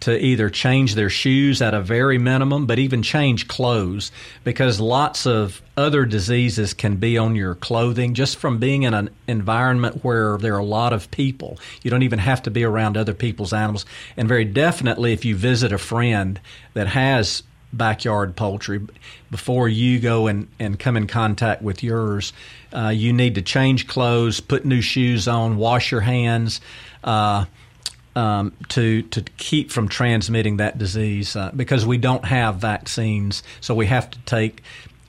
to 0.00 0.24
either 0.24 0.50
change 0.50 0.94
their 0.94 1.10
shoes 1.10 1.62
at 1.62 1.74
a 1.74 1.80
very 1.80 2.18
minimum, 2.18 2.66
but 2.66 2.78
even 2.78 3.02
change 3.02 3.48
clothes 3.48 4.12
because 4.44 4.78
lots 4.80 5.26
of 5.26 5.62
other 5.76 6.04
diseases 6.04 6.74
can 6.74 6.96
be 6.96 7.16
on 7.18 7.34
your 7.34 7.54
clothing 7.54 8.14
just 8.14 8.36
from 8.36 8.58
being 8.58 8.82
in 8.82 8.94
an 8.94 9.10
environment 9.26 10.04
where 10.04 10.38
there 10.38 10.54
are 10.54 10.58
a 10.58 10.64
lot 10.64 10.92
of 10.92 11.10
people. 11.10 11.58
You 11.82 11.90
don't 11.90 12.02
even 12.02 12.18
have 12.18 12.42
to 12.42 12.50
be 12.50 12.64
around 12.64 12.96
other 12.96 13.14
people's 13.14 13.52
animals. 13.52 13.86
And 14.16 14.28
very 14.28 14.44
definitely, 14.44 15.12
if 15.12 15.24
you 15.24 15.34
visit 15.36 15.72
a 15.72 15.78
friend 15.78 16.40
that 16.74 16.88
has 16.88 17.42
backyard 17.72 18.36
poultry, 18.36 18.80
before 19.30 19.68
you 19.68 19.98
go 19.98 20.26
and, 20.26 20.48
and 20.58 20.78
come 20.78 20.96
in 20.96 21.06
contact 21.06 21.62
with 21.62 21.82
yours, 21.82 22.32
uh, 22.72 22.88
you 22.88 23.12
need 23.12 23.34
to 23.34 23.42
change 23.42 23.86
clothes, 23.86 24.40
put 24.40 24.64
new 24.64 24.80
shoes 24.80 25.28
on, 25.28 25.56
wash 25.56 25.90
your 25.90 26.00
hands. 26.00 26.60
Uh, 27.02 27.46
um, 28.16 28.52
to 28.70 29.02
to 29.02 29.22
keep 29.36 29.70
from 29.70 29.88
transmitting 29.88 30.56
that 30.56 30.78
disease 30.78 31.36
uh, 31.36 31.52
because 31.54 31.86
we 31.86 31.98
don't 31.98 32.24
have 32.24 32.56
vaccines, 32.56 33.42
so 33.60 33.74
we 33.74 33.86
have 33.86 34.10
to 34.10 34.18
take 34.20 34.62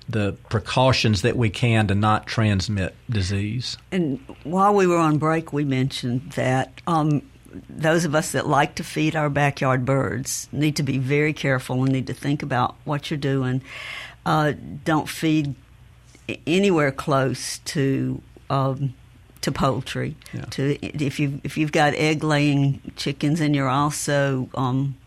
the 0.10 0.34
precautions 0.49 1.22
that 1.24 1.36
we 1.36 1.49
can 1.49 1.88
to 1.88 1.95
not 1.95 2.28
transmit 2.28 2.95
disease. 3.10 3.78
And 3.91 4.20
while 4.43 4.74
we 4.74 4.88
were 4.88 4.97
on 4.97 5.18
break, 5.18 5.51
we 5.51 5.66
mentioned 5.66 6.32
that 6.34 6.82
um, 6.88 7.22
those 7.70 8.05
of 8.05 8.16
us 8.16 8.32
that 8.32 8.47
like 8.47 8.76
to 8.76 8.84
feed 8.84 9.16
our 9.16 9.30
backyard 9.30 9.86
birds 9.86 10.47
need 10.51 10.76
to 10.78 10.84
be 10.84 10.97
very 10.97 11.34
careful 11.34 11.84
and 11.84 11.91
need 11.91 12.08
to 12.08 12.14
think 12.14 12.43
about 12.43 12.76
what 12.86 13.10
you're 13.10 13.18
doing. 13.18 13.62
Uh, 14.26 14.53
don't 14.84 15.10
feed 15.10 15.55
anywhere 16.45 16.91
close 16.91 17.60
to 17.60 18.22
um, 18.49 18.93
to 19.48 19.52
poultry. 19.54 20.16
Yeah. 20.34 20.41
To 20.41 20.78
if 20.82 21.20
you 21.20 21.39
if 21.43 21.58
you've 21.58 21.72
got 21.72 21.93
egg 21.93 22.22
laying 22.22 22.82
chickens 22.98 23.39
and 23.39 23.56
you're 23.56 23.70
also 23.70 24.50
um, 24.56 24.98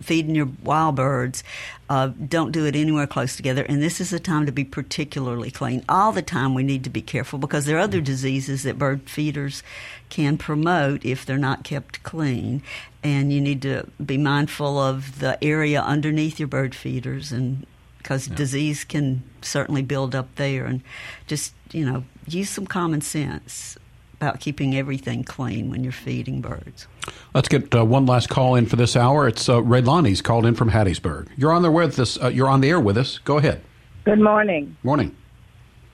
feeding 0.00 0.36
your 0.36 0.48
wild 0.62 0.94
birds, 0.94 1.42
uh, 1.90 2.12
don't 2.28 2.52
do 2.52 2.64
it 2.64 2.76
anywhere 2.76 3.08
close 3.08 3.34
together. 3.34 3.64
And 3.64 3.82
this 3.82 4.00
is 4.00 4.12
a 4.12 4.20
time 4.20 4.46
to 4.46 4.52
be 4.52 4.62
particularly 4.62 5.50
clean. 5.50 5.84
All 5.88 6.12
the 6.12 6.22
time 6.22 6.54
we 6.54 6.62
need 6.62 6.84
to 6.84 6.90
be 6.90 7.02
careful 7.02 7.40
because 7.40 7.64
there 7.64 7.76
are 7.76 7.80
other 7.80 8.00
diseases 8.00 8.62
that 8.62 8.78
bird 8.78 9.10
feeders 9.10 9.64
can 10.10 10.38
promote 10.38 11.04
if 11.04 11.26
they're 11.26 11.36
not 11.36 11.64
kept 11.64 12.04
clean. 12.04 12.62
And 13.02 13.32
you 13.32 13.40
need 13.40 13.62
to 13.62 13.88
be 14.04 14.16
mindful 14.16 14.78
of 14.78 15.18
the 15.18 15.42
area 15.42 15.82
underneath 15.82 16.38
your 16.38 16.48
bird 16.48 16.72
feeders 16.72 17.32
and 17.32 17.66
because 18.06 18.28
Yeah. 18.28 18.36
disease 18.36 18.84
can 18.84 19.24
certainly 19.42 19.82
build 19.82 20.14
up 20.14 20.32
there 20.36 20.64
and 20.64 20.80
just 21.26 21.52
you 21.72 21.84
know 21.84 22.04
use 22.28 22.48
some 22.48 22.64
common 22.64 23.00
sense 23.00 23.76
about 24.20 24.38
keeping 24.38 24.76
everything 24.76 25.24
clean 25.24 25.70
when 25.70 25.82
you're 25.82 25.92
feeding 25.92 26.40
birds 26.40 26.86
Let's 27.34 27.48
get 27.48 27.74
uh, 27.74 27.84
one 27.84 28.06
last 28.06 28.28
call 28.28 28.54
in 28.56 28.66
for 28.66 28.74
this 28.76 28.96
hour. 28.96 29.28
It's 29.28 29.48
uh, 29.48 29.60
Raylani's 29.60 30.20
called 30.22 30.44
in 30.46 30.54
from 30.56 30.70
Hattiesburg. 30.70 31.28
You're 31.36 31.52
on 31.52 31.62
there 31.62 31.70
with 31.70 32.00
us. 32.00 32.20
Uh, 32.20 32.28
you're 32.28 32.48
on 32.48 32.60
the 32.60 32.68
air 32.70 32.80
with 32.80 32.96
us. 32.98 33.18
Go 33.18 33.38
ahead. 33.38 33.60
Good 34.04 34.18
morning. 34.20 34.76
Morning. 34.82 35.14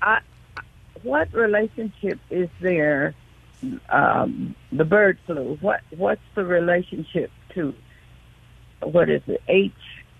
I, 0.01 0.21
what 1.03 1.31
relationship 1.35 2.19
is 2.31 2.49
there? 2.63 3.15
Um, 3.91 4.55
the 4.71 4.87
bird 4.87 5.19
flu. 5.27 5.59
What 5.61 5.81
What's 5.91 6.23
the 6.35 6.45
relationship 6.47 7.31
to? 7.55 7.75
What 8.81 9.11
is 9.11 9.21
it? 9.27 9.43
H 9.49 9.73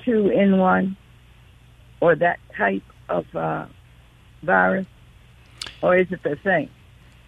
two 0.05 0.29
N 0.31 0.59
one, 0.59 0.97
or 2.03 2.17
that 2.17 2.41
type 2.57 2.83
of 3.09 3.25
uh, 3.35 3.65
virus, 4.43 4.87
or 5.83 5.97
is 5.97 6.11
it 6.11 6.21
the 6.25 6.37
same? 6.43 6.69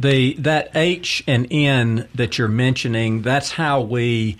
The 0.01 0.35
that 0.41 0.73
H 0.75 1.23
and 1.29 1.47
N 1.51 2.09
that 2.17 2.37
you're 2.37 2.49
mentioning, 2.49 3.23
that's 3.23 3.53
how 3.53 3.81
we 3.81 4.37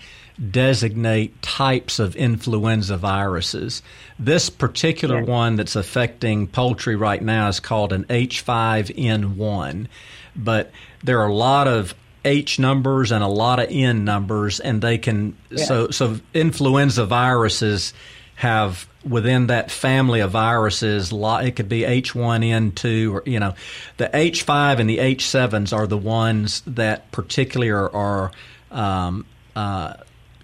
designate 0.51 1.41
types 1.41 1.97
of 1.97 2.13
influenza 2.17 2.97
viruses. 2.97 3.81
This 4.19 4.49
particular 4.49 5.19
Yes. 5.19 5.27
one 5.29 5.55
that's 5.55 5.77
affecting 5.77 6.47
poultry 6.47 6.97
right 6.97 7.21
now 7.21 7.47
is 7.47 7.61
called 7.61 7.93
an 7.93 8.03
H5N1. 8.09 9.87
But 10.35 10.71
there 11.01 11.21
are 11.21 11.29
a 11.29 11.33
lot 11.33 11.69
of 11.69 11.95
H 12.25 12.59
numbers 12.59 13.13
and 13.13 13.23
a 13.23 13.27
lot 13.27 13.59
of 13.59 13.67
N 13.69 14.03
numbers 14.03 14.59
and 14.59 14.81
they 14.81 14.97
can 14.97 15.37
Yes. 15.49 15.69
so 15.69 15.89
so 15.91 16.19
influenza 16.33 17.05
viruses 17.05 17.93
have 18.35 18.89
within 19.07 19.47
that 19.47 19.71
family 19.71 20.19
of 20.19 20.31
viruses, 20.31 21.11
it 21.11 21.55
could 21.55 21.69
be 21.69 21.81
H1N2 21.81 23.13
or 23.13 23.23
you 23.25 23.39
know, 23.39 23.53
the 23.97 24.07
H5 24.07 24.79
and 24.79 24.89
the 24.89 24.97
H7s 24.97 25.75
are 25.75 25.87
the 25.87 25.97
ones 25.97 26.61
that 26.67 27.11
particularly 27.11 27.71
are, 27.71 27.93
are 27.93 28.31
um, 28.71 29.25
uh, 29.55 29.93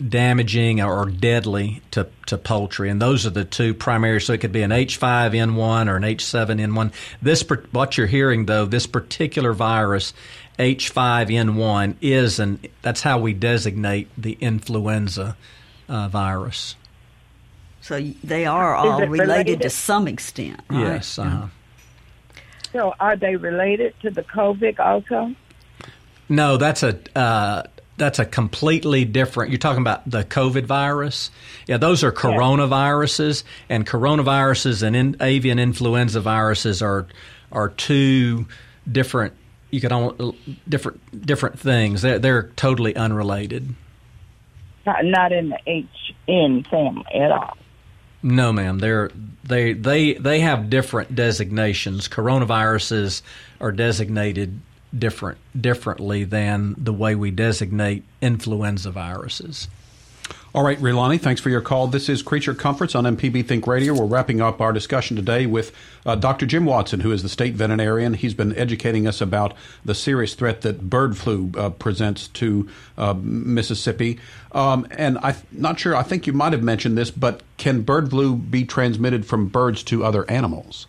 damaging 0.08 0.82
or 0.82 1.06
deadly 1.06 1.82
to, 1.92 2.08
to 2.26 2.38
poultry, 2.38 2.90
and 2.90 3.02
those 3.02 3.26
are 3.26 3.32
the 3.32 3.46
two 3.46 3.74
primary. 3.74 4.22
So 4.22 4.34
it 4.34 4.40
could 4.40 4.52
be 4.52 4.64
an 4.64 4.72
H5N1 4.72 5.88
or 5.88 5.98
an 5.98 6.04
H7N1. 6.04 6.94
This 7.22 7.44
what 7.72 7.98
you're 7.98 8.08
hearing 8.08 8.46
though, 8.46 8.66
this 8.66 8.88
particular 8.88 9.54
virus. 9.54 10.14
H5N1 10.60 11.96
is, 12.02 12.38
and 12.38 12.68
that's 12.82 13.02
how 13.02 13.18
we 13.18 13.34
designate 13.34 14.10
the 14.16 14.38
influenza 14.40 15.36
uh, 15.90 16.08
virus. 16.08 16.76
So 17.82 18.00
they 18.24 18.46
are 18.46 18.76
all 18.76 19.02
related, 19.02 19.10
related? 19.10 19.62
to 19.62 19.70
some 19.70 20.08
extent 20.08 20.62
right? 20.70 20.80
Yes. 20.80 21.20
Uh-huh. 21.20 21.48
So, 22.72 22.94
are 23.00 23.18
they 23.18 23.36
related 23.36 23.94
to 24.02 24.10
the 24.10 24.24
COVID 24.24 24.80
also? 24.80 25.36
No, 26.30 26.56
that's 26.56 26.84
a 26.84 26.98
uh, 27.18 27.64
that's 27.98 28.20
a 28.20 28.26
completely 28.26 29.04
different. 29.04 29.52
You're 29.52 29.60
talking 29.60 29.82
about 29.82 30.10
the 30.10 30.24
COVID 30.24 30.66
virus. 30.66 31.30
Yeah, 31.68 31.78
those 31.78 32.04
are 32.04 32.12
coronaviruses, 32.12 33.44
and 33.68 33.86
coronaviruses 33.86 34.84
and 34.84 34.96
in, 34.96 35.18
avian 35.20 35.60
influenza 35.60 36.22
viruses 36.22 36.82
are 36.82 37.08
are 37.52 37.70
two 37.70 38.48
different. 38.90 39.34
You 39.72 39.82
could 39.82 39.92
all 39.92 40.36
different 40.70 41.26
different 41.26 41.60
things. 41.60 42.02
They're 42.02 42.20
they're 42.20 42.44
totally 42.56 42.96
unrelated. 42.96 43.76
Not, 44.86 45.06
not 45.06 45.32
in 45.32 45.50
the 45.50 45.86
HN 46.28 46.64
family 46.64 47.06
at 47.14 47.32
all. 47.32 47.58
No, 48.24 48.54
ma'am. 48.54 48.80
They're 48.80 49.10
they 49.44 49.74
they 49.74 50.14
they 50.14 50.42
have 50.42 50.70
different 50.70 51.16
designations. 51.16 52.08
Coronaviruses 52.08 53.22
are 53.60 53.72
designated 53.72 54.60
different 54.98 55.38
differently 55.60 56.24
than 56.24 56.76
the 56.78 56.94
way 56.94 57.16
we 57.16 57.32
designate 57.32 58.04
influenza 58.22 58.92
viruses. 58.92 59.68
All 60.54 60.66
right, 60.66 60.78
Rilani, 60.80 61.18
thanks 61.18 61.40
for 61.40 61.50
your 61.50 61.62
call. 61.62 61.88
This 61.88 62.10
is 62.10 62.22
Creature 62.22 62.56
Comforts 62.56 62.94
on 62.94 63.06
MPB 63.06 63.48
Think 63.48 63.66
Radio. 63.66 63.94
We're 63.94 64.04
wrapping 64.04 64.42
up 64.42 64.60
our 64.60 64.74
discussion 64.74 65.16
today 65.16 65.46
with 65.46 65.74
uh, 66.06 66.16
Dr. 66.16 66.46
Jim 66.46 66.66
Watson, 66.66 67.00
who 67.00 67.14
is 67.14 67.24
the 67.24 67.30
state 67.30 67.54
veterinarian. 67.54 68.16
He's 68.16 68.34
been 68.34 68.54
educating 68.58 69.08
us 69.08 69.22
about 69.22 69.54
the 69.86 69.96
serious 69.96 70.34
threat 70.34 70.60
that 70.64 70.90
bird 70.90 71.18
flu 71.18 71.54
uh, 71.56 71.70
presents 71.70 72.28
to 72.28 72.68
uh, 72.98 73.14
Mississippi. 73.14 74.20
Um, 74.52 74.86
and 74.92 75.18
I'm 75.24 75.38
not 75.54 75.80
sure, 75.80 75.96
I 75.96 76.04
think 76.04 76.28
you 76.28 76.34
might 76.34 76.52
have 76.52 76.64
mentioned 76.64 76.98
this, 76.98 77.12
but 77.12 77.44
can 77.56 77.84
bird 77.84 78.10
flu 78.10 78.36
be 78.36 78.66
transmitted 78.66 79.26
from 79.26 79.48
birds 79.48 79.84
to 79.84 80.04
other 80.04 80.30
animals? 80.30 80.86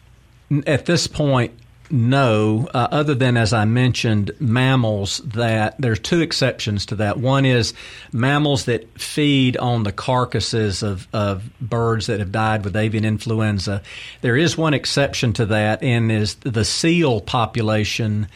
At 0.66 0.86
this 0.86 1.06
point, 1.06 1.52
no, 1.92 2.68
uh, 2.72 2.88
other 2.90 3.14
than 3.14 3.36
as 3.36 3.52
I 3.52 3.66
mentioned, 3.66 4.30
mammals 4.40 5.18
that 5.18 5.78
there's 5.78 6.00
two 6.00 6.22
exceptions 6.22 6.86
to 6.86 6.96
that. 6.96 7.18
One 7.18 7.44
is 7.44 7.74
mammals 8.12 8.64
that 8.64 8.98
feed 8.98 9.58
on 9.58 9.82
the 9.82 9.92
carcasses 9.92 10.82
of, 10.82 11.06
of 11.12 11.44
birds 11.60 12.06
that 12.06 12.18
have 12.18 12.32
died 12.32 12.64
with 12.64 12.76
avian 12.76 13.04
influenza. 13.04 13.82
There 14.22 14.38
is 14.38 14.56
one 14.56 14.72
exception 14.72 15.34
to 15.34 15.46
that, 15.46 15.82
and 15.82 16.10
is 16.10 16.36
the 16.36 16.64
seal 16.64 17.20
population 17.20 18.26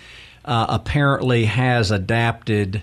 uh, 0.45 0.67
apparently 0.69 1.47
has 1.47 1.91
adapted 1.91 2.83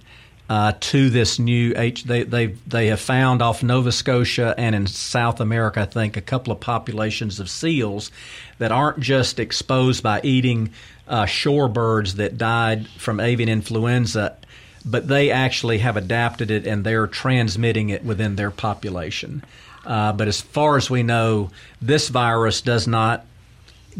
uh, 0.49 0.73
to 0.79 1.09
this 1.09 1.39
new 1.39 1.73
H. 1.75 2.03
They 2.03 2.23
they 2.23 2.47
they 2.67 2.87
have 2.87 2.99
found 2.99 3.41
off 3.41 3.63
Nova 3.63 3.91
Scotia 3.91 4.53
and 4.57 4.75
in 4.75 4.87
South 4.87 5.39
America, 5.39 5.81
I 5.81 5.85
think, 5.85 6.17
a 6.17 6.21
couple 6.21 6.51
of 6.51 6.59
populations 6.59 7.39
of 7.39 7.49
seals 7.49 8.11
that 8.59 8.71
aren't 8.71 8.99
just 8.99 9.39
exposed 9.39 10.03
by 10.03 10.21
eating 10.23 10.71
uh, 11.07 11.25
shorebirds 11.25 12.15
that 12.15 12.37
died 12.37 12.87
from 12.87 13.19
avian 13.19 13.49
influenza, 13.49 14.35
but 14.85 15.07
they 15.07 15.31
actually 15.31 15.79
have 15.79 15.97
adapted 15.97 16.51
it 16.51 16.65
and 16.65 16.83
they're 16.83 17.07
transmitting 17.07 17.89
it 17.89 18.03
within 18.03 18.35
their 18.35 18.51
population. 18.51 19.43
Uh, 19.85 20.13
but 20.13 20.27
as 20.27 20.39
far 20.39 20.77
as 20.77 20.89
we 20.89 21.03
know, 21.03 21.49
this 21.81 22.07
virus 22.07 22.61
does 22.61 22.87
not 22.87 23.25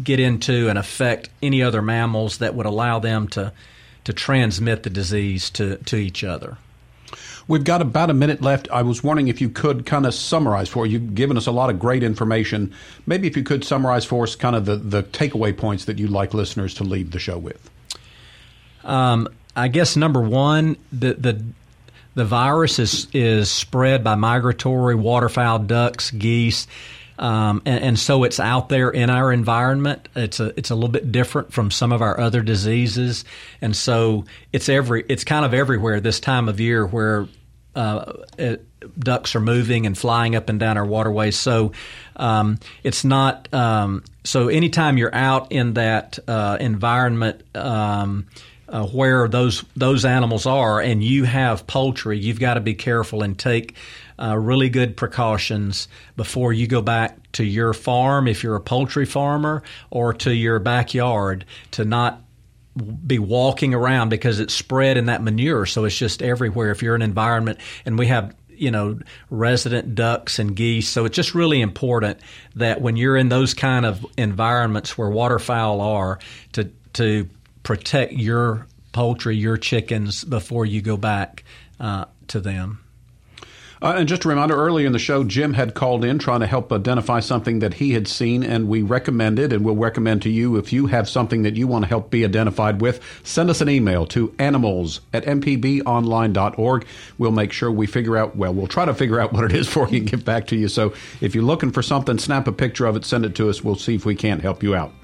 get 0.02 0.18
into 0.18 0.68
and 0.68 0.78
affect 0.78 1.28
any 1.42 1.62
other 1.62 1.82
mammals 1.82 2.38
that 2.38 2.54
would 2.54 2.66
allow 2.66 2.98
them 2.98 3.28
to 3.28 3.52
to 4.04 4.12
transmit 4.12 4.82
the 4.82 4.90
disease 4.90 5.50
to, 5.50 5.76
to 5.78 5.96
each 5.96 6.24
other. 6.24 6.56
We've 7.46 7.64
got 7.64 7.82
about 7.82 8.08
a 8.08 8.14
minute 8.14 8.40
left. 8.40 8.68
I 8.72 8.82
was 8.82 9.04
wondering 9.04 9.28
if 9.28 9.40
you 9.40 9.50
could 9.50 9.84
kind 9.84 10.06
of 10.06 10.14
summarize 10.14 10.68
for 10.68 10.86
you. 10.86 10.98
You've 10.98 11.14
given 11.14 11.36
us 11.36 11.46
a 11.46 11.52
lot 11.52 11.68
of 11.68 11.78
great 11.78 12.02
information. 12.02 12.72
Maybe 13.06 13.26
if 13.26 13.36
you 13.36 13.42
could 13.42 13.64
summarize 13.64 14.04
for 14.04 14.24
us 14.24 14.34
kind 14.34 14.56
of 14.56 14.64
the, 14.64 14.76
the 14.76 15.02
takeaway 15.02 15.54
points 15.56 15.84
that 15.84 15.98
you'd 15.98 16.10
like 16.10 16.32
listeners 16.32 16.74
to 16.74 16.84
leave 16.84 17.10
the 17.10 17.18
show 17.18 17.36
with. 17.36 17.70
Um, 18.82 19.28
I 19.56 19.68
guess 19.68 19.96
number 19.96 20.20
one, 20.20 20.76
the 20.92 21.14
the 21.14 21.44
the 22.14 22.24
virus 22.24 22.78
is 22.78 23.08
is 23.12 23.50
spread 23.50 24.04
by 24.04 24.14
migratory 24.14 24.94
waterfowl, 24.94 25.60
ducks, 25.60 26.10
geese, 26.10 26.66
um, 27.18 27.62
and, 27.64 27.84
and 27.84 27.98
so 27.98 28.24
it's 28.24 28.40
out 28.40 28.68
there 28.68 28.90
in 28.90 29.10
our 29.10 29.32
environment. 29.32 30.08
It's 30.16 30.40
a 30.40 30.52
it's 30.58 30.70
a 30.70 30.74
little 30.74 30.90
bit 30.90 31.12
different 31.12 31.52
from 31.52 31.70
some 31.70 31.92
of 31.92 32.02
our 32.02 32.18
other 32.18 32.42
diseases, 32.42 33.24
and 33.60 33.76
so 33.76 34.24
it's 34.52 34.68
every 34.68 35.04
it's 35.08 35.24
kind 35.24 35.44
of 35.44 35.54
everywhere 35.54 36.00
this 36.00 36.20
time 36.20 36.48
of 36.48 36.60
year 36.60 36.86
where 36.86 37.28
uh, 37.76 38.12
it, 38.38 38.66
ducks 38.98 39.34
are 39.34 39.40
moving 39.40 39.86
and 39.86 39.96
flying 39.96 40.36
up 40.36 40.48
and 40.48 40.58
down 40.58 40.76
our 40.76 40.86
waterways. 40.86 41.36
So 41.36 41.72
um, 42.16 42.58
it's 42.82 43.04
not. 43.04 43.52
Um, 43.52 44.02
so 44.24 44.48
anytime 44.48 44.98
you're 44.98 45.14
out 45.14 45.52
in 45.52 45.74
that 45.74 46.18
uh, 46.26 46.56
environment. 46.60 47.42
Um, 47.54 48.26
uh, 48.66 48.86
where 48.86 49.28
those 49.28 49.62
those 49.76 50.06
animals 50.06 50.46
are, 50.46 50.80
and 50.80 51.04
you 51.04 51.24
have 51.24 51.66
poultry, 51.66 52.18
you've 52.18 52.40
got 52.40 52.54
to 52.54 52.60
be 52.60 52.74
careful 52.74 53.22
and 53.22 53.38
take 53.38 53.76
uh, 54.18 54.36
really 54.36 54.68
good 54.68 54.96
precautions 54.96 55.88
before 56.16 56.52
you 56.52 56.66
go 56.66 56.80
back 56.80 57.32
to 57.32 57.44
your 57.44 57.72
farm 57.72 58.28
if 58.28 58.42
you're 58.42 58.56
a 58.56 58.60
poultry 58.60 59.06
farmer 59.06 59.62
or 59.90 60.12
to 60.12 60.32
your 60.32 60.58
backyard 60.58 61.44
to 61.72 61.84
not 61.84 62.24
be 63.06 63.18
walking 63.18 63.72
around 63.74 64.08
because 64.08 64.40
it's 64.40 64.54
spread 64.54 64.96
in 64.96 65.06
that 65.06 65.22
manure, 65.22 65.66
so 65.66 65.84
it's 65.84 65.96
just 65.96 66.22
everywhere. 66.22 66.70
If 66.70 66.82
you're 66.82 66.94
in 66.94 67.02
an 67.02 67.08
environment, 67.08 67.58
and 67.84 67.98
we 67.98 68.06
have 68.08 68.34
you 68.48 68.70
know 68.70 68.98
resident 69.30 69.94
ducks 69.94 70.38
and 70.38 70.56
geese, 70.56 70.88
so 70.88 71.04
it's 71.04 71.14
just 71.14 71.34
really 71.34 71.60
important 71.60 72.18
that 72.56 72.80
when 72.80 72.96
you're 72.96 73.16
in 73.16 73.28
those 73.28 73.54
kind 73.54 73.86
of 73.86 74.04
environments 74.16 74.98
where 74.98 75.08
waterfowl 75.08 75.80
are, 75.80 76.18
to 76.52 76.70
to 76.94 77.28
protect 77.62 78.12
your 78.12 78.66
poultry, 78.92 79.36
your 79.36 79.56
chickens 79.56 80.24
before 80.24 80.66
you 80.66 80.82
go 80.82 80.96
back 80.96 81.44
uh, 81.78 82.06
to 82.28 82.40
them. 82.40 82.83
Uh, 83.84 83.96
and 83.98 84.08
just 84.08 84.24
a 84.24 84.28
reminder, 84.28 84.56
earlier 84.56 84.86
in 84.86 84.94
the 84.94 84.98
show, 84.98 85.22
Jim 85.22 85.52
had 85.52 85.74
called 85.74 86.06
in 86.06 86.18
trying 86.18 86.40
to 86.40 86.46
help 86.46 86.72
identify 86.72 87.20
something 87.20 87.58
that 87.58 87.74
he 87.74 87.92
had 87.92 88.08
seen, 88.08 88.42
and 88.42 88.66
we 88.66 88.80
recommended, 88.80 89.52
and 89.52 89.62
we'll 89.62 89.76
recommend 89.76 90.22
to 90.22 90.30
you 90.30 90.56
if 90.56 90.72
you 90.72 90.86
have 90.86 91.06
something 91.06 91.42
that 91.42 91.54
you 91.54 91.66
want 91.66 91.82
to 91.82 91.88
help 91.90 92.10
be 92.10 92.24
identified 92.24 92.80
with, 92.80 92.98
send 93.24 93.50
us 93.50 93.60
an 93.60 93.68
email 93.68 94.06
to 94.06 94.34
animals 94.38 95.02
at 95.12 95.22
mpbonline.org. 95.26 96.86
We'll 97.18 97.30
make 97.30 97.52
sure 97.52 97.70
we 97.70 97.86
figure 97.86 98.16
out, 98.16 98.34
well, 98.34 98.54
we'll 98.54 98.68
try 98.68 98.86
to 98.86 98.94
figure 98.94 99.20
out 99.20 99.34
what 99.34 99.44
it 99.44 99.52
is 99.52 99.68
for 99.72 99.86
you 99.90 99.98
and 99.98 100.10
get 100.10 100.24
back 100.24 100.46
to 100.46 100.56
you. 100.56 100.68
So 100.68 100.94
if 101.20 101.34
you're 101.34 101.44
looking 101.44 101.70
for 101.70 101.82
something, 101.82 102.16
snap 102.16 102.48
a 102.48 102.52
picture 102.52 102.86
of 102.86 102.96
it, 102.96 103.04
send 103.04 103.26
it 103.26 103.34
to 103.34 103.50
us. 103.50 103.62
We'll 103.62 103.76
see 103.76 103.94
if 103.94 104.06
we 104.06 104.14
can't 104.14 104.40
help 104.40 104.62
you 104.62 104.74
out. 104.74 104.94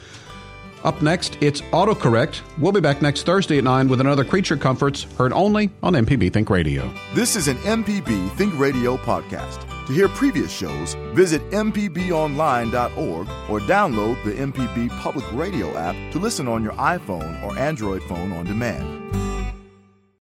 Up 0.84 1.02
next, 1.02 1.38
it's 1.42 1.62
autocorrect. 1.62 2.42
We'll 2.58 2.72
be 2.72 2.80
back 2.80 3.02
next 3.02 3.24
Thursday 3.26 3.58
at 3.58 3.64
9 3.66 3.90
with 3.90 4.00
another 4.00 4.24
Creature 4.24 4.58
Comforts 4.58 5.04
heard 5.18 5.34
only 5.34 5.70
on 5.84 5.94
MPB 5.94 6.32
Think 6.32 6.50
Radio. 6.50 6.90
This 7.14 7.36
is 7.36 7.48
an 7.50 7.58
MPB 7.58 8.32
Think 8.38 8.58
Radio 8.58 8.96
podcast. 8.98 9.66
To 9.88 9.94
hear 9.94 10.08
previous 10.08 10.52
shows, 10.52 10.94
visit 11.14 11.42
MPBOnline.org 11.52 13.28
or 13.50 13.60
download 13.60 14.24
the 14.24 14.32
MPB 14.32 14.90
Public 15.02 15.26
Radio 15.34 15.76
app 15.76 15.96
to 16.14 16.20
listen 16.20 16.48
on 16.48 16.64
your 16.64 16.74
iPhone 16.74 17.44
or 17.44 17.58
Android 17.58 18.02
phone 18.04 18.32
on 18.32 18.46
demand. 18.46 18.86